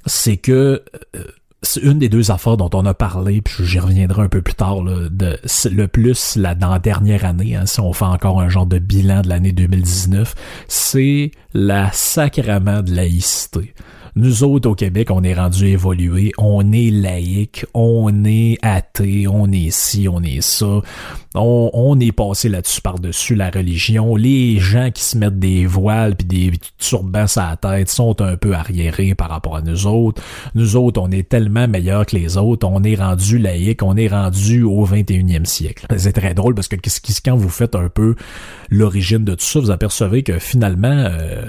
C'est 0.07 0.37
que 0.37 0.83
euh, 1.17 1.25
c'est 1.63 1.81
une 1.81 1.99
des 1.99 2.09
deux 2.09 2.31
affaires 2.31 2.57
dont 2.57 2.71
on 2.73 2.87
a 2.87 2.95
parlé, 2.95 3.41
puis 3.41 3.65
j'y 3.65 3.81
reviendrai 3.81 4.23
un 4.23 4.29
peu 4.29 4.43
plus 4.43 4.55
tard, 4.55 4.83
de, 4.83 5.39
le 5.71 5.87
plus 5.87 6.39
dans 6.39 6.71
la 6.71 6.79
dernière 6.79 7.25
année, 7.25 7.57
hein, 7.57 7.67
si 7.67 7.81
on 7.81 7.93
fait 7.93 8.05
encore 8.05 8.41
un 8.41 8.49
genre 8.49 8.67
de 8.67 8.79
bilan 8.79 9.23
de 9.23 9.29
l'année 9.29 9.53
2019, 9.53 10.35
c'est 10.69 11.33
la 11.55 11.91
sacrament 11.93 12.83
de 12.83 12.95
laïcité. 12.95 13.75
Nous 14.19 14.43
autres 14.43 14.69
au 14.69 14.75
Québec, 14.75 15.13
on 15.13 15.23
est 15.23 15.35
rendu 15.35 15.69
évolué, 15.69 16.33
on 16.39 16.73
est 16.73 16.91
laïque, 16.91 17.65
on 17.73 18.25
est 18.25 18.59
athée, 18.63 19.29
on 19.29 19.47
est 19.53 19.71
ci, 19.71 20.09
on 20.09 20.21
est 20.25 20.41
ça. 20.41 20.81
On, 21.37 22.01
est 22.01 22.11
passé 22.11 22.49
là-dessus 22.49 22.81
par-dessus 22.81 23.37
la 23.37 23.49
religion. 23.49 24.17
Les 24.17 24.59
gens 24.59 24.91
qui 24.91 25.05
se 25.05 25.17
mettent 25.17 25.39
des 25.39 25.67
voiles 25.67 26.17
puis 26.17 26.27
des 26.27 26.53
turbans 26.79 27.27
à 27.37 27.51
la 27.51 27.57
tête 27.57 27.91
sont 27.91 28.21
un 28.21 28.37
peu 28.37 28.55
arriérés 28.55 29.15
par 29.15 29.29
rapport 29.29 29.55
à 29.55 29.63
nous 29.63 29.87
autres. 29.87 30.21
Nous 30.57 30.75
autres, 30.75 31.01
on 31.01 31.13
est 31.13 31.29
tellement 31.29 31.69
meilleurs 31.69 32.05
que 32.05 32.17
les 32.17 32.37
autres. 32.39 32.67
On 32.67 32.83
est 32.83 32.97
rendu 32.97 33.39
laïque, 33.39 33.85
on 33.85 33.97
est 33.97 34.09
rendu 34.09 34.65
au 34.65 34.85
21e 34.85 35.45
siècle. 35.45 35.87
C'est 35.97 36.13
très 36.13 36.35
drôle 36.35 36.57
parce 36.57 36.67
que 36.67 36.77
quand 37.25 37.37
vous 37.37 37.51
faites 37.51 37.77
un 37.77 37.89
peu 37.89 38.17
l'origine 38.69 39.25
de 39.25 39.37
tout 39.37 39.45
ça, 39.45 39.61
vous 39.61 39.71
apercevez 39.71 40.25
que 40.25 40.41
finalement, 40.41 40.89
euh, 40.89 41.47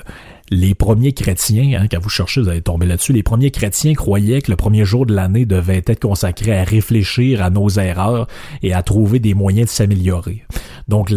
les 0.49 0.73
premiers 0.73 1.13
chrétiens, 1.13 1.79
hein, 1.79 1.88
quand 1.89 1.99
vous 1.99 2.09
cherchez, 2.09 2.41
vous 2.41 2.49
allez 2.49 2.62
tomber 2.62 2.85
là-dessus, 2.85 3.13
les 3.13 3.23
premiers 3.23 3.51
chrétiens 3.51 3.93
croyaient 3.93 4.41
que 4.41 4.51
le 4.51 4.57
premier 4.57 4.85
jour 4.85 5.05
de 5.05 5.13
l'année 5.13 5.45
devait 5.45 5.83
être 5.85 5.99
consacré 5.99 6.57
à 6.57 6.63
réfléchir 6.63 7.43
à 7.43 7.49
nos 7.49 7.69
erreurs 7.69 8.27
et 8.63 8.73
à 8.73 8.81
trouver 8.81 9.19
des 9.19 9.33
moyens 9.33 9.67
de 9.67 9.71
s'améliorer. 9.71 10.43
Donc, 10.88 11.13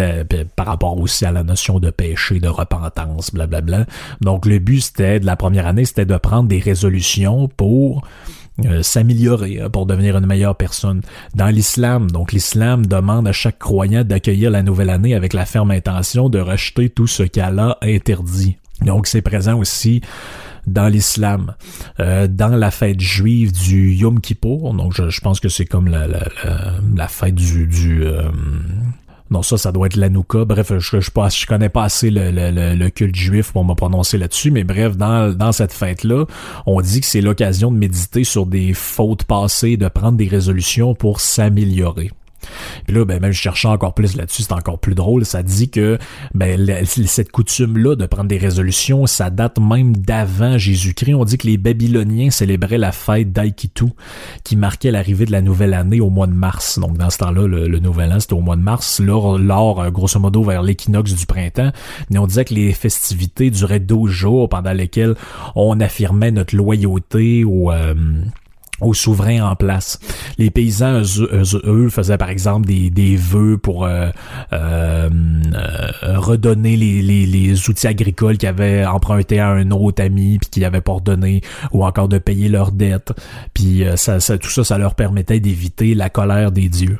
par 0.54 0.66
rapport 0.66 0.98
aussi 0.98 1.24
à 1.24 1.32
la 1.32 1.44
notion 1.44 1.78
de 1.78 1.90
péché, 1.90 2.40
de 2.40 2.48
repentance, 2.48 3.32
blablabla. 3.32 3.86
Donc, 4.20 4.44
le 4.44 4.58
but, 4.58 4.82
c'était, 4.82 5.18
de 5.18 5.24
la 5.24 5.36
première 5.36 5.66
année, 5.66 5.86
c'était 5.86 6.04
de 6.04 6.16
prendre 6.18 6.48
des 6.48 6.58
résolutions 6.58 7.48
pour 7.48 8.02
euh, 8.66 8.82
s'améliorer, 8.82 9.60
hein, 9.62 9.70
pour 9.70 9.86
devenir 9.86 10.18
une 10.18 10.26
meilleure 10.26 10.56
personne. 10.56 11.00
Dans 11.34 11.46
l'islam, 11.46 12.10
donc 12.10 12.32
l'islam 12.32 12.84
demande 12.84 13.26
à 13.26 13.32
chaque 13.32 13.58
croyant 13.58 14.04
d'accueillir 14.04 14.50
la 14.50 14.62
nouvelle 14.62 14.90
année 14.90 15.14
avec 15.14 15.32
la 15.32 15.46
ferme 15.46 15.70
intention 15.70 16.28
de 16.28 16.38
rejeter 16.38 16.90
tout 16.90 17.06
ce 17.06 17.22
qu'Allah 17.22 17.78
interdit. 17.80 18.58
Donc 18.84 19.06
c'est 19.06 19.22
présent 19.22 19.58
aussi 19.58 20.00
dans 20.66 20.86
l'islam, 20.86 21.54
euh, 22.00 22.28
dans 22.28 22.54
la 22.54 22.70
fête 22.70 23.00
juive 23.00 23.52
du 23.52 23.92
Yom 23.92 24.20
Kippur. 24.20 24.74
Donc 24.74 24.94
je, 24.94 25.20
pense 25.20 25.40
que 25.40 25.48
c'est 25.48 25.66
comme 25.66 25.88
la, 25.88 27.08
fête 27.08 27.34
du, 27.34 27.66
du 27.66 28.04
euh, 28.04 28.30
non, 29.32 29.42
ça, 29.42 29.56
ça 29.56 29.72
doit 29.72 29.86
être 29.86 29.96
l'Anouka. 29.96 30.44
Bref, 30.44 30.72
je 30.78 31.46
connais 31.46 31.70
pas 31.70 31.84
assez 31.84 32.10
le, 32.10 32.30
le, 32.30 32.74
le 32.74 32.90
culte 32.90 33.16
juif 33.16 33.52
pour 33.52 33.64
me 33.64 33.74
prononcer 33.74 34.18
là-dessus, 34.18 34.50
mais 34.50 34.62
bref, 34.62 34.96
dans, 34.96 35.34
dans 35.34 35.52
cette 35.52 35.72
fête-là, 35.72 36.26
on 36.66 36.80
dit 36.82 37.00
que 37.00 37.06
c'est 37.06 37.22
l'occasion 37.22 37.72
de 37.72 37.78
méditer 37.78 38.24
sur 38.24 38.44
des 38.44 38.74
fautes 38.74 39.24
passées, 39.24 39.78
de 39.78 39.88
prendre 39.88 40.18
des 40.18 40.28
résolutions 40.28 40.94
pour 40.94 41.20
s'améliorer. 41.20 42.10
Puis 42.86 42.94
là, 42.94 43.04
ben, 43.04 43.20
même 43.20 43.32
cherchant 43.32 43.72
encore 43.72 43.94
plus 43.94 44.16
là-dessus, 44.16 44.42
c'est 44.42 44.52
encore 44.52 44.78
plus 44.78 44.94
drôle. 44.94 45.24
Ça 45.24 45.42
dit 45.42 45.70
que 45.70 45.98
ben, 46.34 46.84
cette 46.84 47.30
coutume-là 47.30 47.96
de 47.96 48.06
prendre 48.06 48.28
des 48.28 48.38
résolutions, 48.38 49.06
ça 49.06 49.30
date 49.30 49.58
même 49.58 49.96
d'avant 49.96 50.58
Jésus-Christ. 50.58 51.14
On 51.14 51.24
dit 51.24 51.38
que 51.38 51.46
les 51.46 51.58
Babyloniens 51.58 52.30
célébraient 52.30 52.78
la 52.78 52.92
fête 52.92 53.32
d'Aikitu, 53.32 53.86
qui 54.44 54.56
marquait 54.56 54.90
l'arrivée 54.90 55.24
de 55.24 55.32
la 55.32 55.42
nouvelle 55.42 55.74
année 55.74 56.00
au 56.00 56.10
mois 56.10 56.26
de 56.26 56.32
mars. 56.32 56.78
Donc 56.78 56.96
dans 56.96 57.10
ce 57.10 57.18
temps-là, 57.18 57.46
le, 57.46 57.78
nouvel 57.78 58.12
an, 58.12 58.20
c'était 58.20 58.34
au 58.34 58.40
mois 58.40 58.56
de 58.56 58.62
mars, 58.62 59.00
lors, 59.00 59.80
euh, 59.80 59.90
grosso 59.90 60.18
modo 60.18 60.42
vers 60.42 60.62
l'équinoxe 60.62 61.14
du 61.14 61.26
printemps. 61.26 61.72
Mais 62.10 62.18
on 62.18 62.26
disait 62.26 62.44
que 62.44 62.54
les 62.54 62.72
festivités 62.72 63.50
duraient 63.50 63.80
12 63.80 64.10
jours 64.10 64.48
pendant 64.48 64.72
lesquels 64.72 65.14
on 65.54 65.80
affirmait 65.80 66.30
notre 66.30 66.56
loyauté 66.56 67.44
au... 67.44 67.72
Euh, 67.72 67.94
aux 68.80 68.94
souverains 68.94 69.42
en 69.42 69.56
place. 69.56 69.98
Les 70.38 70.50
paysans, 70.50 71.02
eux, 71.64 71.88
faisaient 71.88 72.18
par 72.18 72.30
exemple 72.30 72.66
des, 72.66 72.90
des 72.90 73.16
vœux 73.16 73.58
pour 73.58 73.84
euh, 73.84 74.10
euh, 74.52 75.08
euh, 75.54 76.18
redonner 76.18 76.76
les, 76.76 77.02
les, 77.02 77.26
les, 77.26 77.68
outils 77.68 77.86
agricoles 77.86 78.38
qu'ils 78.38 78.48
avaient 78.48 78.84
empruntés 78.84 79.38
à 79.38 79.48
un 79.48 79.70
autre 79.70 80.02
ami 80.02 80.38
puis 80.38 80.50
qu'ils 80.50 80.64
avaient 80.64 80.80
pas 80.80 80.94
redonné, 80.94 81.42
ou 81.72 81.84
encore 81.84 82.08
de 82.08 82.18
payer 82.18 82.48
leurs 82.48 82.72
dettes. 82.72 83.12
Puis 83.54 83.84
ça, 83.96 84.20
ça, 84.20 84.38
tout 84.38 84.50
ça, 84.50 84.64
ça 84.64 84.78
leur 84.78 84.94
permettait 84.94 85.40
d'éviter 85.40 85.94
la 85.94 86.10
colère 86.10 86.50
des 86.50 86.68
dieux 86.68 86.98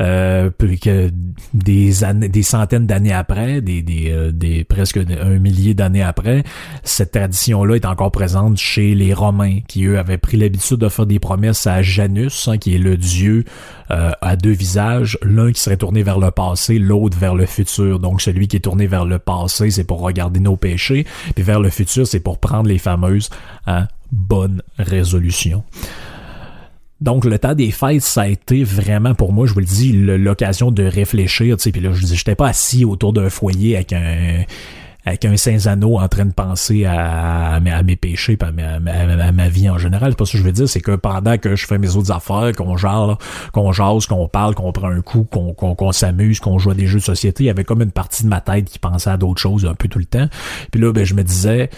euh, 0.00 0.50
que 0.80 1.10
des 1.52 2.42
centaines 2.42 2.86
d'années 2.86 3.12
après, 3.12 3.60
des, 3.60 3.84
euh, 4.10 4.64
presque 4.68 4.98
un 4.98 5.38
millier 5.38 5.74
d'années 5.74 6.02
après, 6.02 6.44
cette 6.84 7.12
tradition-là 7.12 7.76
est 7.76 7.84
encore 7.84 8.10
présente 8.10 8.56
chez 8.56 8.94
les 8.94 9.12
Romains, 9.12 9.60
qui 9.68 9.84
eux 9.84 9.98
avaient 9.98 10.18
pris 10.18 10.36
l'habitude 10.36 10.78
de 10.78 10.88
faire 10.88 11.06
des 11.06 11.18
promesses 11.18 11.66
à 11.66 11.82
Janus, 11.82 12.48
hein, 12.48 12.58
qui 12.58 12.74
est 12.74 12.78
le 12.78 12.96
dieu 12.96 13.44
euh, 13.90 14.12
à 14.20 14.36
deux 14.36 14.52
visages, 14.52 15.18
l'un 15.22 15.52
qui 15.52 15.60
serait 15.60 15.76
tourné 15.76 16.02
vers 16.02 16.18
le 16.18 16.30
passé, 16.30 16.78
l'autre 16.78 17.18
vers 17.18 17.34
le 17.34 17.46
futur. 17.46 17.98
Donc 17.98 18.22
celui 18.22 18.48
qui 18.48 18.56
est 18.56 18.60
tourné 18.60 18.86
vers 18.86 19.04
le 19.04 19.18
passé, 19.18 19.70
c'est 19.70 19.84
pour 19.84 20.00
regarder 20.00 20.40
nos 20.40 20.56
péchés, 20.56 21.06
puis 21.34 21.44
vers 21.44 21.60
le 21.60 21.70
futur, 21.70 22.06
c'est 22.06 22.20
pour 22.20 22.38
prendre 22.38 22.68
les 22.68 22.78
fameuses 22.78 23.30
hein, 23.66 23.88
bonnes 24.12 24.62
résolutions. 24.78 25.64
Donc 27.00 27.24
le 27.24 27.38
temps 27.38 27.54
des 27.54 27.70
fêtes, 27.70 28.02
ça 28.02 28.22
a 28.22 28.28
été 28.28 28.62
vraiment 28.62 29.14
pour 29.14 29.32
moi, 29.32 29.46
je 29.46 29.54
vous 29.54 29.60
le 29.60 29.66
dis, 29.66 29.92
l'occasion 29.92 30.70
de 30.70 30.84
réfléchir. 30.84 31.56
Tu 31.56 31.64
sais, 31.64 31.72
puis 31.72 31.80
là, 31.80 31.92
je 31.92 32.06
j'étais 32.06 32.34
pas 32.34 32.48
assis 32.48 32.84
autour 32.84 33.12
d'un 33.12 33.30
foyer 33.30 33.76
avec 33.76 33.92
un 33.92 34.44
avec 35.04 35.24
un 35.24 35.36
Saint-Anneau 35.36 35.98
en 35.98 36.08
train 36.08 36.26
de 36.26 36.32
penser 36.32 36.84
à, 36.84 37.54
à, 37.54 37.82
mes 37.82 37.96
péchés 37.96 38.36
à 38.40 39.32
ma, 39.32 39.48
vie 39.48 39.70
en 39.70 39.78
général. 39.78 40.12
C'est 40.12 40.18
pas 40.18 40.26
ça 40.26 40.32
que 40.32 40.38
je 40.38 40.42
veux 40.42 40.52
dire, 40.52 40.68
c'est 40.68 40.80
que 40.80 40.94
pendant 40.96 41.38
que 41.38 41.56
je 41.56 41.66
fais 41.66 41.78
mes 41.78 41.96
autres 41.96 42.12
affaires, 42.12 42.52
qu'on 42.54 42.76
jase, 42.76 43.16
qu'on 43.52 43.72
jase, 43.72 44.06
qu'on 44.06 44.28
parle, 44.28 44.54
qu'on 44.54 44.72
prend 44.72 44.88
un 44.88 45.00
coup, 45.00 45.24
qu'on 45.24 45.54
qu'on 45.54 45.92
s'amuse, 45.92 46.40
qu'on 46.40 46.58
joue 46.58 46.70
à 46.70 46.74
des 46.74 46.86
jeux 46.86 46.98
de 46.98 47.04
société, 47.04 47.44
il 47.44 47.46
y 47.46 47.50
avait 47.50 47.64
comme 47.64 47.82
une 47.82 47.92
partie 47.92 48.24
de 48.24 48.28
ma 48.28 48.40
tête 48.40 48.66
qui 48.66 48.78
pensait 48.78 49.10
à 49.10 49.16
d'autres 49.16 49.40
choses 49.40 49.64
un 49.64 49.74
peu 49.74 49.88
tout 49.88 49.98
le 49.98 50.04
temps. 50.04 50.28
Puis 50.70 50.80
là, 50.80 50.92
ben, 50.92 51.04
je 51.04 51.14
me 51.14 51.22
disais 51.22 51.70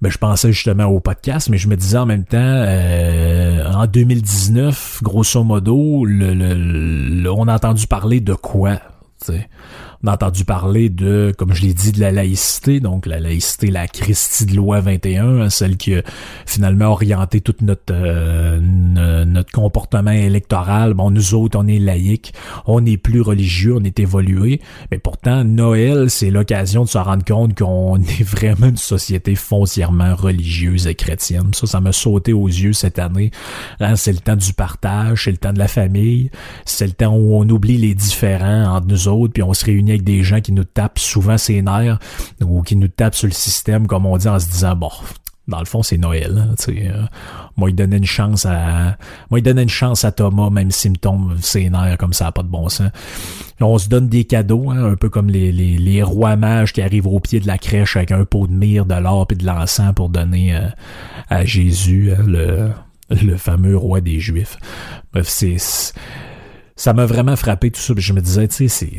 ben, 0.00 0.10
je 0.10 0.18
pensais 0.18 0.52
justement 0.52 0.84
au 0.84 1.00
podcast, 1.00 1.48
mais 1.48 1.58
je 1.58 1.68
me 1.68 1.76
disais 1.76 1.98
en 1.98 2.06
même 2.06 2.24
temps, 2.24 2.38
euh, 2.40 3.64
en 3.72 3.86
2019, 3.86 5.00
grosso 5.02 5.42
modo, 5.44 6.04
le, 6.04 7.28
on 7.30 7.48
a 7.48 7.54
entendu 7.54 7.86
parler 7.86 8.20
de 8.20 8.34
quoi? 8.34 8.78
On 10.04 10.08
a 10.08 10.12
entendu 10.12 10.44
parler 10.44 10.90
de, 10.90 11.32
comme 11.38 11.54
je 11.54 11.62
l'ai 11.62 11.72
dit, 11.72 11.90
de 11.90 11.98
la 11.98 12.12
laïcité, 12.12 12.78
donc 12.78 13.06
la 13.06 13.20
laïcité, 13.20 13.68
la 13.68 13.88
Christie 13.88 14.44
de 14.44 14.54
loi 14.54 14.80
21, 14.80 15.40
hein, 15.40 15.48
celle 15.48 15.78
qui 15.78 15.94
a 15.94 16.02
finalement 16.44 16.90
orienté 16.90 17.40
tout 17.40 17.54
notre 17.62 17.94
euh, 17.94 18.60
notre 19.24 19.50
comportement 19.50 20.10
électoral. 20.10 20.92
Bon, 20.92 21.10
nous 21.10 21.32
autres, 21.32 21.58
on 21.58 21.66
est 21.66 21.78
laïcs, 21.78 22.34
on 22.66 22.84
est 22.84 22.98
plus 22.98 23.22
religieux, 23.22 23.76
on 23.80 23.82
est 23.82 23.98
évolué, 23.98 24.60
mais 24.90 24.98
pourtant, 24.98 25.42
Noël, 25.42 26.10
c'est 26.10 26.30
l'occasion 26.30 26.84
de 26.84 26.88
se 26.90 26.98
rendre 26.98 27.24
compte 27.24 27.56
qu'on 27.56 27.96
est 28.02 28.24
vraiment 28.24 28.66
une 28.66 28.76
société 28.76 29.34
foncièrement 29.34 30.14
religieuse 30.14 30.86
et 30.86 30.94
chrétienne. 30.94 31.54
Ça, 31.54 31.66
ça 31.66 31.80
m'a 31.80 31.92
sauté 31.92 32.34
aux 32.34 32.48
yeux 32.48 32.74
cette 32.74 32.98
année. 32.98 33.30
Hein, 33.80 33.96
c'est 33.96 34.12
le 34.12 34.18
temps 34.18 34.36
du 34.36 34.52
partage, 34.52 35.24
c'est 35.24 35.30
le 35.30 35.38
temps 35.38 35.54
de 35.54 35.58
la 35.58 35.68
famille, 35.68 36.30
c'est 36.66 36.86
le 36.86 36.92
temps 36.92 37.16
où 37.16 37.36
on 37.36 37.48
oublie 37.48 37.78
les 37.78 37.94
différents 37.94 38.76
entre 38.76 38.86
nous 38.86 39.08
autres, 39.08 39.32
puis 39.32 39.42
on 39.42 39.54
se 39.54 39.64
réunit 39.64 39.93
avec 39.94 40.04
des 40.04 40.22
gens 40.22 40.40
qui 40.40 40.52
nous 40.52 40.64
tapent 40.64 40.98
souvent 40.98 41.38
ses 41.38 41.62
nerfs 41.62 41.98
ou 42.42 42.62
qui 42.62 42.76
nous 42.76 42.88
tapent 42.88 43.14
sur 43.14 43.28
le 43.28 43.32
système, 43.32 43.86
comme 43.86 44.06
on 44.06 44.16
dit, 44.16 44.28
en 44.28 44.38
se 44.38 44.48
disant, 44.48 44.76
bon, 44.76 44.90
dans 45.46 45.58
le 45.58 45.66
fond, 45.66 45.82
c'est 45.82 45.98
Noël. 45.98 46.54
Euh, 46.68 47.02
moi, 47.56 47.68
il 47.68 47.76
donnait 47.76 47.98
une 47.98 48.06
chance 48.06 48.46
à. 48.46 48.96
Moi, 49.30 49.40
il 49.40 49.42
donnait 49.42 49.64
une 49.64 49.68
chance 49.68 50.04
à 50.04 50.12
Thomas, 50.12 50.48
même 50.48 50.70
s'il 50.70 50.92
me 50.92 50.96
tombe 50.96 51.36
ses 51.40 51.68
nerfs 51.68 51.98
comme 51.98 52.14
ça, 52.14 52.32
pas 52.32 52.42
de 52.42 52.48
bon 52.48 52.68
sens. 52.68 52.90
On 53.60 53.78
se 53.78 53.88
donne 53.88 54.08
des 54.08 54.24
cadeaux, 54.24 54.70
hein, 54.70 54.92
un 54.92 54.96
peu 54.96 55.10
comme 55.10 55.28
les, 55.28 55.52
les, 55.52 56.02
rois 56.02 56.36
mages 56.36 56.72
qui 56.72 56.82
arrivent 56.82 57.06
au 57.06 57.20
pied 57.20 57.40
de 57.40 57.46
la 57.46 57.58
crèche 57.58 57.96
avec 57.96 58.10
un 58.10 58.24
pot 58.24 58.46
de 58.46 58.52
myrrhe, 58.52 58.86
de 58.86 58.94
l'or 58.94 59.26
et 59.30 59.34
de 59.34 59.44
l'encens 59.46 59.94
pour 59.94 60.08
donner 60.08 60.56
euh, 60.56 60.68
à 61.28 61.44
Jésus, 61.44 62.10
hein, 62.12 62.24
le, 62.26 62.70
le 63.10 63.36
fameux 63.36 63.76
roi 63.76 64.00
des 64.00 64.20
Juifs. 64.20 64.56
Bref, 65.12 65.28
c'est 65.28 65.58
ça 66.76 66.92
m'a 66.92 67.06
vraiment 67.06 67.36
frappé 67.36 67.70
tout 67.70 67.80
ça. 67.80 67.94
je 67.96 68.12
me 68.12 68.20
disais, 68.20 68.48
tu 68.48 68.68
sais, 68.68 68.90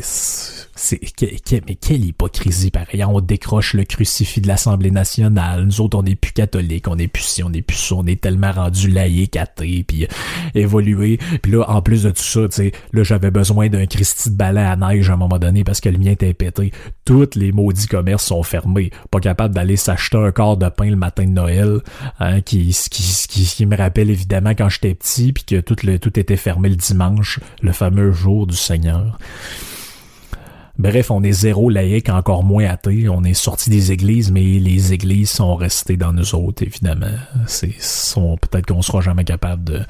c'est 0.78 1.00
mais 1.68 1.76
quelle 1.76 2.04
hypocrisie 2.04 2.70
pareil. 2.70 3.04
On 3.06 3.22
décroche 3.22 3.74
le 3.74 3.86
crucifix 3.86 4.42
de 4.42 4.48
l'Assemblée 4.48 4.92
nationale. 4.92 5.66
Nous 5.66 5.80
autres, 5.80 5.98
on 5.98 6.04
n'est 6.04 6.16
plus 6.16 6.34
catholiques, 6.34 6.88
on 6.88 6.98
n'est 6.98 7.08
plus 7.08 7.24
ci, 7.24 7.44
on 7.44 7.50
n'est 7.50 7.62
plus 7.62 7.78
ça, 7.78 7.96
on 7.96 8.06
est 8.06 8.20
tellement 8.20 8.52
rendu 8.52 8.90
laïque, 8.90 9.38
athée, 9.38 9.86
puis 9.88 10.04
euh, 10.04 10.08
évolué. 10.54 11.18
Puis 11.42 11.54
là, 11.54 11.64
en 11.70 11.82
plus 11.82 12.04
de 12.04 12.12
tout 12.12 12.24
ça, 12.24 12.42
tu 12.50 12.56
sais, 12.56 12.72
là, 12.92 13.04
j'avais 13.04 13.32
besoin 13.32 13.70
d'un 13.70 13.86
Christy 13.86 14.32
de 14.32 14.36
balai 14.36 14.62
à 14.62 14.76
neige 14.76 15.10
à 15.10 15.14
un 15.14 15.18
moment 15.18 15.40
donné 15.40 15.64
parce 15.64 15.80
que 15.80 15.90
le 15.90 15.98
mien 15.98 16.12
était 16.12 16.34
pété. 16.34 16.72
Tous 17.06 17.30
les 17.36 17.52
maudits 17.54 17.88
commerces 17.88 18.26
sont 18.26 18.44
fermés. 18.44 18.92
Pas 19.12 19.20
capable 19.20 19.56
d'aller 19.56 19.78
s'acheter 19.78 20.18
un 20.18 20.32
quart 20.32 20.58
de 20.58 20.68
pain 20.68 20.90
le 20.90 20.98
matin 20.98 21.24
de 21.24 21.30
Noël, 21.30 21.80
hein, 22.20 22.42
qui, 22.42 22.76
qui, 22.92 23.26
qui, 23.30 23.46
qui 23.46 23.66
me 23.66 23.78
rappelle 23.78 24.10
évidemment 24.10 24.52
quand 24.52 24.68
j'étais 24.70 24.94
petit, 24.94 25.32
puis 25.32 25.46
que 25.46 25.62
tout, 25.62 25.78
le, 25.84 26.00
tout 26.00 26.20
était 26.20 26.38
fermé 26.38 26.68
le 26.68 26.76
dimanche, 26.76 27.40
le 27.66 27.74
fameux 27.74 28.12
jour 28.12 28.48
du 28.48 28.56
Seigneur. 28.56 29.18
Bref, 30.78 31.10
on 31.10 31.24
est 31.24 31.32
zéro 31.32 31.70
laïque, 31.70 32.10
encore 32.10 32.44
moins 32.44 32.66
athée. 32.66 33.08
On 33.08 33.24
est 33.24 33.34
sorti 33.34 33.70
des 33.70 33.94
églises, 33.94 34.32
mais 34.32 34.44
les 34.44 34.92
églises 34.92 35.30
sont 35.30 35.56
restées 35.56 35.96
dans 35.96 36.12
nous 36.12 36.36
autres, 36.36 36.64
évidemment. 36.64 37.16
C'est, 37.48 37.70
peut-être 37.70 38.66
qu'on 38.66 38.82
sera 38.82 39.00
jamais 39.00 39.24
capable 39.24 39.64
de, 39.64 39.82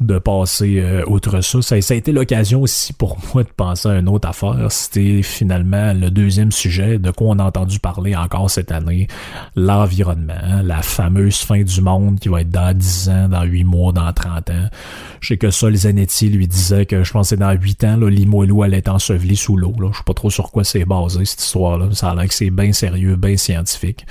de 0.00 0.18
passer 0.18 0.80
euh, 0.80 1.04
outre 1.06 1.42
ça. 1.42 1.60
ça. 1.60 1.74
a 1.74 1.96
été 1.96 2.10
l'occasion 2.10 2.62
aussi 2.62 2.92
pour 2.92 3.18
moi 3.34 3.42
de 3.42 3.48
penser 3.48 3.88
à 3.88 3.98
une 3.98 4.08
autre 4.08 4.28
affaire. 4.28 4.66
C'était 4.70 5.22
finalement 5.22 5.92
le 5.92 6.10
deuxième 6.10 6.52
sujet 6.52 6.98
de 6.98 7.10
quoi 7.10 7.28
on 7.28 7.38
a 7.38 7.44
entendu 7.44 7.78
parler 7.78 8.16
encore 8.16 8.50
cette 8.50 8.72
année, 8.72 9.08
l'environnement, 9.56 10.62
la 10.64 10.82
fameuse 10.82 11.38
fin 11.38 11.62
du 11.62 11.80
monde 11.82 12.18
qui 12.18 12.28
va 12.28 12.40
être 12.40 12.50
dans 12.50 12.76
10 12.76 13.08
ans, 13.10 13.28
dans 13.28 13.42
8 13.42 13.64
mois, 13.64 13.92
dans 13.92 14.12
30 14.12 14.50
ans. 14.50 14.68
Je 15.20 15.28
sais 15.28 15.36
que 15.36 15.50
Sol 15.50 15.76
Zanetti 15.76 16.30
lui 16.30 16.48
disait 16.48 16.86
que 16.86 17.04
je 17.04 17.12
pensais 17.12 17.36
dans 17.36 17.52
8 17.52 17.84
ans, 17.84 17.96
Limoilou 17.96 18.62
allait 18.62 18.78
être 18.78 18.88
enseveli 18.88 19.36
sous 19.36 19.56
l'eau. 19.56 19.74
Je 19.92 19.98
sais 19.98 20.04
pas 20.04 20.14
trop 20.14 20.30
sur 20.30 20.50
quoi 20.50 20.64
c'est 20.64 20.84
basé 20.84 21.24
cette 21.24 21.42
histoire-là. 21.42 21.88
Ça 21.92 22.10
a 22.10 22.14
l'air 22.14 22.26
que 22.26 22.34
c'est 22.34 22.50
bien 22.50 22.72
sérieux, 22.72 23.16
bien 23.16 23.36
scientifique. 23.36 24.06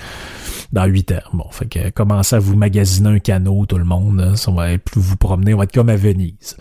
Dans 0.72 0.86
8 0.86 1.14
ans. 1.14 1.16
Bon, 1.34 1.46
fait 1.50 1.66
que 1.66 1.90
commencez 1.90 2.36
à 2.36 2.40
vous 2.40 2.56
magasiner 2.56 3.10
un 3.10 3.20
canot, 3.20 3.66
tout 3.66 3.80
le 3.80 3.86
monde. 3.86 4.36
Ça 4.36 4.52
va 4.52 4.72
être 4.72 4.84
plus 4.84 5.02
vous 5.02 5.18
promener. 5.18 5.56
On 5.56 5.58
va 5.58 5.64
être 5.64 5.72
comme 5.80 5.88
à 5.88 5.96
Venise. 5.96 6.58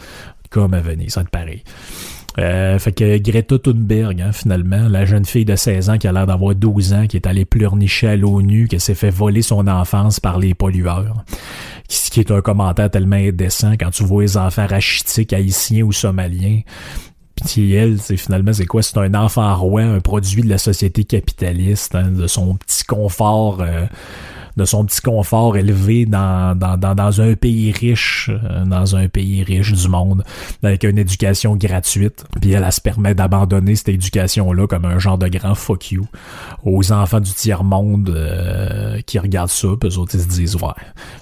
Comme 0.48 0.74
à 0.74 0.80
Venise, 0.80 1.14
ça 1.14 1.22
être 1.22 1.30
pareil. 1.30 1.64
Euh, 2.38 2.78
fait 2.78 2.92
que 2.92 3.18
Greta 3.18 3.58
Thunberg, 3.58 4.22
hein, 4.22 4.30
finalement, 4.30 4.88
la 4.88 5.06
jeune 5.06 5.24
fille 5.24 5.44
de 5.44 5.56
16 5.56 5.90
ans 5.90 5.98
qui 5.98 6.06
a 6.06 6.12
l'air 6.12 6.24
d'avoir 6.24 6.54
12 6.54 6.92
ans, 6.92 7.06
qui 7.08 7.16
est 7.16 7.26
allée 7.26 7.44
pleurnicher 7.44 8.06
à 8.06 8.16
l'ONU, 8.16 8.68
qui 8.68 8.78
s'est 8.78 8.94
fait 8.94 9.10
voler 9.10 9.42
son 9.42 9.66
enfance 9.66 10.20
par 10.20 10.38
les 10.38 10.54
pollueurs. 10.54 11.24
Ce 11.88 12.12
qui 12.12 12.20
est 12.20 12.30
un 12.30 12.40
commentaire 12.40 12.92
tellement 12.92 13.16
indécent 13.16 13.72
quand 13.72 13.90
tu 13.90 14.04
vois 14.04 14.22
les 14.22 14.36
enfants 14.36 14.68
rachitiques, 14.68 15.32
haïtiens 15.32 15.82
ou 15.82 15.90
somaliens. 15.90 16.60
Puis 17.44 17.72
elle, 17.72 18.00
c'est 18.00 18.16
finalement, 18.16 18.52
c'est 18.52 18.66
quoi? 18.66 18.84
C'est 18.84 18.98
un 18.98 19.14
enfant 19.14 19.52
roi, 19.56 19.82
un 19.82 19.98
produit 19.98 20.42
de 20.42 20.48
la 20.48 20.58
société 20.58 21.02
capitaliste, 21.02 21.96
hein, 21.96 22.12
de 22.12 22.28
son 22.28 22.54
petit 22.54 22.84
confort. 22.84 23.62
Euh, 23.62 23.86
de 24.58 24.64
son 24.64 24.84
petit 24.84 25.00
confort 25.00 25.56
élevé 25.56 26.04
dans, 26.04 26.58
dans, 26.58 26.76
dans, 26.76 27.20
un 27.20 27.34
pays 27.34 27.72
riche, 27.72 28.28
euh, 28.30 28.64
dans 28.64 28.96
un 28.96 29.08
pays 29.08 29.42
riche 29.42 29.72
du 29.72 29.88
monde, 29.88 30.24
avec 30.62 30.84
une 30.84 30.98
éducation 30.98 31.56
gratuite. 31.56 32.26
Puis 32.40 32.52
elle, 32.52 32.64
elle 32.64 32.72
se 32.72 32.80
permet 32.80 33.14
d'abandonner 33.14 33.76
cette 33.76 33.88
éducation-là 33.88 34.66
comme 34.66 34.84
un 34.84 34.98
genre 34.98 35.16
de 35.16 35.28
grand 35.28 35.54
fuck 35.54 35.92
you 35.92 36.06
aux 36.64 36.92
enfants 36.92 37.20
du 37.20 37.32
tiers-monde 37.32 38.10
euh, 38.14 39.00
qui 39.06 39.18
regardent 39.18 39.48
ça, 39.48 39.68
puis 39.80 39.88
eux 39.88 39.98
autres, 39.98 40.14
ils 40.14 40.20
se 40.20 40.28
disent, 40.28 40.56
ouais, 40.56 40.68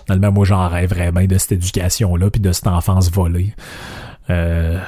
finalement, 0.07 0.33
moi, 0.33 0.45
j'en 0.45 0.67
rêverais 0.69 1.13
bien 1.13 1.27
de 1.27 1.39
cette 1.39 1.53
éducation-là, 1.53 2.31
puis 2.31 2.41
de 2.41 2.53
cette 2.53 2.67
enfance 2.67 3.11
volée. 3.11 3.55
Euh, 4.29 4.81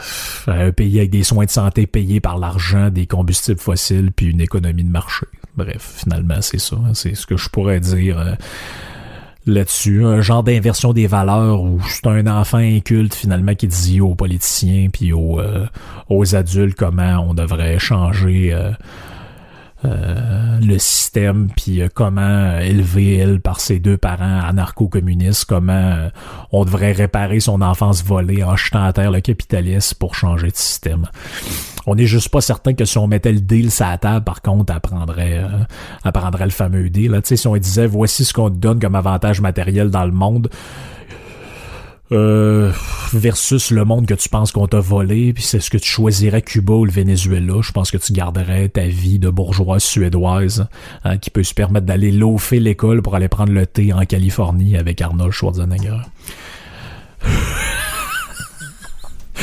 un 0.49 0.73
pays 0.73 0.99
avec 0.99 1.11
des 1.11 1.23
soins 1.23 1.45
de 1.45 1.51
santé 1.51 1.87
payés 1.87 2.21
par 2.21 2.39
l'argent, 2.39 2.91
des 2.91 3.07
combustibles 3.07 3.61
fossiles, 3.61 4.11
puis 4.11 4.31
une 4.31 4.41
économie 4.41 4.83
de 4.83 4.91
marché. 4.91 5.27
Bref, 5.59 5.95
finalement, 6.05 6.41
c'est 6.41 6.61
ça. 6.61 6.77
C'est 6.95 7.17
ce 7.17 7.27
que 7.27 7.37
je 7.37 7.49
pourrais 7.49 7.81
dire 7.81 8.17
euh, 8.17 8.35
là-dessus. 9.45 10.05
Un 10.05 10.21
genre 10.21 10.45
d'inversion 10.45 10.93
des 10.93 11.09
valeurs 11.09 11.63
où 11.63 11.81
c'est 11.89 12.07
un 12.07 12.29
enfant 12.29 12.59
inculte, 12.59 13.13
finalement, 13.13 13.57
qui 13.57 13.67
dit 13.67 14.01
aux 14.01 14.15
politiciens 14.15 14.87
puis 14.93 15.13
aux, 15.13 15.41
euh, 15.41 15.67
adultes 16.33 16.77
comment 16.77 17.27
on 17.29 17.35
devrait 17.35 17.81
changer 17.81 18.55
euh, 19.85 20.59
le 20.61 20.79
système, 20.79 21.49
puis 21.57 21.83
comment 21.93 22.61
élever 22.61 23.17
elle 23.17 23.41
par 23.41 23.59
ses 23.59 23.81
deux 23.81 23.97
parents 23.97 24.41
anarcho-communistes, 24.43 25.45
comment 25.45 26.09
on 26.53 26.65
devrait 26.65 26.93
réparer 26.93 27.41
son 27.41 27.63
enfance 27.63 28.05
volée 28.05 28.45
en 28.45 28.55
jetant 28.55 28.85
à 28.85 28.93
terre 28.93 29.11
le 29.11 29.21
capitalisme 29.21 29.97
pour 29.99 30.15
changer 30.15 30.51
de 30.51 30.57
système. 30.57 31.09
On 31.89 31.95
n'est 31.95 32.07
juste 32.07 32.29
pas 32.29 32.43
certain 32.43 32.75
que 32.75 32.85
si 32.85 32.99
on 32.99 33.07
mettait 33.07 33.33
le 33.33 33.41
deal 33.41 33.71
sur 33.71 33.87
la 33.87 33.97
table, 33.97 34.23
par 34.23 34.43
contre, 34.43 34.75
apprendrait, 34.75 35.43
apprendrait 36.05 36.45
le 36.45 36.51
fameux 36.51 36.91
deal. 36.91 37.13
Là. 37.13 37.21
Si 37.25 37.47
on 37.47 37.57
disait 37.57 37.87
voici 37.87 38.27
ce 38.27 38.35
qu'on 38.35 38.51
te 38.51 38.57
donne 38.57 38.79
comme 38.79 38.95
avantage 38.95 39.41
matériel 39.41 39.91
dans 39.91 40.05
le 40.05 40.13
monde, 40.13 40.51
euh, 42.13 42.73
versus 43.13 43.71
le 43.71 43.85
monde 43.85 44.07
que 44.07 44.15
tu 44.15 44.29
penses 44.29 44.53
qu'on 44.53 44.67
t'a 44.67 44.81
volé, 44.81 45.33
puis 45.33 45.43
c'est 45.43 45.61
ce 45.61 45.71
que 45.71 45.79
tu 45.79 45.89
choisirais 45.89 46.43
Cuba 46.43 46.75
ou 46.75 46.85
le 46.85 46.91
Venezuela. 46.91 47.61
Je 47.63 47.73
pense 47.73 47.91
que 47.91 47.97
tu 47.97 48.13
garderais 48.13 48.69
ta 48.69 48.87
vie 48.87 49.19
de 49.19 49.31
bourgeoise 49.31 49.83
suédoise 49.83 50.69
hein, 51.05 51.17
qui 51.17 51.31
peut 51.31 51.43
se 51.43 51.55
permettre 51.55 51.87
d'aller 51.87 52.11
loafer 52.11 52.61
l'école 52.61 53.01
pour 53.01 53.15
aller 53.15 53.29
prendre 53.29 53.53
le 53.53 53.67
thé 53.67 53.95
en 53.95 54.05
Californie 54.05 54.77
avec 54.77 55.01
Arnold 55.01 55.33
Schwarzenegger. 55.33 56.01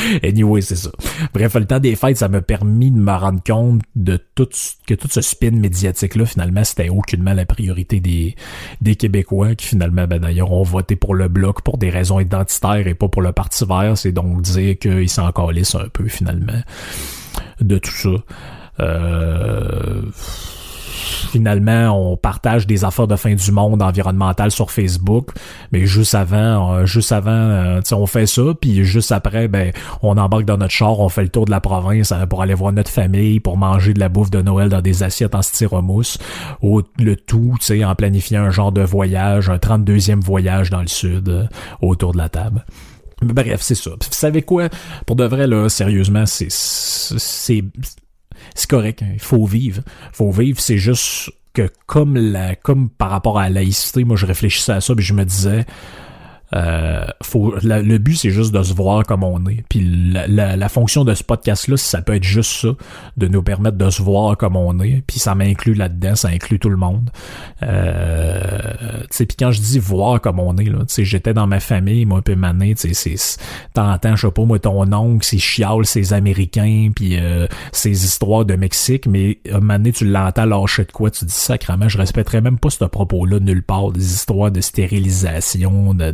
anyway, 0.24 0.62
c'est 0.62 0.76
ça. 0.76 0.92
Bref, 1.34 1.54
le 1.56 1.66
temps 1.66 1.80
des 1.80 1.96
fêtes, 1.96 2.18
ça 2.18 2.28
m'a 2.28 2.42
permis 2.42 2.92
de 2.92 2.98
me 2.98 3.12
rendre 3.12 3.42
compte 3.46 3.82
de 3.96 4.20
tout 4.36 4.50
que 4.88 4.94
tout 4.94 5.08
ce 5.10 5.22
spin 5.22 5.52
médiatique-là, 5.52 6.26
finalement, 6.26 6.64
c'était 6.64 6.90
aucunement 6.90 7.34
la 7.34 7.46
priorité 7.46 8.00
des, 8.00 8.36
des 8.82 8.96
Québécois 8.96 9.56
qui, 9.56 9.68
finalement, 9.68 10.08
ben, 10.08 10.20
d'ailleurs, 10.20 10.52
ont 10.52 10.64
voté 10.64 10.96
pour 10.96 11.16
le 11.16 11.28
Bloc 11.28 11.62
pour 11.62 11.78
des 11.78 11.90
raisons 11.90 12.20
identitaires 12.20 12.88
et 12.88 12.94
pas 12.94 13.08
pour 13.08 13.22
le 13.22 13.32
Parti 13.32 13.66
vert. 13.66 13.98
C'est 13.98 14.12
donc 14.12 14.42
dire 14.42 14.78
qu'ils 14.78 15.10
s'en 15.10 15.32
calissent 15.32 15.76
un 15.76 15.88
peu, 15.90 16.08
finalement, 16.08 16.62
de 17.62 17.78
tout 17.78 17.92
ça. 17.92 18.10
Euh 18.80 20.02
finalement, 20.96 22.12
on 22.12 22.18
partage 22.18 22.68
des 22.68 22.86
affaires 22.86 23.08
de 23.08 23.16
fin 23.16 23.34
du 23.34 23.52
monde 23.52 23.82
environnemental 23.82 24.52
sur 24.52 24.72
Facebook, 24.72 25.30
mais 25.72 25.86
juste 25.86 26.16
avant, 26.16 26.74
euh, 26.74 26.86
juste 26.86 27.12
avant, 27.12 27.32
euh, 27.32 27.82
on 27.92 28.06
fait 28.06 28.26
ça, 28.26 28.44
puis 28.60 28.84
juste 28.84 29.12
après, 29.12 29.48
ben, 29.48 29.72
on 30.02 30.18
embarque 30.18 30.46
dans 30.46 30.58
notre 30.58 30.74
char, 30.74 31.00
on 31.00 31.10
fait 31.10 31.24
le 31.24 31.30
tour 31.30 31.46
de 31.46 31.52
la 31.52 31.60
province 31.60 32.12
euh, 32.12 32.26
pour 32.26 32.42
aller 32.42 32.54
voir 32.54 32.72
notre 32.72 32.92
famille, 32.92 33.40
pour 33.40 33.58
manger 33.58 33.94
de 33.94 34.00
la 34.00 34.10
bouffe 34.10 34.32
de 34.32 34.42
Noël 34.42 34.70
dans 34.70 34.82
des 34.82 35.04
assiettes 35.04 35.36
en 35.36 35.42
styromousse, 35.42 36.18
le 36.62 37.16
tout, 37.16 37.56
tu 37.60 37.66
sais, 37.66 37.86
en 37.86 37.96
planifiant 37.96 38.44
un 38.44 38.52
genre 38.52 38.72
de 38.72 38.82
voyage, 38.82 39.50
un 39.50 39.58
32e 39.58 40.22
voyage 40.22 40.70
dans 40.70 40.82
le 40.82 40.88
sud, 40.88 41.50
autour 41.82 42.14
de 42.14 42.18
la 42.18 42.30
table. 42.30 42.66
Bref, 43.22 43.62
c'est 43.62 43.76
ça. 43.76 43.92
Vous 43.92 44.08
savez 44.12 44.42
quoi? 44.42 44.70
Pour 45.06 45.16
de 45.16 45.24
vrai, 45.24 45.48
là, 45.48 45.70
sérieusement, 45.70 46.26
c'est, 46.26 46.48
c'est, 46.50 47.64
c'est 48.54 48.70
correct, 48.70 49.02
hein. 49.04 49.12
il 49.14 49.20
faut 49.20 49.46
vivre. 49.46 49.82
faut 50.14 50.32
vivre, 50.32 50.60
c'est 50.60 50.78
juste 50.78 51.32
que 51.54 51.70
comme 51.86 52.18
la 52.18 52.56
comme 52.56 52.90
par 52.90 53.10
rapport 53.10 53.40
à 53.40 53.44
la 53.44 53.62
laïcité, 53.62 54.04
moi 54.04 54.18
je 54.18 54.26
réfléchissais 54.26 54.74
à 54.74 54.82
ça 54.82 54.94
puis 54.94 55.06
je 55.06 55.14
me 55.14 55.24
disais 55.24 55.66
euh, 56.56 57.06
faut, 57.22 57.56
le 57.62 57.98
but, 57.98 58.16
c'est 58.16 58.30
juste 58.30 58.54
de 58.54 58.64
se 58.64 58.74
voir 58.74 59.04
comme 59.04 59.24
on 59.24 59.46
est. 59.48 59.64
Puis 59.70 59.82
la, 59.82 60.56
la, 60.56 60.70
fonction 60.70 61.04
de 61.04 61.14
ce 61.14 61.24
podcast-là, 61.24 61.78
ça 61.78 62.02
peut 62.02 62.16
être 62.16 62.24
juste 62.24 62.52
ça, 62.52 62.70
de 63.18 63.28
nous 63.28 63.44
permettre 63.44 63.78
de 63.78 63.90
se 63.90 64.02
voir 64.02 64.38
comme 64.38 64.56
on 64.56 64.80
est. 64.80 65.04
Puis 65.06 65.20
ça 65.20 65.36
m'inclut 65.36 65.74
là-dedans, 65.74 66.16
ça 66.16 66.30
inclut 66.30 66.60
tout 66.60 66.70
le 66.70 66.78
monde. 66.78 67.10
Euh, 67.64 69.04
puis 69.10 69.28
quand 69.38 69.52
je 69.52 69.60
dis 69.60 69.80
voir 69.80 70.22
comme 70.22 70.40
on 70.40 70.56
est, 70.58 70.72
j'étais 71.04 71.34
dans 71.34 71.48
ma 71.48 71.60
famille, 71.60 72.06
moi, 72.06 72.22
puis 72.22 72.36
mané, 72.36 72.76
t'entends, 73.74 74.16
je 74.16 74.28
sais 74.28 74.32
pas, 74.32 74.46
moi, 74.46 74.60
ton 74.60 74.92
oncle, 74.94 75.26
c'est 75.26 75.38
chial, 75.38 75.86
c'est 75.86 76.14
américain, 76.14 76.92
puis 76.96 77.18
euh, 77.20 77.48
ces 77.72 78.06
histoires 78.06 78.46
de 78.46 78.56
Mexique, 78.56 79.08
mais 79.08 79.40
à 79.52 79.58
un 79.58 79.84
tu 79.84 80.06
l'entends 80.06 80.46
lâcher 80.46 80.86
de 80.86 80.92
quoi, 80.92 81.12
tu 81.12 81.26
dis 81.26 81.34
sacrément, 81.34 81.90
je 81.90 81.98
respecterais 81.98 82.42
même 82.42 82.58
pas 82.58 82.70
ce 82.70 82.84
propos-là 82.86 83.40
nulle 83.40 83.64
part, 83.64 83.92
des 83.92 84.14
histoires 84.14 84.52
de 84.52 84.62
stérilisation, 84.62 85.94
de 85.94 86.14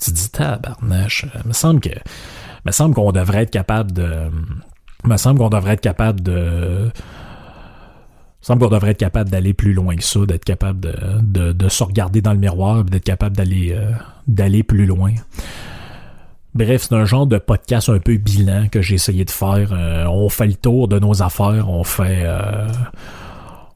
tu 0.00 0.10
te 0.10 0.16
dis, 0.16 0.30
tabarnache, 0.30 1.26
me 1.44 1.52
semble 1.52 1.80
que, 1.80 1.90
me 2.64 2.72
semble 2.72 2.94
qu'on 2.94 3.12
devrait 3.12 3.42
être 3.42 3.50
capable 3.50 3.92
de, 3.92 4.30
me 5.04 5.16
semble 5.16 5.38
qu'on 5.38 5.50
devrait 5.50 5.74
être 5.74 5.80
capable 5.80 6.22
de, 6.22 6.90
semble 8.44 8.62
qu'on 8.62 8.70
devrait 8.70 8.90
être 8.90 8.98
capable 8.98 9.30
d'aller 9.30 9.54
plus 9.54 9.72
loin 9.72 9.96
que 9.96 10.04
ça, 10.04 10.20
d'être 10.26 10.44
capable 10.44 10.80
de, 10.80 11.52
de, 11.52 11.68
se 11.68 11.82
regarder 11.82 12.20
dans 12.20 12.32
le 12.32 12.38
miroir, 12.38 12.84
d'être 12.84 13.04
capable 13.04 13.36
d'aller, 13.36 13.72
euh, 13.72 13.92
d'aller 14.28 14.62
plus 14.62 14.84
loin. 14.84 15.12
Bref, 16.54 16.86
c'est 16.88 16.94
un 16.94 17.06
genre 17.06 17.26
de 17.26 17.38
podcast 17.38 17.88
un 17.88 17.98
peu 17.98 18.16
bilan 18.16 18.68
que 18.68 18.82
j'ai 18.82 18.96
essayé 18.96 19.24
de 19.24 19.30
faire. 19.30 19.70
Euh, 19.72 20.04
on 20.06 20.28
fait 20.28 20.46
le 20.46 20.54
tour 20.54 20.88
de 20.88 20.98
nos 20.98 21.22
affaires, 21.22 21.70
on 21.70 21.84
fait, 21.84 22.22
euh, 22.24 22.68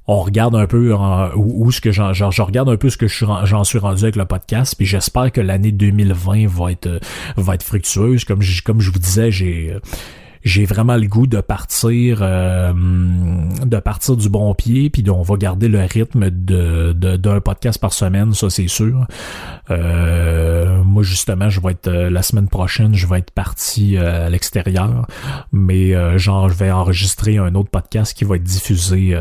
on 0.09 0.20
regarde 0.22 0.54
un 0.56 0.66
peu 0.66 0.92
où, 1.36 1.70
j'en, 1.70 2.12
je 2.12 2.42
regarde 2.42 2.68
un 2.68 2.76
peu 2.76 2.88
ce 2.90 2.96
que 2.96 3.06
j'en 3.06 3.64
suis 3.64 3.78
rendu 3.78 4.02
avec 4.02 4.16
le 4.16 4.24
podcast, 4.24 4.74
puis 4.76 4.86
j'espère 4.86 5.30
que 5.30 5.40
l'année 5.40 5.70
2020 5.70 6.48
va 6.48 6.72
être 6.72 7.00
va 7.36 7.54
être 7.54 7.62
fructueuse. 7.62 8.24
Comme 8.24 8.40
comme 8.64 8.80
je 8.80 8.90
vous 8.90 8.98
disais, 8.98 9.30
j'ai 9.30 9.76
j'ai 10.45 10.64
vraiment 10.64 10.97
le 10.97 11.07
goût 11.07 11.26
de 11.26 11.41
partir 11.41 12.18
euh, 12.22 12.72
de 13.64 13.78
partir 13.78 14.16
du 14.16 14.28
bon 14.28 14.55
pied 14.55 14.91
puis 14.91 15.05
on 15.11 15.22
va 15.22 15.36
garder 15.36 15.68
le 15.68 15.80
rythme 15.80 16.30
de 16.30 16.93
d'un 16.93 17.41
podcast 17.41 17.80
par 17.80 17.93
semaine 17.93 18.32
ça 18.34 18.51
c'est 18.51 18.68
sûr. 18.68 19.07
Euh, 19.70 20.82
moi 20.82 21.03
justement 21.03 21.51
je 21.51 21.61
vais 21.61 21.72
être 21.72 21.89
euh, 21.89 22.11
la 22.11 22.22
semaine 22.22 22.49
prochaine 22.49 22.95
je 22.95 23.07
vais 23.07 23.18
être 23.18 23.30
parti 23.30 23.97
à 23.97 24.30
l'extérieur 24.30 25.07
mais 25.53 26.18
genre 26.18 26.49
je 26.49 26.55
vais 26.55 26.70
enregistrer 26.70 27.39
un 27.39 27.55
autre 27.55 27.70
podcast 27.70 28.16
qui 28.16 28.24
va 28.24 28.36
être 28.36 28.43
diffusé 28.43 29.16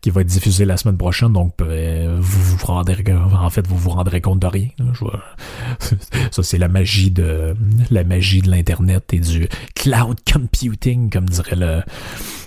qui 0.00 0.10
va 0.10 0.20
être 0.20 0.26
diffusé 0.26 0.64
la 0.64 0.76
semaine 0.76 0.98
prochaine 0.98 1.32
donc 1.32 1.54
vous 1.60 2.56
vous 2.56 2.66
rendrez 2.66 3.04
en 3.32 3.50
fait 3.50 3.66
vous 3.66 3.76
vous 3.76 3.90
rendrez 3.90 4.20
compte 4.20 4.40
de 4.40 4.46
rien 4.46 4.68
ça 6.30 6.42
c'est 6.42 6.58
la 6.58 6.68
magie 6.68 7.10
de 7.10 7.54
la 7.90 8.04
magie 8.04 8.42
de 8.42 8.50
l'internet 8.50 9.12
et 9.12 9.20
du 9.20 9.48
cloud 9.74 10.18
computing 10.30 10.47
computing, 10.48 11.10
comme 11.10 11.28
dirait 11.28 11.56
le, 11.56 11.82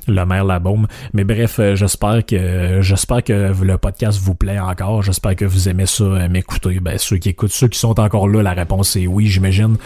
le 0.08 0.26
maire 0.26 0.44
Labaume. 0.44 0.88
Mais 1.14 1.24
bref, 1.24 1.58
euh, 1.60 1.76
j'espère 1.76 2.26
que 2.26 2.80
j'espère 2.82 3.24
que 3.24 3.54
le 3.62 3.78
podcast 3.78 4.20
vous 4.20 4.36
plaît 4.36 4.60
encore. 4.60 5.04
J'espère 5.04 5.36
que 5.36 5.46
vous 5.46 5.70
aimez 5.70 5.86
ça, 5.86 6.04
euh, 6.04 6.30
m'écouter. 6.30 6.80
Ben, 6.80 6.98
ceux 6.98 7.18
qui 7.18 7.30
écoutent, 7.30 7.52
ceux 7.52 7.68
qui 7.68 7.80
sont 7.80 8.00
encore 8.00 8.28
là, 8.28 8.42
la 8.42 8.54
réponse 8.54 8.96
est 8.96 9.08
oui, 9.08 9.28
j'imagine. 9.28 9.78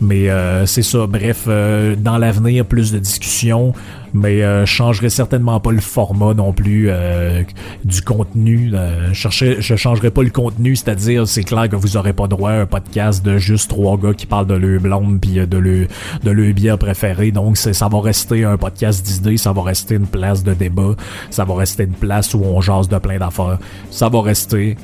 Mais 0.00 0.30
euh, 0.30 0.66
c'est 0.66 0.82
ça. 0.82 1.06
Bref, 1.06 1.46
dans 1.46 2.18
l'avenir, 2.18 2.64
plus 2.64 2.92
de 2.92 2.98
discussions 2.98 3.74
mais 4.14 4.42
euh, 4.42 4.64
changerai 4.64 5.10
certainement 5.10 5.58
pas 5.58 5.72
le 5.72 5.80
format 5.80 6.34
non 6.34 6.52
plus 6.52 6.86
euh, 6.88 7.42
du 7.84 8.00
contenu. 8.00 8.70
Euh, 8.72 9.12
je, 9.12 9.60
je 9.60 9.76
changerai 9.76 10.10
pas 10.10 10.22
le 10.22 10.30
contenu, 10.30 10.76
c'est-à-dire 10.76 11.26
c'est 11.26 11.42
clair 11.42 11.68
que 11.68 11.74
vous 11.74 11.96
aurez 11.96 12.12
pas 12.12 12.28
droit 12.28 12.52
à 12.52 12.60
un 12.60 12.66
podcast 12.66 13.24
de 13.24 13.38
juste 13.38 13.68
trois 13.68 13.98
gars 13.98 14.14
qui 14.14 14.26
parlent 14.26 14.46
de 14.46 14.54
leur 14.54 14.80
blonde 14.80 15.20
puis 15.20 15.34
de 15.34 15.58
leur 15.58 15.88
de 16.22 16.30
leur 16.30 16.54
bière 16.54 16.78
préférée. 16.78 17.32
Donc 17.32 17.56
ça 17.56 17.88
va 17.88 18.00
rester 18.00 18.44
un 18.44 18.56
podcast 18.56 19.04
d'idées, 19.04 19.36
ça 19.36 19.52
va 19.52 19.62
rester 19.62 19.96
une 19.96 20.06
place 20.06 20.44
de 20.44 20.54
débat, 20.54 20.94
ça 21.30 21.44
va 21.44 21.56
rester 21.56 21.82
une 21.82 21.92
place 21.92 22.32
où 22.34 22.42
on 22.44 22.60
jase 22.60 22.88
de 22.88 22.98
plein 22.98 23.18
d'affaires. 23.18 23.58
Ça 23.90 24.08
va 24.08 24.22
rester 24.22 24.76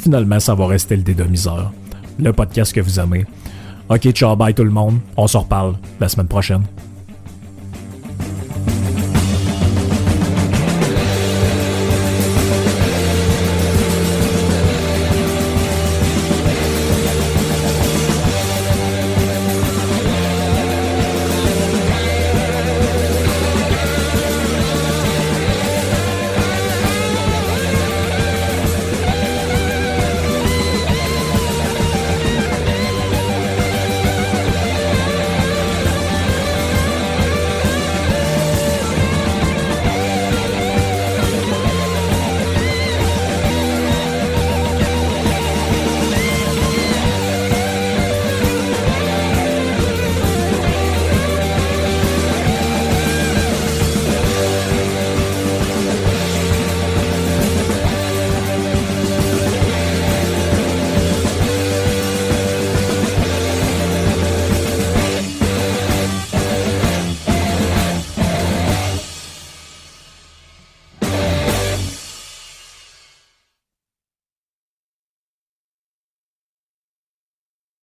finalement 0.00 0.40
ça 0.40 0.54
va 0.54 0.66
rester 0.66 0.96
le 0.96 1.02
dédomiseur. 1.02 1.72
Le 2.18 2.32
podcast 2.32 2.72
que 2.72 2.80
vous 2.80 2.98
aimez. 2.98 3.24
Ok, 3.88 4.10
ciao, 4.10 4.34
bye 4.34 4.52
tout 4.52 4.64
le 4.64 4.70
monde. 4.70 4.98
On 5.16 5.28
se 5.28 5.36
reparle 5.36 5.76
la 6.00 6.08
semaine 6.08 6.26
prochaine. 6.26 6.62